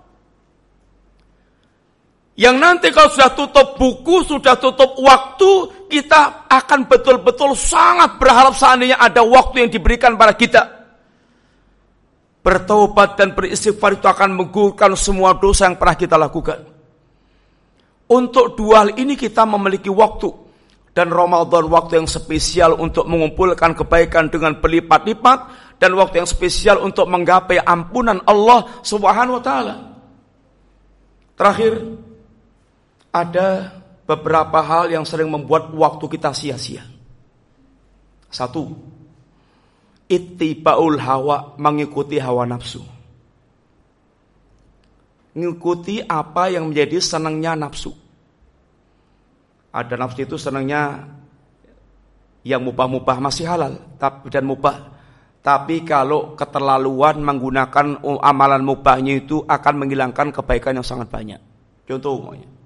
Yang 2.39 2.55
nanti 2.63 2.87
kalau 2.95 3.11
sudah 3.11 3.31
tutup 3.35 3.67
buku, 3.75 4.23
sudah 4.23 4.55
tutup 4.55 4.95
waktu, 5.03 5.51
kita 5.91 6.47
akan 6.47 6.87
betul-betul 6.87 7.51
sangat 7.59 8.15
berharap 8.15 8.55
seandainya 8.55 8.95
ada 8.95 9.19
waktu 9.19 9.67
yang 9.67 9.71
diberikan 9.71 10.15
pada 10.15 10.31
kita. 10.31 10.63
Bertobat 12.41 13.19
dan 13.19 13.35
beristighfar 13.35 13.99
itu 13.99 14.07
akan 14.07 14.33
menggugurkan 14.33 14.95
semua 14.95 15.35
dosa 15.37 15.67
yang 15.69 15.77
pernah 15.77 15.93
kita 15.99 16.15
lakukan. 16.15 16.65
Untuk 18.11 18.57
dua 18.57 18.87
hal 18.87 18.97
ini 18.97 19.19
kita 19.19 19.43
memiliki 19.45 19.91
waktu. 19.91 20.31
Dan 20.91 21.07
Ramadan 21.07 21.71
waktu 21.71 22.03
yang 22.03 22.09
spesial 22.09 22.75
untuk 22.75 23.07
mengumpulkan 23.07 23.71
kebaikan 23.75 24.27
dengan 24.27 24.59
berlipat-lipat. 24.59 25.39
Dan 25.79 25.95
waktu 25.95 26.23
yang 26.23 26.27
spesial 26.27 26.83
untuk 26.83 27.07
menggapai 27.07 27.61
ampunan 27.61 28.19
Allah 28.25 28.67
subhanahu 28.83 29.39
wa 29.39 29.43
ta'ala. 29.43 29.75
Terakhir, 31.37 31.73
ada 33.11 33.79
beberapa 34.07 34.59
hal 34.63 34.91
yang 34.91 35.03
sering 35.03 35.27
membuat 35.27 35.71
waktu 35.71 36.05
kita 36.07 36.31
sia-sia. 36.31 36.83
Satu, 38.31 38.71
ittibaul 40.07 40.99
hawa 40.99 41.55
mengikuti 41.59 42.19
hawa 42.19 42.47
nafsu. 42.47 42.83
Mengikuti 45.31 46.03
apa 46.03 46.51
yang 46.51 46.71
menjadi 46.71 46.99
senangnya 46.99 47.55
nafsu. 47.55 47.91
Ada 49.71 49.95
nafsu 49.95 50.27
itu 50.27 50.35
senangnya 50.35 51.07
yang 52.43 52.63
mubah-mubah 52.67 53.17
masih 53.23 53.47
halal 53.47 53.79
dan 54.27 54.43
mubah. 54.43 54.91
Tapi 55.41 55.87
kalau 55.87 56.37
keterlaluan 56.37 57.17
menggunakan 57.23 58.03
amalan 58.03 58.61
mubahnya 58.61 59.25
itu 59.25 59.41
akan 59.41 59.73
menghilangkan 59.87 60.35
kebaikan 60.35 60.77
yang 60.77 60.85
sangat 60.85 61.09
banyak. 61.09 61.39
Contoh 61.87 62.19
umumnya. 62.19 62.60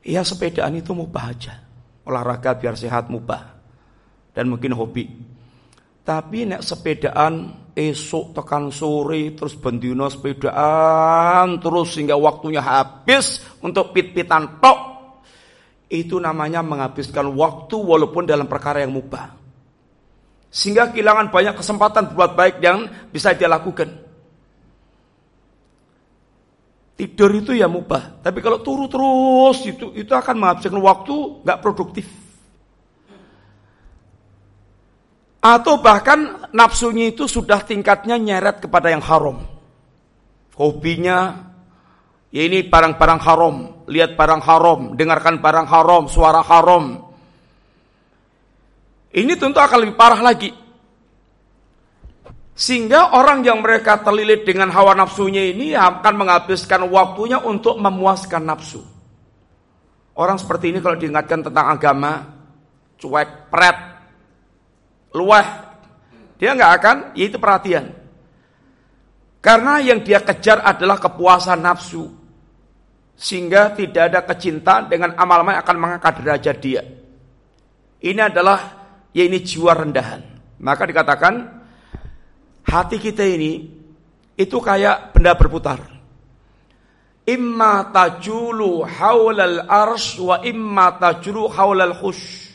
Ya 0.00 0.24
sepedaan 0.24 0.72
itu 0.76 0.96
mubah 0.96 1.32
aja. 1.32 1.60
Olahraga 2.08 2.56
biar 2.56 2.74
sehat 2.76 3.12
mubah. 3.12 3.60
Dan 4.32 4.48
mungkin 4.48 4.72
hobi. 4.72 5.06
Tapi 6.00 6.48
nek 6.48 6.64
sepedaan 6.64 7.60
esok 7.76 8.34
tekan 8.34 8.72
sore 8.74 9.36
terus 9.36 9.54
bendino 9.54 10.08
sepedaan 10.10 11.62
terus 11.62 11.94
sehingga 11.94 12.18
waktunya 12.18 12.64
habis 12.64 13.44
untuk 13.60 13.92
pit-pitan 13.92 14.58
tok. 14.58 14.78
Itu 15.90 16.22
namanya 16.22 16.62
menghabiskan 16.62 17.34
waktu 17.34 17.76
walaupun 17.76 18.24
dalam 18.24 18.46
perkara 18.46 18.80
yang 18.80 18.94
mubah. 18.94 19.36
Sehingga 20.50 20.90
kehilangan 20.90 21.30
banyak 21.30 21.54
kesempatan 21.54 22.14
buat 22.14 22.34
baik 22.34 22.58
yang 22.58 22.90
bisa 23.14 23.34
dia 23.34 23.46
lakukan. 23.46 24.09
Tidur 27.00 27.32
itu 27.32 27.56
ya 27.56 27.64
mubah, 27.64 28.20
tapi 28.20 28.44
kalau 28.44 28.60
turu 28.60 28.84
terus 28.84 29.64
itu 29.64 29.88
itu 29.96 30.12
akan 30.12 30.36
menghabiskan 30.36 30.76
waktu 30.84 31.16
nggak 31.40 31.60
produktif. 31.64 32.04
Atau 35.40 35.80
bahkan 35.80 36.44
nafsunya 36.52 37.08
itu 37.08 37.24
sudah 37.24 37.64
tingkatnya 37.64 38.20
nyeret 38.20 38.60
kepada 38.60 38.92
yang 38.92 39.00
haram. 39.00 39.40
Hobinya 40.60 41.48
ya 42.28 42.44
ini 42.44 42.68
barang-barang 42.68 43.20
haram, 43.24 43.56
lihat 43.88 44.20
barang 44.20 44.44
haram, 44.44 44.92
dengarkan 44.92 45.40
barang 45.40 45.72
haram, 45.72 46.04
suara 46.04 46.44
haram. 46.44 47.00
Ini 49.08 49.40
tentu 49.40 49.56
akan 49.56 49.88
lebih 49.88 49.96
parah 49.96 50.20
lagi. 50.20 50.52
Sehingga 52.60 53.16
orang 53.16 53.40
yang 53.40 53.64
mereka 53.64 54.04
terlilit 54.04 54.44
dengan 54.44 54.68
hawa 54.68 54.92
nafsunya 54.92 55.48
ini 55.48 55.72
akan 55.72 56.12
menghabiskan 56.12 56.84
waktunya 56.92 57.40
untuk 57.40 57.80
memuaskan 57.80 58.44
nafsu. 58.44 58.84
Orang 60.12 60.36
seperti 60.36 60.68
ini 60.68 60.84
kalau 60.84 61.00
diingatkan 61.00 61.40
tentang 61.40 61.72
agama, 61.72 62.20
cuek, 63.00 63.48
pret, 63.48 63.78
luah. 65.16 65.72
Dia 66.36 66.52
nggak 66.52 66.72
akan, 66.76 66.96
yaitu 67.16 67.40
perhatian. 67.40 67.96
Karena 69.40 69.80
yang 69.80 70.04
dia 70.04 70.20
kejar 70.20 70.60
adalah 70.60 71.00
kepuasan 71.00 71.64
nafsu. 71.64 72.12
Sehingga 73.16 73.72
tidak 73.72 74.12
ada 74.12 74.20
kecintaan 74.20 74.92
dengan 74.92 75.16
amal-amal 75.16 75.56
yang 75.56 75.64
akan 75.64 75.78
mengangkat 75.80 76.12
derajat 76.20 76.56
dia. 76.60 76.84
Ini 78.04 78.20
adalah, 78.28 78.60
ya 79.16 79.24
ini 79.24 79.40
jiwa 79.40 79.72
rendahan. 79.72 80.20
Maka 80.60 80.84
dikatakan, 80.84 81.59
hati 82.70 83.02
kita 83.02 83.26
ini, 83.26 83.66
itu 84.38 84.56
kayak 84.62 85.10
benda 85.10 85.34
berputar. 85.34 85.82
Imma 87.26 87.90
tajulu 87.92 88.86
haulal 88.86 89.66
arsh 89.68 90.22
wa 90.22 90.40
imma 90.40 90.96
tajulu 90.96 91.50
haulal 91.50 91.92
khush. 91.98 92.48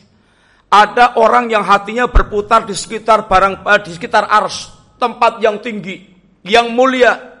Ada 0.66 1.14
orang 1.22 1.46
yang 1.46 1.62
hatinya 1.62 2.10
berputar 2.10 2.66
di 2.66 2.74
sekitar 2.74 3.30
barang 3.30 3.62
eh, 3.62 3.80
di 3.86 3.90
sekitar 3.94 4.26
ars, 4.26 4.72
tempat 4.98 5.38
yang 5.38 5.62
tinggi, 5.62 6.02
yang 6.42 6.74
mulia. 6.74 7.36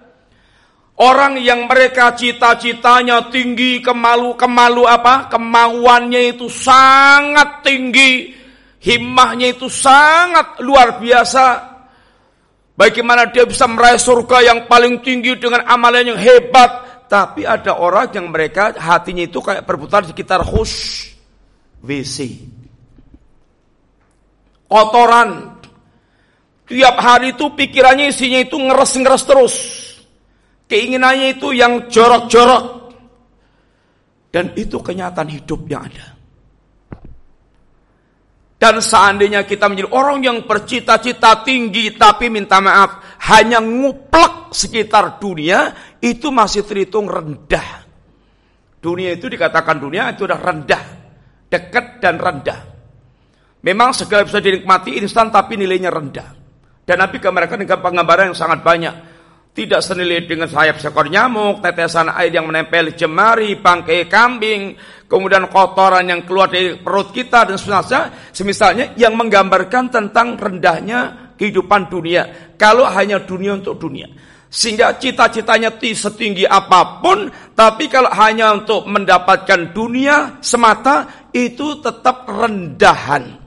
Orang 0.96 1.36
yang 1.36 1.68
mereka 1.68 2.16
cita-citanya 2.16 3.28
tinggi, 3.28 3.84
kemalu 3.84 4.32
kemalu 4.40 4.88
apa? 4.88 5.28
Kemauannya 5.28 6.32
itu 6.32 6.48
sangat 6.48 7.60
tinggi, 7.60 8.32
himmahnya 8.80 9.52
itu 9.52 9.68
sangat 9.68 10.56
luar 10.64 10.96
biasa. 10.96 11.75
Bagaimana 12.76 13.32
dia 13.32 13.48
bisa 13.48 13.64
meraih 13.64 13.96
surga 13.96 14.44
yang 14.44 14.58
paling 14.68 15.00
tinggi 15.00 15.40
dengan 15.40 15.64
amalan 15.64 16.12
yang 16.12 16.20
hebat. 16.20 16.84
Tapi 17.06 17.46
ada 17.46 17.78
orang 17.78 18.10
yang 18.12 18.28
mereka 18.34 18.74
hatinya 18.74 19.22
itu 19.22 19.38
kayak 19.38 19.62
berputar 19.62 20.02
di 20.02 20.10
sekitar 20.10 20.42
khus 20.42 21.06
WC 21.78 22.34
kotoran. 24.66 25.54
Tiap 26.66 26.96
hari 26.98 27.30
itu 27.30 27.46
pikirannya 27.54 28.10
isinya 28.10 28.42
itu 28.42 28.58
ngeres-ngeres 28.58 29.22
terus. 29.22 29.54
Keinginannya 30.66 31.38
itu 31.38 31.54
yang 31.54 31.86
jorok-jorok. 31.86 32.90
Dan 34.34 34.50
itu 34.58 34.82
kenyataan 34.82 35.30
hidup 35.30 35.62
yang 35.70 35.86
ada. 35.86 36.15
Dan 38.66 38.82
seandainya 38.82 39.46
kita 39.46 39.70
menjadi 39.70 39.94
orang 39.94 40.26
yang 40.26 40.42
bercita-cita 40.42 41.46
tinggi 41.46 41.94
tapi 41.94 42.26
minta 42.26 42.58
maaf 42.58 42.98
hanya 43.30 43.62
nguplek 43.62 44.50
sekitar 44.50 45.22
dunia 45.22 45.70
itu 46.02 46.34
masih 46.34 46.66
terhitung 46.66 47.06
rendah. 47.06 47.86
Dunia 48.82 49.14
itu 49.14 49.30
dikatakan 49.30 49.78
dunia 49.78 50.10
itu 50.10 50.26
sudah 50.26 50.42
rendah, 50.42 50.82
dekat 51.46 52.02
dan 52.02 52.18
rendah. 52.18 52.58
Memang 53.62 53.94
segala 53.94 54.26
bisa 54.26 54.42
dinikmati 54.42 54.98
instan 54.98 55.30
tapi 55.30 55.54
nilainya 55.54 55.94
rendah. 55.94 56.34
Dan 56.82 57.06
Nabi 57.06 57.22
gambarkan 57.22 57.62
dengan 57.62 57.78
penggambaran 57.78 58.34
yang 58.34 58.38
sangat 58.38 58.66
banyak. 58.66 58.94
Tidak 59.56 59.80
senilai 59.80 60.28
dengan 60.28 60.52
sayap 60.52 60.76
seekor 60.76 61.08
nyamuk, 61.08 61.64
tetesan 61.64 62.12
air 62.12 62.28
yang 62.28 62.44
menempel 62.44 62.92
jemari, 62.92 63.56
bangkai 63.56 64.04
kambing, 64.04 64.76
kemudian 65.08 65.48
kotoran 65.48 66.04
yang 66.04 66.28
keluar 66.28 66.52
dari 66.52 66.76
perut 66.76 67.08
kita 67.08 67.48
dan 67.48 67.56
sebenarnya 67.56 68.28
semisalnya 68.36 68.92
yang 69.00 69.16
menggambarkan 69.16 69.88
tentang 69.88 70.36
rendahnya 70.36 71.32
kehidupan 71.40 71.88
dunia. 71.88 72.52
Kalau 72.60 72.84
hanya 72.84 73.24
dunia 73.24 73.56
untuk 73.56 73.80
dunia. 73.80 74.12
Sehingga 74.52 75.00
cita-citanya 75.00 75.72
setinggi 75.80 76.44
apa 76.44 77.00
pun, 77.00 77.32
tapi 77.56 77.88
kalau 77.88 78.12
hanya 78.12 78.52
untuk 78.52 78.84
mendapatkan 78.84 79.72
dunia 79.72 80.36
semata, 80.44 81.28
itu 81.32 81.80
tetap 81.80 82.28
rendahan. 82.28 83.45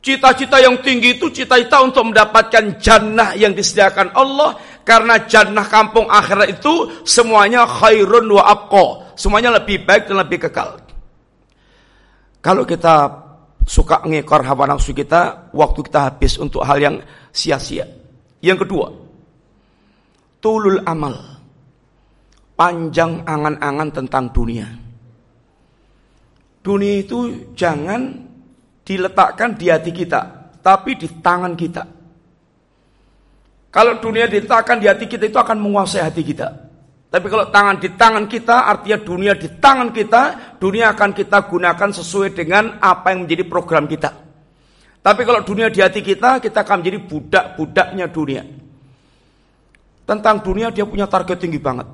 Cita-cita 0.00 0.56
yang 0.64 0.80
tinggi 0.80 1.20
itu 1.20 1.28
cita-cita 1.28 1.84
untuk 1.84 2.08
mendapatkan 2.08 2.80
jannah 2.80 3.36
yang 3.36 3.52
disediakan 3.52 4.16
Allah 4.16 4.56
karena 4.80 5.28
jannah 5.28 5.68
kampung 5.68 6.08
akhirat 6.08 6.56
itu 6.56 7.04
semuanya 7.04 7.68
khairun 7.68 8.24
wa 8.32 8.48
abqa, 8.48 9.12
semuanya 9.12 9.60
lebih 9.60 9.84
baik 9.84 10.08
dan 10.08 10.24
lebih 10.24 10.48
kekal. 10.48 10.80
Kalau 12.40 12.64
kita 12.64 13.12
suka 13.68 14.00
ngekor 14.08 14.40
hawa 14.40 14.72
nafsu 14.72 14.96
kita, 14.96 15.52
waktu 15.52 15.84
kita 15.84 16.00
habis 16.08 16.40
untuk 16.40 16.64
hal 16.64 16.80
yang 16.80 16.96
sia-sia. 17.28 17.84
Yang 18.40 18.64
kedua, 18.64 18.88
tulul 20.40 20.80
amal. 20.88 21.12
Panjang 22.56 23.24
angan-angan 23.24 23.88
tentang 23.88 24.32
dunia. 24.32 24.68
Dunia 26.60 26.94
itu 27.00 27.48
jangan 27.56 28.29
diletakkan 28.90 29.54
di 29.54 29.70
hati 29.70 29.94
kita, 29.94 30.50
tapi 30.58 30.98
di 30.98 31.06
tangan 31.22 31.54
kita. 31.54 31.86
Kalau 33.70 34.02
dunia 34.02 34.26
diletakkan 34.26 34.82
di 34.82 34.90
hati 34.90 35.06
kita 35.06 35.30
itu 35.30 35.38
akan 35.38 35.62
menguasai 35.62 36.02
hati 36.02 36.26
kita. 36.26 36.50
Tapi 37.06 37.26
kalau 37.30 37.46
tangan 37.54 37.78
di 37.78 37.94
tangan 37.94 38.26
kita, 38.26 38.66
artinya 38.66 38.98
dunia 38.98 39.38
di 39.38 39.46
tangan 39.62 39.94
kita, 39.94 40.22
dunia 40.58 40.90
akan 40.90 41.10
kita 41.14 41.46
gunakan 41.46 41.90
sesuai 41.94 42.34
dengan 42.34 42.82
apa 42.82 43.14
yang 43.14 43.26
menjadi 43.26 43.46
program 43.46 43.86
kita. 43.86 44.10
Tapi 45.00 45.22
kalau 45.22 45.46
dunia 45.46 45.70
di 45.70 45.78
hati 45.78 46.02
kita, 46.02 46.42
kita 46.42 46.66
akan 46.66 46.82
menjadi 46.82 46.98
budak-budaknya 47.06 48.06
dunia. 48.10 48.42
Tentang 50.02 50.42
dunia 50.42 50.74
dia 50.74 50.82
punya 50.82 51.06
target 51.06 51.38
tinggi 51.38 51.62
banget. 51.62 51.86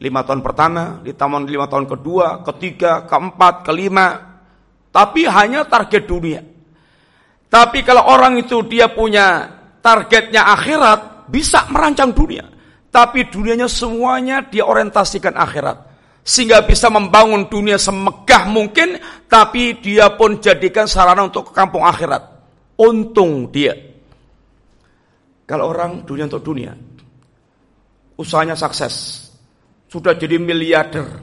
Lima 0.00 0.24
tahun 0.24 0.40
pertama, 0.44 1.00
di 1.04 1.12
tahun 1.12 1.44
lima 1.44 1.68
tahun 1.68 1.88
kedua, 1.88 2.40
ketiga, 2.44 3.04
keempat, 3.04 3.68
kelima, 3.68 4.29
tapi 4.90 5.26
hanya 5.26 5.66
target 5.66 6.02
dunia. 6.06 6.42
Tapi 7.50 7.82
kalau 7.82 8.06
orang 8.06 8.38
itu 8.38 8.62
dia 8.66 8.90
punya 8.90 9.46
targetnya 9.82 10.54
akhirat, 10.54 11.30
bisa 11.30 11.66
merancang 11.70 12.14
dunia. 12.14 12.46
Tapi 12.90 13.30
dunianya 13.30 13.70
semuanya 13.70 14.42
dia 14.46 14.66
orientasikan 14.66 15.34
akhirat. 15.34 15.90
Sehingga 16.26 16.62
bisa 16.66 16.90
membangun 16.90 17.50
dunia 17.50 17.78
semegah 17.78 18.46
mungkin, 18.50 18.98
tapi 19.26 19.78
dia 19.82 20.14
pun 20.14 20.38
jadikan 20.38 20.86
sarana 20.86 21.26
untuk 21.26 21.50
ke 21.50 21.52
kampung 21.54 21.86
akhirat. 21.86 22.22
Untung 22.78 23.50
dia. 23.50 23.74
Kalau 25.46 25.74
orang 25.74 26.06
dunia 26.06 26.30
untuk 26.30 26.46
dunia, 26.46 26.70
usahanya 28.14 28.54
sukses, 28.54 29.26
sudah 29.90 30.14
jadi 30.14 30.38
miliarder, 30.38 31.18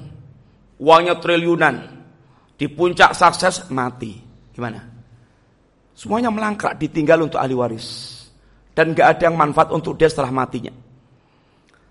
uangnya 0.83 1.15
triliunan, 1.23 1.96
di 2.57 2.65
puncak 2.65 3.13
sukses 3.13 3.69
mati. 3.69 4.17
Gimana? 4.51 4.81
Semuanya 5.93 6.33
melangkrak 6.33 6.81
ditinggal 6.81 7.29
untuk 7.29 7.37
ahli 7.37 7.53
waris. 7.53 8.17
Dan 8.73 8.93
gak 8.93 9.17
ada 9.17 9.29
yang 9.29 9.37
manfaat 9.37 9.73
untuk 9.73 9.97
dia 9.97 10.09
setelah 10.09 10.29
matinya. 10.29 10.73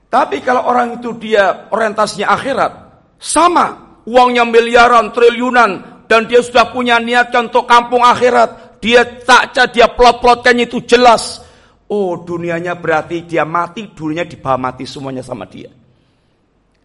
Tapi 0.06 0.38
kalau 0.42 0.70
orang 0.70 1.02
itu 1.02 1.14
dia 1.18 1.66
orientasinya 1.70 2.30
akhirat, 2.30 2.72
sama 3.18 3.98
uangnya 4.06 4.46
miliaran, 4.46 5.10
triliunan, 5.10 6.06
dan 6.06 6.30
dia 6.30 6.38
sudah 6.38 6.70
punya 6.70 7.02
niatkan 7.02 7.50
untuk 7.50 7.66
kampung 7.66 8.06
akhirat, 8.06 8.78
dia 8.78 9.02
tak 9.26 9.74
dia 9.74 9.90
plot-plotkannya 9.90 10.70
itu 10.70 10.86
jelas. 10.86 11.42
Oh 11.90 12.22
dunianya 12.22 12.78
berarti 12.78 13.26
dia 13.26 13.42
mati, 13.42 13.90
dunianya 13.90 14.30
dibawa 14.30 14.70
mati 14.70 14.86
semuanya 14.86 15.26
sama 15.26 15.50
dia. 15.50 15.70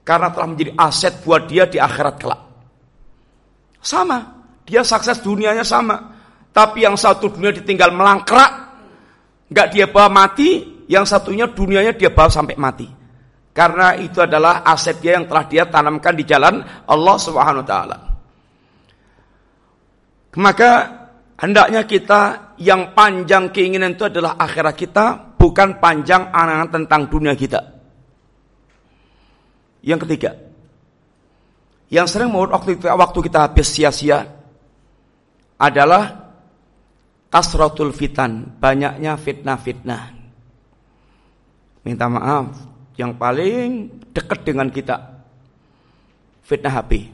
Karena 0.01 0.33
telah 0.33 0.49
menjadi 0.49 0.73
aset 0.81 1.21
buat 1.21 1.45
dia 1.45 1.69
di 1.69 1.77
akhirat 1.77 2.15
kelak. 2.17 2.50
Sama, 3.81 4.45
dia 4.63 4.85
sukses 4.85 5.17
dunianya 5.19 5.65
sama. 5.65 6.13
Tapi 6.53 6.85
yang 6.85 6.95
satu 6.95 7.33
dunia 7.33 7.49
ditinggal 7.49 7.89
melangkrak, 7.91 8.51
nggak 9.49 9.67
dia 9.73 9.85
bawa 9.89 10.07
mati, 10.07 10.49
yang 10.85 11.03
satunya 11.03 11.49
dunianya 11.49 11.97
dia 11.97 12.13
bawa 12.13 12.29
sampai 12.29 12.55
mati. 12.61 12.87
Karena 13.51 13.97
itu 13.99 14.23
adalah 14.23 14.63
aset 14.63 15.03
dia 15.03 15.19
yang 15.19 15.27
telah 15.27 15.43
dia 15.49 15.67
tanamkan 15.67 16.15
di 16.15 16.23
jalan 16.23 16.63
Allah 16.87 17.17
Subhanahu 17.19 17.65
taala. 17.67 17.97
Maka 20.39 20.71
hendaknya 21.35 21.83
kita 21.83 22.55
yang 22.61 22.95
panjang 22.95 23.51
keinginan 23.51 23.99
itu 23.99 24.07
adalah 24.07 24.39
akhirat 24.39 24.75
kita, 24.77 25.05
bukan 25.35 25.83
panjang 25.83 26.31
angan 26.31 26.71
tentang 26.71 27.11
dunia 27.11 27.35
kita. 27.35 27.59
Yang 29.83 30.07
ketiga, 30.07 30.31
yang 31.91 32.07
sering 32.07 32.31
membuat 32.31 32.63
waktu, 32.63 32.79
waktu 32.79 33.19
kita 33.27 33.51
habis 33.51 33.67
sia-sia 33.67 34.23
adalah 35.59 36.31
kasratul 37.27 37.91
fitan, 37.91 38.47
banyaknya 38.63 39.19
fitnah-fitnah. 39.19 40.15
Minta 41.83 42.07
maaf, 42.07 42.55
yang 42.95 43.19
paling 43.19 43.91
dekat 44.15 44.39
dengan 44.47 44.71
kita 44.71 45.19
fitnah 46.47 46.79
HP. 46.79 47.11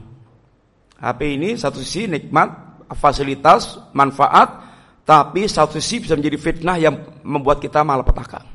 HP 1.02 1.20
ini 1.26 1.58
satu 1.58 1.82
sisi 1.82 2.06
nikmat, 2.06 2.78
fasilitas, 2.94 3.82
manfaat, 3.90 4.62
tapi 5.02 5.50
satu 5.50 5.82
sisi 5.82 6.06
bisa 6.06 6.14
menjadi 6.14 6.38
fitnah 6.38 6.78
yang 6.78 6.94
membuat 7.26 7.58
kita 7.58 7.82
malapetaka. 7.82 8.46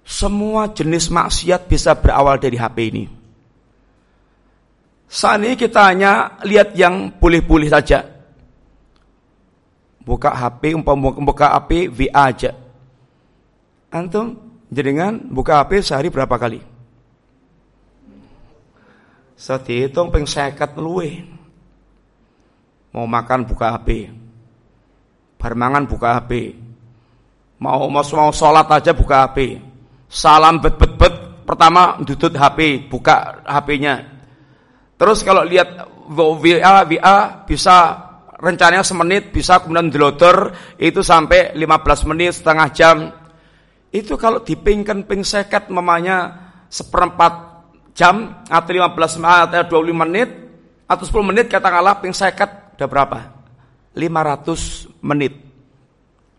Semua 0.00 0.72
jenis 0.72 1.12
maksiat 1.12 1.68
bisa 1.68 1.92
berawal 1.92 2.40
dari 2.40 2.56
HP 2.56 2.76
ini. 2.88 3.19
Saat 5.10 5.42
kita 5.58 5.90
hanya 5.90 6.38
lihat 6.46 6.78
yang 6.78 7.10
boleh-boleh 7.18 7.66
saja 7.66 8.06
buka 10.06 10.30
HP 10.30 10.78
buka 10.78 11.46
HP 11.58 11.90
VA 11.90 12.30
aja. 12.30 12.50
Antum 13.90 14.38
jaringan 14.70 15.30
buka 15.30 15.58
HP 15.58 15.82
sehari 15.82 16.08
berapa 16.14 16.34
kali? 16.38 16.62
Saya 19.34 19.58
dihitung 19.64 20.12
peng 20.12 20.28
seket 20.28 20.76
luwe. 20.76 21.26
Mau 22.94 23.06
makan 23.06 23.46
buka 23.48 23.72
HP. 23.74 24.12
Bermangan 25.40 25.88
buka 25.88 26.20
HP. 26.20 26.54
Mau 27.58 27.88
mau 27.88 28.04
mau 28.04 28.30
sholat 28.30 28.68
aja 28.68 28.92
buka 28.92 29.26
HP. 29.26 29.58
Salam 30.10 30.58
bet 30.60 30.76
bet 30.76 30.92
bet 30.98 31.14
pertama 31.46 31.98
dudut 32.02 32.34
HP, 32.34 32.90
buka 32.90 33.40
HP-nya. 33.46 34.19
Terus 35.00 35.24
kalau 35.24 35.48
lihat 35.48 35.88
VA 36.12 36.84
VA 36.84 37.16
bisa 37.48 37.76
rencananya 38.36 38.84
semenit 38.84 39.32
bisa 39.32 39.64
kemudian 39.64 39.88
deloder 39.88 40.52
itu 40.76 41.00
sampai 41.00 41.56
15 41.56 42.10
menit 42.12 42.36
setengah 42.36 42.68
jam. 42.68 42.96
Itu 43.88 44.20
kalau 44.20 44.44
dipingkan 44.44 45.08
ping 45.08 45.24
seket 45.24 45.72
memangnya 45.72 46.36
seperempat 46.68 47.32
jam 47.96 48.44
atau 48.44 48.70
15 48.76 49.24
atau 49.24 49.80
25 49.80 50.04
menit 50.04 50.28
atau 50.84 51.04
10 51.08 51.30
menit 51.32 51.48
katakanlah 51.48 52.04
ping 52.04 52.12
seket 52.12 52.76
udah 52.76 52.88
berapa? 52.88 53.18
500 53.96 55.00
menit. 55.00 55.32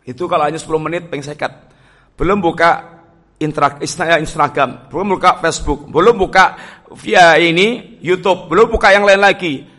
Itu 0.05 0.29
kalau 0.29 0.45
hanya 0.45 0.61
10 0.61 0.69
menit 0.77 1.09
ping 1.09 1.25
seket. 1.25 1.49
Belum 2.13 2.37
buka 2.37 3.01
Instagram 3.41 4.85
belum 4.93 5.17
buka 5.17 5.41
Facebook 5.41 5.89
belum 5.89 6.13
buka 6.13 6.45
via 6.95 7.39
ini 7.39 7.97
YouTube 8.03 8.51
belum 8.51 8.71
buka 8.71 8.91
yang 8.91 9.07
lain 9.07 9.21
lagi 9.21 9.71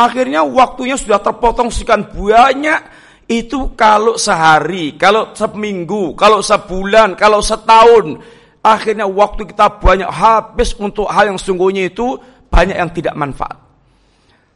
Akhirnya 0.00 0.40
waktunya 0.46 0.96
sudah 0.96 1.20
terpotong 1.20 1.68
sekian 1.68 2.08
banyak. 2.08 2.80
Itu 3.30 3.78
kalau 3.78 4.18
sehari, 4.18 4.98
kalau 4.98 5.30
seminggu, 5.36 6.18
kalau 6.18 6.42
sebulan, 6.42 7.14
kalau 7.14 7.38
setahun. 7.44 8.18
Akhirnya 8.64 9.06
waktu 9.06 9.46
kita 9.46 9.78
banyak 9.78 10.10
habis 10.10 10.74
untuk 10.80 11.06
hal 11.06 11.30
yang 11.30 11.38
sungguhnya 11.38 11.92
itu 11.92 12.18
banyak 12.50 12.76
yang 12.76 12.90
tidak 12.90 13.14
manfaat. 13.14 13.56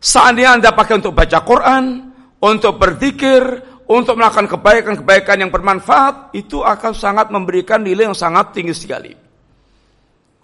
Seandainya 0.03 0.59
Anda 0.59 0.71
pakai 0.75 1.01
untuk 1.01 1.15
baca 1.15 1.39
Quran, 1.47 1.85
untuk 2.43 2.77
berzikir, 2.77 3.41
untuk 3.87 4.19
melakukan 4.19 4.51
kebaikan-kebaikan 4.51 5.37
yang 5.39 5.49
bermanfaat, 5.55 6.35
itu 6.37 6.61
akan 6.61 6.93
sangat 6.93 7.31
memberikan 7.31 7.81
nilai 7.81 8.11
yang 8.11 8.19
sangat 8.19 8.53
tinggi 8.53 8.75
sekali. 8.77 9.15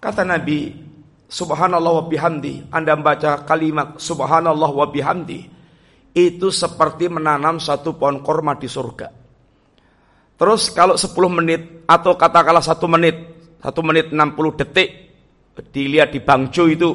Kata 0.01 0.25
Nabi, 0.25 0.90
subhanallah 1.31 2.03
wa 2.03 2.05
bihamdi, 2.11 2.67
Anda 2.75 2.99
membaca 2.99 3.47
kalimat 3.47 3.95
subhanallah 3.95 4.67
wa 4.67 4.87
bihamdi, 4.91 5.47
itu 6.11 6.51
seperti 6.51 7.07
menanam 7.07 7.55
satu 7.55 7.95
pohon 7.95 8.19
korma 8.19 8.59
di 8.59 8.67
surga. 8.67 9.07
Terus 10.35 10.75
kalau 10.75 10.99
10 10.99 11.07
menit 11.31 11.87
atau 11.87 12.19
katakanlah 12.19 12.65
satu 12.65 12.91
menit, 12.91 13.15
satu 13.63 13.79
menit 13.79 14.11
60 14.11 14.59
detik, 14.59 14.89
dilihat 15.71 16.11
di 16.11 16.19
bangjo 16.19 16.67
itu, 16.67 16.89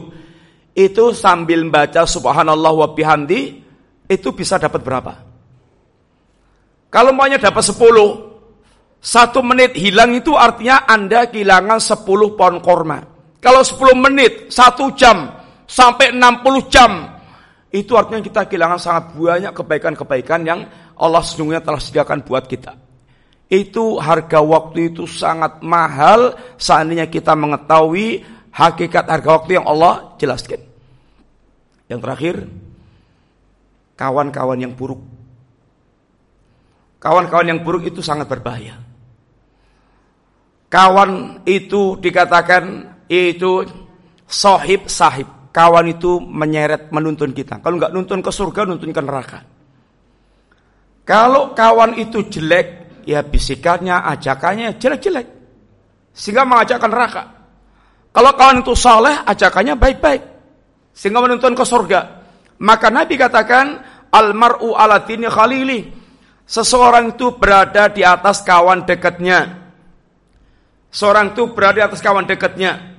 itu 0.77 1.05
sambil 1.17 1.65
membaca 1.65 2.05
subhanallah 2.05 2.73
wa 2.77 2.89
bihamdi, 2.93 3.41
itu 4.05 4.29
bisa 4.37 4.61
dapat 4.61 4.85
berapa? 4.85 5.15
Kalau 6.93 7.17
maunya 7.17 7.41
dapat 7.41 7.65
10, 7.65 7.73
satu 9.01 9.41
menit 9.41 9.73
hilang 9.79 10.13
itu 10.13 10.37
artinya 10.37 10.85
Anda 10.85 11.31
kehilangan 11.31 11.81
10 11.81 12.37
pohon 12.37 12.59
korma. 12.61 13.16
Kalau 13.47 13.63
10 13.63 13.95
menit, 13.95 14.51
1 14.51 14.91
jam, 14.99 15.31
sampai 15.71 16.11
60 16.11 16.67
jam, 16.67 17.15
itu 17.71 17.95
artinya 17.95 18.19
kita 18.19 18.43
kehilangan 18.51 18.83
sangat 18.83 19.05
banyak 19.15 19.55
kebaikan-kebaikan 19.55 20.43
yang 20.43 20.67
Allah 20.99 21.23
sesungguhnya 21.23 21.63
telah 21.63 21.79
sediakan 21.79 22.27
buat 22.27 22.51
kita. 22.51 22.75
Itu 23.47 24.03
harga 24.03 24.43
waktu 24.43 24.91
itu 24.91 25.07
sangat 25.07 25.63
mahal 25.63 26.35
seandainya 26.59 27.07
kita 27.07 27.39
mengetahui 27.39 28.27
hakikat 28.51 29.07
harga 29.07 29.31
waktu 29.39 29.63
yang 29.63 29.67
Allah 29.71 30.19
jelaskan. 30.19 30.67
Yang 31.87 32.01
terakhir, 32.03 32.37
kawan-kawan 33.95 34.59
yang 34.59 34.75
buruk. 34.75 34.99
Kawan-kawan 36.99 37.47
yang 37.47 37.63
buruk 37.63 37.87
itu 37.87 38.03
sangat 38.03 38.27
berbahaya. 38.27 38.83
Kawan 40.67 41.47
itu 41.47 41.95
dikatakan 42.03 42.96
itu 43.11 43.67
sohib 44.27 44.91
sahib. 44.91 45.29
Kawan 45.55 45.89
itu 45.89 46.21
menyeret 46.21 46.93
menuntun 46.93 47.33
kita. 47.33 47.65
Kalau 47.65 47.81
nggak 47.81 47.93
nuntun 47.97 48.21
ke 48.21 48.29
surga, 48.29 48.69
nuntun 48.69 48.93
ke 48.93 49.01
neraka. 49.01 49.41
Kalau 51.07 51.57
kawan 51.57 51.97
itu 51.97 52.29
jelek, 52.29 53.01
ya 53.09 53.25
bisikannya, 53.25 54.05
ajakannya 54.05 54.77
jelek-jelek. 54.77 55.27
Sehingga 56.13 56.45
mengajakkan 56.45 56.91
neraka. 56.93 57.23
Kalau 58.13 58.33
kawan 58.37 58.61
itu 58.61 58.75
soleh, 58.77 59.17
ajakannya 59.25 59.81
baik-baik. 59.81 60.23
Sehingga 60.93 61.25
menuntun 61.25 61.57
ke 61.57 61.65
surga. 61.65 62.01
Maka 62.61 62.89
Nabi 62.89 63.15
katakan, 63.17 63.81
Almaru 64.13 64.73
ala 64.73 65.05
dini 65.05 65.29
khalili. 65.29 65.93
Seseorang 66.47 67.17
itu 67.17 67.37
berada 67.37 67.93
di 67.93 68.01
atas 68.01 68.41
kawan 68.41 68.89
dekatnya. 68.89 69.69
Seorang 70.89 71.37
itu 71.37 71.53
berada 71.53 71.77
di 71.77 71.85
atas 71.85 72.01
kawan 72.01 72.25
dekatnya. 72.25 72.96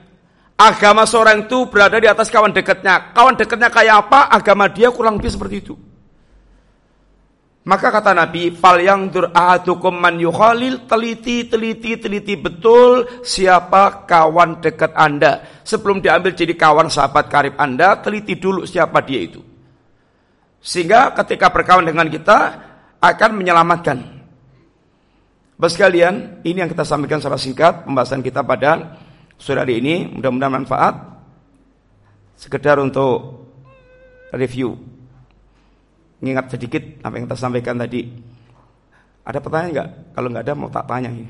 Agama 0.57 1.05
seorang 1.05 1.45
itu 1.45 1.69
berada 1.69 2.01
di 2.01 2.09
atas 2.09 2.33
kawan 2.33 2.49
dekatnya. 2.49 3.13
Kawan 3.13 3.37
dekatnya 3.37 3.69
kayak 3.69 4.09
apa? 4.09 4.33
Agama 4.33 4.65
dia 4.65 4.89
kurang 4.89 5.21
lebih 5.21 5.29
seperti 5.29 5.55
itu. 5.61 5.77
Maka 7.67 7.93
kata 7.93 8.15
Nabi, 8.17 8.49
"Fal 8.55 8.81
yang 8.81 9.11
man 9.93 10.15
yukhalil, 10.17 10.89
teliti, 10.89 11.45
teliti, 11.45 11.99
teliti 11.99 12.33
betul 12.39 13.21
siapa 13.21 14.07
kawan 14.07 14.63
dekat 14.63 14.97
Anda. 14.97 15.61
Sebelum 15.61 16.01
diambil 16.01 16.33
jadi 16.33 16.57
kawan 16.57 16.89
sahabat 16.89 17.29
karib 17.29 17.53
Anda, 17.59 17.99
teliti 18.01 18.39
dulu 18.39 18.65
siapa 18.65 19.03
dia 19.03 19.19
itu. 19.19 19.43
Sehingga 20.57 21.13
ketika 21.21 21.53
berkawan 21.53 21.85
dengan 21.85 22.09
kita 22.09 22.37
akan 22.97 23.31
menyelamatkan. 23.35 23.97
Bapak 25.59 25.69
sekalian, 25.69 26.41
ini 26.47 26.65
yang 26.65 26.71
kita 26.71 26.87
sampaikan 26.87 27.21
secara 27.21 27.37
singkat 27.37 27.73
pembahasan 27.85 28.23
kita 28.25 28.41
pada 28.41 28.95
sore 29.37 29.61
hari 29.61 29.79
ini 29.79 30.09
mudah-mudahan 30.17 30.53
manfaat 30.53 30.95
sekedar 32.37 32.77
untuk 32.81 33.45
review 34.33 34.77
mengingat 36.21 36.49
sedikit 36.53 36.81
apa 37.05 37.13
yang 37.17 37.25
kita 37.29 37.37
sampaikan 37.37 37.77
tadi 37.77 38.01
Ada 39.27 39.43
pertanyaan 39.43 39.71
nggak? 39.75 39.89
Kalau 40.15 40.27
nggak 40.31 40.45
ada 40.47 40.53
mau 40.55 40.71
tak 40.71 40.87
tanya 40.87 41.11
ini. 41.11 41.27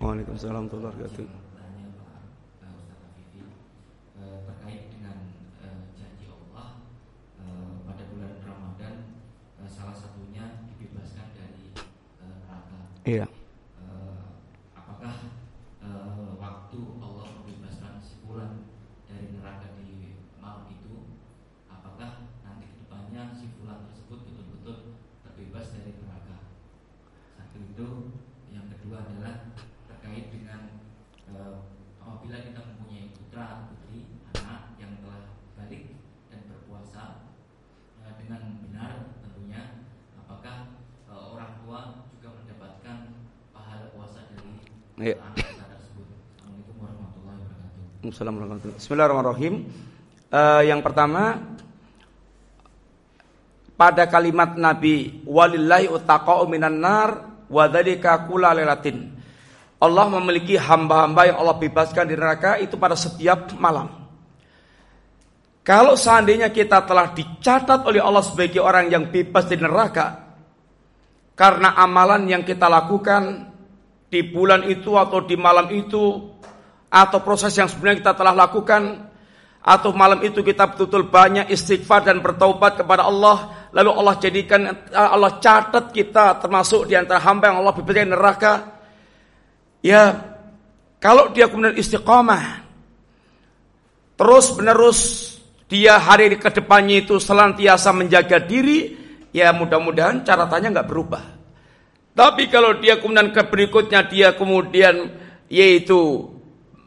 Waalaikumsalam 0.00 0.64
warahmatullahi 0.66 0.96
wabarakatuh. 0.96 1.28
Eh, 4.16 4.38
terkait 4.48 4.82
dengan 4.90 5.16
eh, 5.60 5.80
janji 5.92 6.24
Allah 6.26 6.82
eh, 7.36 7.72
pada 7.84 8.02
bulan 8.08 8.32
Ramadan 8.42 8.94
salah 9.68 9.92
satunya 9.92 10.66
dibebaskan 10.66 11.36
dari 11.36 11.76
neraka. 13.10 13.26
Iya. 13.26 13.26
Apakah 14.78 15.14
waktu 16.38 16.78
Allah 17.02 17.26
membebaskan 17.34 17.98
sebulan 17.98 18.52
dari 19.10 19.26
neraka 19.34 19.74
di 19.74 20.14
malam 20.38 20.70
itu, 20.70 21.18
apakah 21.66 22.30
nanti 22.46 22.70
ke 22.70 22.74
depannya 22.86 23.34
si 23.34 23.50
bulan 23.58 23.90
tersebut 23.90 24.18
betul-betul 24.30 24.76
terbebas 25.26 25.66
dari 25.74 25.98
neraka? 25.98 26.38
Satu 27.34 27.58
itu, 27.58 27.88
yang 28.54 28.70
kedua 28.70 29.02
adalah 29.02 29.50
terkait 29.90 30.30
dengan 30.30 30.80
uh, 31.34 31.66
apabila 32.02 32.38
kita 32.42 32.60
mempunyai 32.62 33.10
putra 33.14 33.70
putri 33.70 34.10
anak 34.38 34.74
yang 34.78 34.98
telah 35.02 35.38
balik 35.58 35.98
dan 36.30 36.40
berpuasa 36.50 37.30
uh, 38.02 38.12
dengan 38.18 38.58
benar 38.64 39.14
tentunya 39.22 39.86
apakah 40.18 40.82
uh, 41.06 41.34
orang 41.36 41.62
tua 41.62 41.80
juga 42.16 42.28
mendapatkan 42.42 42.98
pahala 43.54 43.86
puasa 43.94 44.28
dari 44.34 44.60
ya. 44.98 45.16
anak 45.20 45.36
kita 45.40 45.64
tersebut 45.78 46.08
Assalamualaikum 46.36 46.76
warahmatullahi 46.80 47.38
wabarakatuh. 48.10 48.74
Assalamualaikum 48.74 48.74
Bismillahirrahmanirrahim. 48.74 49.54
Uh, 50.30 50.62
yang 50.66 50.80
pertama 50.82 51.38
pada 53.78 54.06
kalimat 54.10 54.58
Nabi 54.58 55.22
walillahi 55.26 55.86
utaqa'u 55.90 56.46
minan 56.50 56.82
nar 56.82 57.10
wa 57.46 57.64
dzalika 57.70 58.26
kula 58.26 58.50
lailatin. 58.50 59.14
Allah 59.80 60.06
memiliki 60.12 60.60
hamba-hamba 60.60 61.32
yang 61.32 61.38
Allah 61.40 61.56
bebaskan 61.56 62.04
di 62.04 62.14
neraka 62.18 62.60
itu 62.60 62.76
pada 62.76 62.92
setiap 62.98 63.54
malam. 63.56 63.88
Kalau 65.64 65.94
seandainya 65.94 66.50
kita 66.52 66.84
telah 66.84 67.14
dicatat 67.14 67.86
oleh 67.86 68.02
Allah 68.02 68.26
sebagai 68.26 68.60
orang 68.60 68.90
yang 68.90 69.08
bebas 69.08 69.46
di 69.46 69.56
neraka 69.56 70.34
karena 71.38 71.78
amalan 71.78 72.26
yang 72.28 72.42
kita 72.44 72.66
lakukan 72.66 73.48
di 74.10 74.20
bulan 74.26 74.66
itu 74.66 74.98
atau 74.98 75.22
di 75.22 75.38
malam 75.38 75.70
itu 75.70 76.34
atau 76.90 77.22
proses 77.22 77.54
yang 77.54 77.70
sebenarnya 77.70 78.02
kita 78.02 78.12
telah 78.18 78.34
lakukan 78.34 79.08
atau 79.60 79.94
malam 79.94 80.20
itu 80.26 80.42
kita 80.42 80.74
betul-betul 80.74 81.06
banyak 81.06 81.46
istighfar 81.52 82.02
dan 82.02 82.18
bertaubat 82.18 82.80
kepada 82.80 83.06
Allah 83.06 83.68
lalu 83.70 83.90
Allah 83.92 84.14
jadikan 84.18 84.60
Allah 84.90 85.38
catat 85.38 85.94
kita 85.94 86.42
termasuk 86.42 86.90
di 86.90 86.98
antara 86.98 87.22
hamba 87.22 87.52
yang 87.52 87.62
Allah 87.62 87.76
bebaskan 87.76 88.08
di 88.08 88.12
neraka 88.12 88.52
Ya, 89.80 90.36
kalau 91.00 91.32
dia 91.32 91.48
kemudian 91.48 91.76
istiqomah, 91.80 92.68
terus 94.20 94.52
menerus 94.52 95.00
dia 95.72 95.96
hari 95.96 96.36
ke 96.36 96.52
depannya 96.52 97.00
itu 97.00 97.16
senantiasa 97.16 97.88
menjaga 97.96 98.44
diri, 98.44 98.92
ya 99.32 99.48
mudah-mudahan 99.56 100.20
caratannya 100.20 100.76
nggak 100.76 100.88
berubah. 100.88 101.24
Tapi 102.12 102.52
kalau 102.52 102.76
dia 102.76 103.00
kemudian 103.00 103.32
ke 103.32 103.40
berikutnya 103.48 104.04
dia 104.04 104.36
kemudian 104.36 105.16
yaitu 105.48 106.28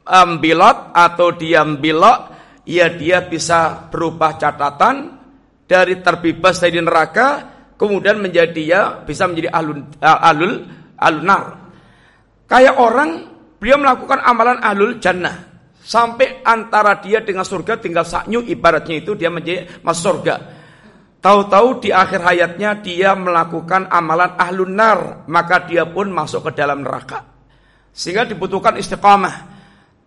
ambilot 0.03 0.91
atau 0.91 1.35
diam 1.35 1.79
bilok, 1.79 2.19
ya 2.67 2.91
dia 2.91 3.23
bisa 3.23 3.87
berubah 3.87 4.35
catatan 4.35 5.19
dari 5.63 6.03
terbebas 6.03 6.59
dari 6.59 6.79
neraka, 6.79 7.27
kemudian 7.79 8.19
menjadi 8.19 8.61
ya 8.63 8.81
bisa 9.03 9.27
menjadi 9.27 9.49
alun 9.51 9.79
alul 9.99 10.53
alunar. 10.99 11.43
Kayak 12.47 12.75
orang 12.77 13.09
beliau 13.57 13.79
melakukan 13.79 14.19
amalan 14.21 14.59
ahlul 14.59 14.99
jannah 14.99 15.35
sampai 15.83 16.43
antara 16.43 16.99
dia 16.99 17.23
dengan 17.23 17.43
surga 17.43 17.79
tinggal 17.79 18.07
saknyu 18.07 18.43
ibaratnya 18.43 18.99
itu 18.99 19.15
dia 19.15 19.31
menjadi 19.31 19.83
masuk 19.83 20.03
surga. 20.03 20.35
Tahu-tahu 21.23 21.79
di 21.79 21.89
akhir 21.95 22.19
hayatnya 22.19 22.83
dia 22.83 23.15
melakukan 23.15 23.87
amalan 23.87 24.35
ahlun 24.35 24.75
nar, 24.75 25.23
maka 25.31 25.63
dia 25.63 25.87
pun 25.87 26.11
masuk 26.11 26.51
ke 26.51 26.59
dalam 26.59 26.83
neraka. 26.83 27.23
Sehingga 27.95 28.27
dibutuhkan 28.27 28.75
istiqamah. 28.75 29.52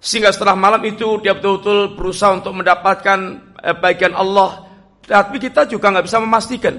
Sehingga 0.01 0.31
setelah 0.31 0.55
malam 0.55 0.83
itu 0.85 1.19
dia 1.25 1.35
betul-betul 1.35 1.97
berusaha 1.97 2.37
untuk 2.37 2.53
mendapatkan 2.57 3.19
eh, 3.63 3.77
bagian 3.77 4.15
Allah. 4.15 4.69
Tapi 5.07 5.39
kita 5.39 5.71
juga 5.71 5.91
nggak 5.95 6.07
bisa 6.07 6.19
memastikan. 6.19 6.75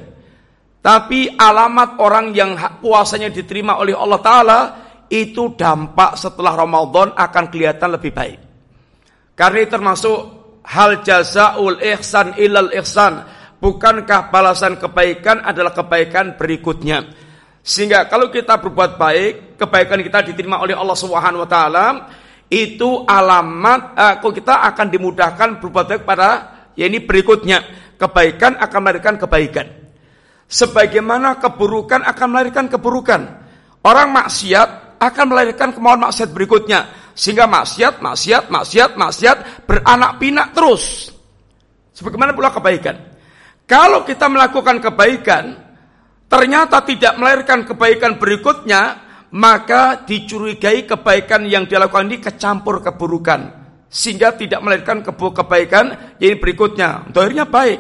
Tapi 0.84 1.36
alamat 1.36 2.00
orang 2.00 2.32
yang 2.32 2.56
puasanya 2.80 3.28
diterima 3.28 3.76
oleh 3.76 3.98
Allah 3.98 4.22
Ta'ala 4.24 4.60
itu 5.12 5.56
dampak 5.56 6.16
setelah 6.20 6.56
Ramadan 6.56 7.16
akan 7.16 7.46
kelihatan 7.52 7.96
lebih 7.96 8.12
baik. 8.12 8.40
Karena 9.36 9.58
itu 9.64 9.72
termasuk 9.76 10.18
hal 10.68 11.04
jazaul 11.04 11.80
ihsan 11.80 12.36
ilal 12.40 12.72
ihsan. 12.84 13.24
Bukankah 13.58 14.30
balasan 14.30 14.78
kebaikan 14.78 15.42
adalah 15.42 15.74
kebaikan 15.74 16.38
berikutnya? 16.38 17.10
Sehingga 17.68 18.06
kalau 18.08 18.30
kita 18.30 18.62
berbuat 18.62 18.96
baik, 18.96 19.60
kebaikan 19.60 20.00
kita 20.00 20.24
diterima 20.24 20.62
oleh 20.62 20.78
Allah 20.78 20.96
Subhanahu 20.96 21.44
wa 21.44 21.50
taala, 21.50 21.86
itu 22.48 23.04
alamat 23.04 23.82
eh, 23.96 24.16
kita 24.24 24.64
akan 24.72 24.88
dimudahkan 24.88 25.60
berbuat 25.60 25.86
baik 25.88 26.04
pada 26.08 26.30
ya 26.80 26.88
ini 26.88 27.04
berikutnya. 27.04 27.88
Kebaikan 27.98 28.62
akan 28.62 28.80
melahirkan 28.80 29.18
kebaikan. 29.18 29.68
Sebagaimana 30.46 31.42
keburukan 31.42 32.06
akan 32.06 32.28
melahirkan 32.30 32.70
keburukan. 32.70 33.22
Orang 33.82 34.14
maksiat 34.14 35.02
akan 35.02 35.26
melahirkan 35.34 35.74
kemauan 35.74 36.06
maksiat 36.06 36.30
berikutnya. 36.30 36.88
Sehingga 37.18 37.50
maksiat, 37.50 37.98
maksiat, 37.98 38.54
maksiat, 38.54 38.92
maksiat 38.94 39.38
beranak 39.66 40.22
pinak 40.22 40.54
terus. 40.54 41.10
Sebagaimana 41.98 42.38
pula 42.38 42.54
kebaikan. 42.54 42.96
Kalau 43.66 44.06
kita 44.06 44.30
melakukan 44.30 44.78
kebaikan, 44.78 45.58
ternyata 46.30 46.86
tidak 46.86 47.18
melahirkan 47.18 47.66
kebaikan 47.66 48.22
berikutnya, 48.22 49.07
maka 49.32 50.08
dicurigai 50.08 50.88
kebaikan 50.88 51.44
yang 51.48 51.68
dilakukan 51.68 52.08
ini 52.08 52.18
kecampur 52.24 52.80
keburukan. 52.80 53.68
Sehingga 53.88 54.36
tidak 54.36 54.60
melahirkan 54.60 55.00
kebaikan 55.04 56.16
yang 56.20 56.38
berikutnya. 56.40 57.08
Dohirnya 57.12 57.48
baik. 57.48 57.80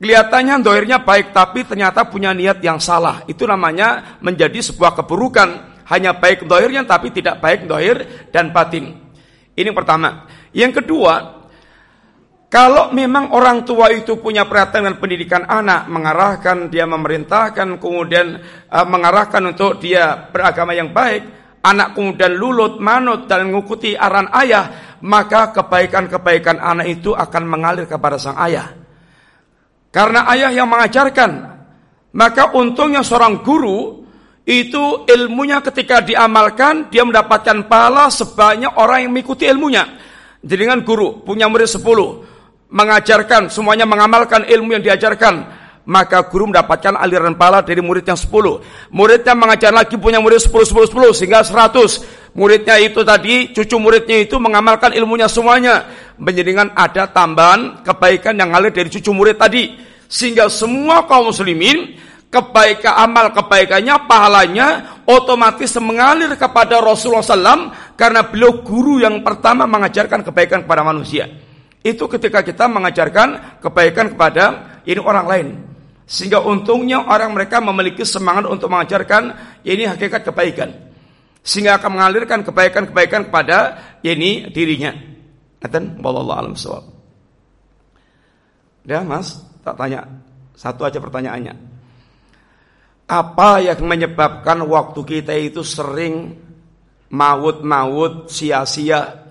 Kelihatannya 0.00 0.64
dohirnya 0.64 0.98
baik, 1.04 1.36
tapi 1.36 1.64
ternyata 1.64 2.08
punya 2.08 2.32
niat 2.32 2.64
yang 2.64 2.80
salah. 2.80 3.20
Itu 3.28 3.44
namanya 3.44 4.16
menjadi 4.24 4.60
sebuah 4.64 4.96
keburukan 4.96 5.48
hanya 5.90 6.14
baik 6.14 6.46
dohirnya 6.46 6.86
tapi 6.86 7.10
tidak 7.10 7.42
baik 7.42 7.66
dohir 7.66 8.28
dan 8.30 8.54
batin. 8.54 8.96
Ini 9.58 9.74
pertama. 9.74 10.24
Yang 10.54 10.80
kedua, 10.82 11.39
kalau 12.50 12.90
memang 12.90 13.30
orang 13.30 13.62
tua 13.62 13.94
itu 13.94 14.18
punya 14.18 14.42
perhatian 14.42 14.82
dengan 14.82 14.98
pendidikan 14.98 15.46
anak, 15.46 15.86
mengarahkan 15.86 16.66
dia 16.66 16.82
memerintahkan, 16.82 17.78
kemudian 17.78 18.42
uh, 18.66 18.86
mengarahkan 18.90 19.54
untuk 19.54 19.78
dia 19.78 20.26
beragama 20.34 20.74
yang 20.74 20.90
baik, 20.90 21.22
anak 21.62 21.94
kemudian 21.94 22.34
lulut, 22.34 22.82
manut 22.82 23.30
dan 23.30 23.46
mengikuti 23.46 23.94
arahan 23.94 24.34
ayah, 24.34 24.98
maka 25.06 25.54
kebaikan-kebaikan 25.54 26.58
anak 26.58 26.90
itu 26.90 27.14
akan 27.14 27.46
mengalir 27.46 27.86
kepada 27.86 28.18
sang 28.18 28.34
ayah. 28.42 28.74
Karena 29.94 30.26
ayah 30.34 30.50
yang 30.50 30.66
mengajarkan, 30.66 31.30
maka 32.18 32.50
untungnya 32.50 33.06
seorang 33.06 33.46
guru 33.46 34.02
itu 34.42 35.06
ilmunya 35.06 35.62
ketika 35.62 36.02
diamalkan 36.02 36.90
dia 36.90 37.06
mendapatkan 37.06 37.70
pahala 37.70 38.10
sebanyak 38.10 38.74
orang 38.74 39.06
yang 39.06 39.14
mengikuti 39.14 39.46
ilmunya. 39.46 39.86
Jadi 40.42 40.66
dengan 40.66 40.82
guru 40.82 41.22
punya 41.22 41.46
murid 41.46 41.70
10 41.70 42.29
mengajarkan 42.70 43.50
semuanya 43.50 43.84
mengamalkan 43.84 44.46
ilmu 44.46 44.78
yang 44.78 44.82
diajarkan 44.82 45.60
maka 45.90 46.22
guru 46.30 46.54
mendapatkan 46.54 46.94
aliran 46.94 47.34
pahala 47.34 47.66
dari 47.66 47.82
murid 47.82 48.06
yang 48.06 48.14
10. 48.14 48.30
Muridnya 48.94 49.34
mengajar 49.34 49.74
lagi 49.74 49.98
punya 49.98 50.22
murid 50.22 50.38
10 50.38 50.54
10 50.70 50.86
10 50.86 51.18
sehingga 51.18 51.42
100. 51.42 52.30
Muridnya 52.38 52.78
itu 52.78 53.02
tadi 53.02 53.50
cucu 53.50 53.74
muridnya 53.82 54.22
itu 54.22 54.38
mengamalkan 54.38 54.94
ilmunya 54.94 55.26
semuanya 55.26 55.90
menjadikan 56.14 56.70
ada 56.78 57.10
tambahan 57.10 57.82
kebaikan 57.82 58.38
yang 58.38 58.54
ngalir 58.54 58.70
dari 58.70 58.86
cucu 58.86 59.10
murid 59.10 59.34
tadi 59.34 59.74
sehingga 60.06 60.46
semua 60.46 61.10
kaum 61.10 61.34
muslimin 61.34 61.98
kebaikan 62.30 62.94
amal 63.02 63.34
kebaikannya 63.34 64.06
pahalanya 64.06 64.66
otomatis 65.10 65.74
mengalir 65.82 66.30
kepada 66.38 66.78
Rasulullah 66.78 67.26
SAW 67.26 67.74
karena 67.98 68.22
beliau 68.22 68.62
guru 68.62 69.02
yang 69.02 69.26
pertama 69.26 69.66
mengajarkan 69.66 70.22
kebaikan 70.22 70.62
kepada 70.62 70.86
manusia 70.86 71.26
itu 71.80 72.04
ketika 72.08 72.44
kita 72.44 72.68
mengajarkan 72.68 73.60
kebaikan 73.64 74.12
kepada 74.12 74.44
ini 74.84 75.00
orang 75.00 75.26
lain 75.28 75.48
Sehingga 76.10 76.42
untungnya 76.42 77.06
orang 77.06 77.30
mereka 77.38 77.62
memiliki 77.62 78.02
semangat 78.02 78.50
untuk 78.50 78.66
mengajarkan 78.66 79.30
ini 79.62 79.86
hakikat 79.86 80.26
kebaikan. 80.26 80.74
Sehingga 81.38 81.78
akan 81.78 81.90
mengalirkan 81.94 82.42
kebaikan-kebaikan 82.42 83.30
kepada 83.30 83.78
ini 84.02 84.50
dirinya. 84.50 84.90
Ngaten 85.62 86.02
wallahu 86.02 86.34
alam 86.34 86.58
sawab. 86.58 86.82
Ya, 88.82 89.06
Mas, 89.06 89.38
tak 89.62 89.78
tanya 89.78 90.10
satu 90.58 90.82
aja 90.82 90.98
pertanyaannya. 90.98 91.54
Apa 93.06 93.62
yang 93.62 93.78
menyebabkan 93.86 94.66
waktu 94.66 95.00
kita 95.06 95.30
itu 95.38 95.62
sering 95.62 96.34
maut-maut 97.06 98.26
sia-sia 98.26 99.29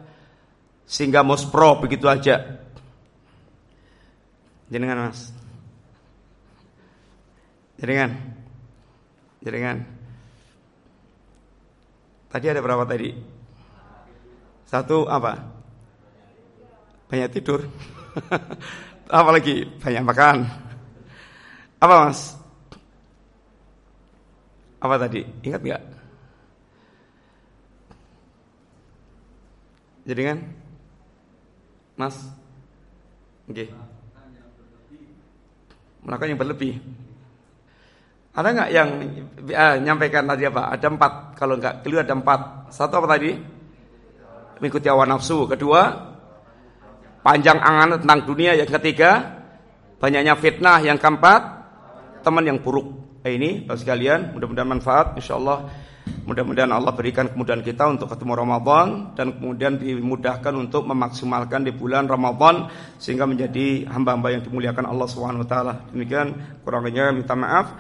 sehingga 0.90 1.22
mospro 1.22 1.78
begitu 1.78 2.10
aja? 2.10 2.66
Jenengan, 4.74 5.14
Mas. 5.14 5.30
Jaringan. 7.78 8.12
Jaringan. 9.46 9.78
Tadi 12.30 12.46
ada 12.50 12.62
berapa 12.62 12.84
tadi? 12.90 13.14
Satu 14.66 15.06
apa? 15.06 15.38
Banyak 17.10 17.30
tidur. 17.34 17.66
apa 19.10 19.30
lagi? 19.30 19.66
Banyak 19.66 20.04
makan. 20.06 20.38
Apa 21.80 21.96
mas? 22.06 22.36
Apa 24.84 25.00
tadi? 25.00 25.26
Ingat 25.42 25.62
nggak? 25.64 25.84
Jaringan? 30.06 30.59
Mas? 32.00 32.16
Oke. 33.52 33.68
Okay. 33.68 33.68
Melakukan 36.00 36.32
yang 36.32 36.40
berlebih. 36.40 36.80
Ada 38.32 38.48
nggak 38.56 38.70
yang 38.72 38.90
ah, 39.52 39.76
nyampaikan 39.84 40.24
tadi 40.24 40.48
apa? 40.48 40.72
Ada 40.72 40.88
empat. 40.96 41.36
Kalau 41.36 41.60
nggak 41.60 41.84
keliru 41.84 42.00
ada 42.00 42.16
empat. 42.16 42.72
Satu 42.72 43.04
apa 43.04 43.20
tadi? 43.20 43.36
Mengikuti 44.64 44.88
hawa 44.88 45.04
nafsu. 45.04 45.44
Kedua, 45.44 45.92
panjang 47.20 47.60
angan 47.60 48.00
tentang 48.00 48.24
dunia. 48.24 48.56
Yang 48.56 48.80
ketiga, 48.80 49.44
banyaknya 50.00 50.40
fitnah. 50.40 50.80
Yang 50.80 51.04
keempat, 51.04 51.42
teman 52.24 52.48
yang 52.48 52.64
buruk. 52.64 52.96
Eh, 53.28 53.36
ini, 53.36 53.68
bagi 53.68 53.84
sekalian, 53.84 54.32
mudah-mudahan 54.40 54.72
manfaat. 54.72 55.20
Insya 55.20 55.36
Allah, 55.36 55.68
mudah-mudahan 56.26 56.70
Allah 56.70 56.94
berikan 56.94 57.28
kemudahan 57.30 57.66
kita 57.66 57.90
untuk 57.90 58.10
ketemu 58.14 58.34
Ramadan 58.38 59.14
dan 59.18 59.36
kemudian 59.36 59.82
dimudahkan 59.82 60.54
untuk 60.56 60.86
memaksimalkan 60.86 61.66
di 61.66 61.72
bulan 61.74 62.06
Ramadan 62.06 62.70
sehingga 63.02 63.26
menjadi 63.26 63.90
hamba-hamba 63.90 64.38
yang 64.38 64.42
dimuliakan 64.46 64.86
Allah 64.86 65.08
Subhanahu 65.10 65.44
wa 65.44 65.50
taala. 65.50 65.74
Demikian 65.92 66.62
kurangnya 66.62 67.12
minta 67.12 67.34
maaf 67.34 67.76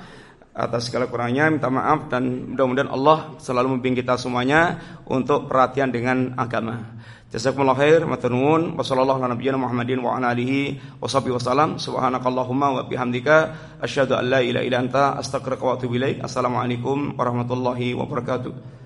atas 0.59 0.91
segala 0.91 1.07
kurangnya 1.07 1.47
minta 1.47 1.71
maaf 1.71 2.11
dan 2.11 2.51
mudah-mudahan 2.51 2.91
Allah 2.91 3.39
selalu 3.39 3.79
membimbing 3.79 4.03
kita 4.03 4.19
semuanya 4.19 4.75
untuk 5.07 5.47
perhatian 5.47 5.93
dengan 5.93 6.35
agama. 6.35 6.98
Jazakumullah 7.29 7.77
khair, 7.77 8.01
matur 8.09 8.33
wa 8.33 8.81
sallallahu 8.81 9.21
ala 9.21 9.37
nabiyyina 9.37 9.53
Muhammadin 9.53 10.01
wa 10.01 10.17
ala 10.17 10.33
alihi 10.33 10.81
wa 10.97 11.05
sahbihi 11.05 11.37
wasallam. 11.37 11.77
Subhanakallahumma 11.77 12.73
wa 12.73 12.81
bihamdika 12.89 13.53
asyhadu 13.77 14.17
an 14.17 14.33
la 14.33 14.41
ilaha 14.41 14.65
illa 14.65 14.77
anta 14.81 15.13
astaghfiruka 15.13 15.61
wa 15.61 15.77
atubu 15.77 16.01
ilaik. 16.01 16.25
Assalamualaikum 16.25 17.13
warahmatullahi 17.13 17.93
wabarakatuh. 17.93 18.78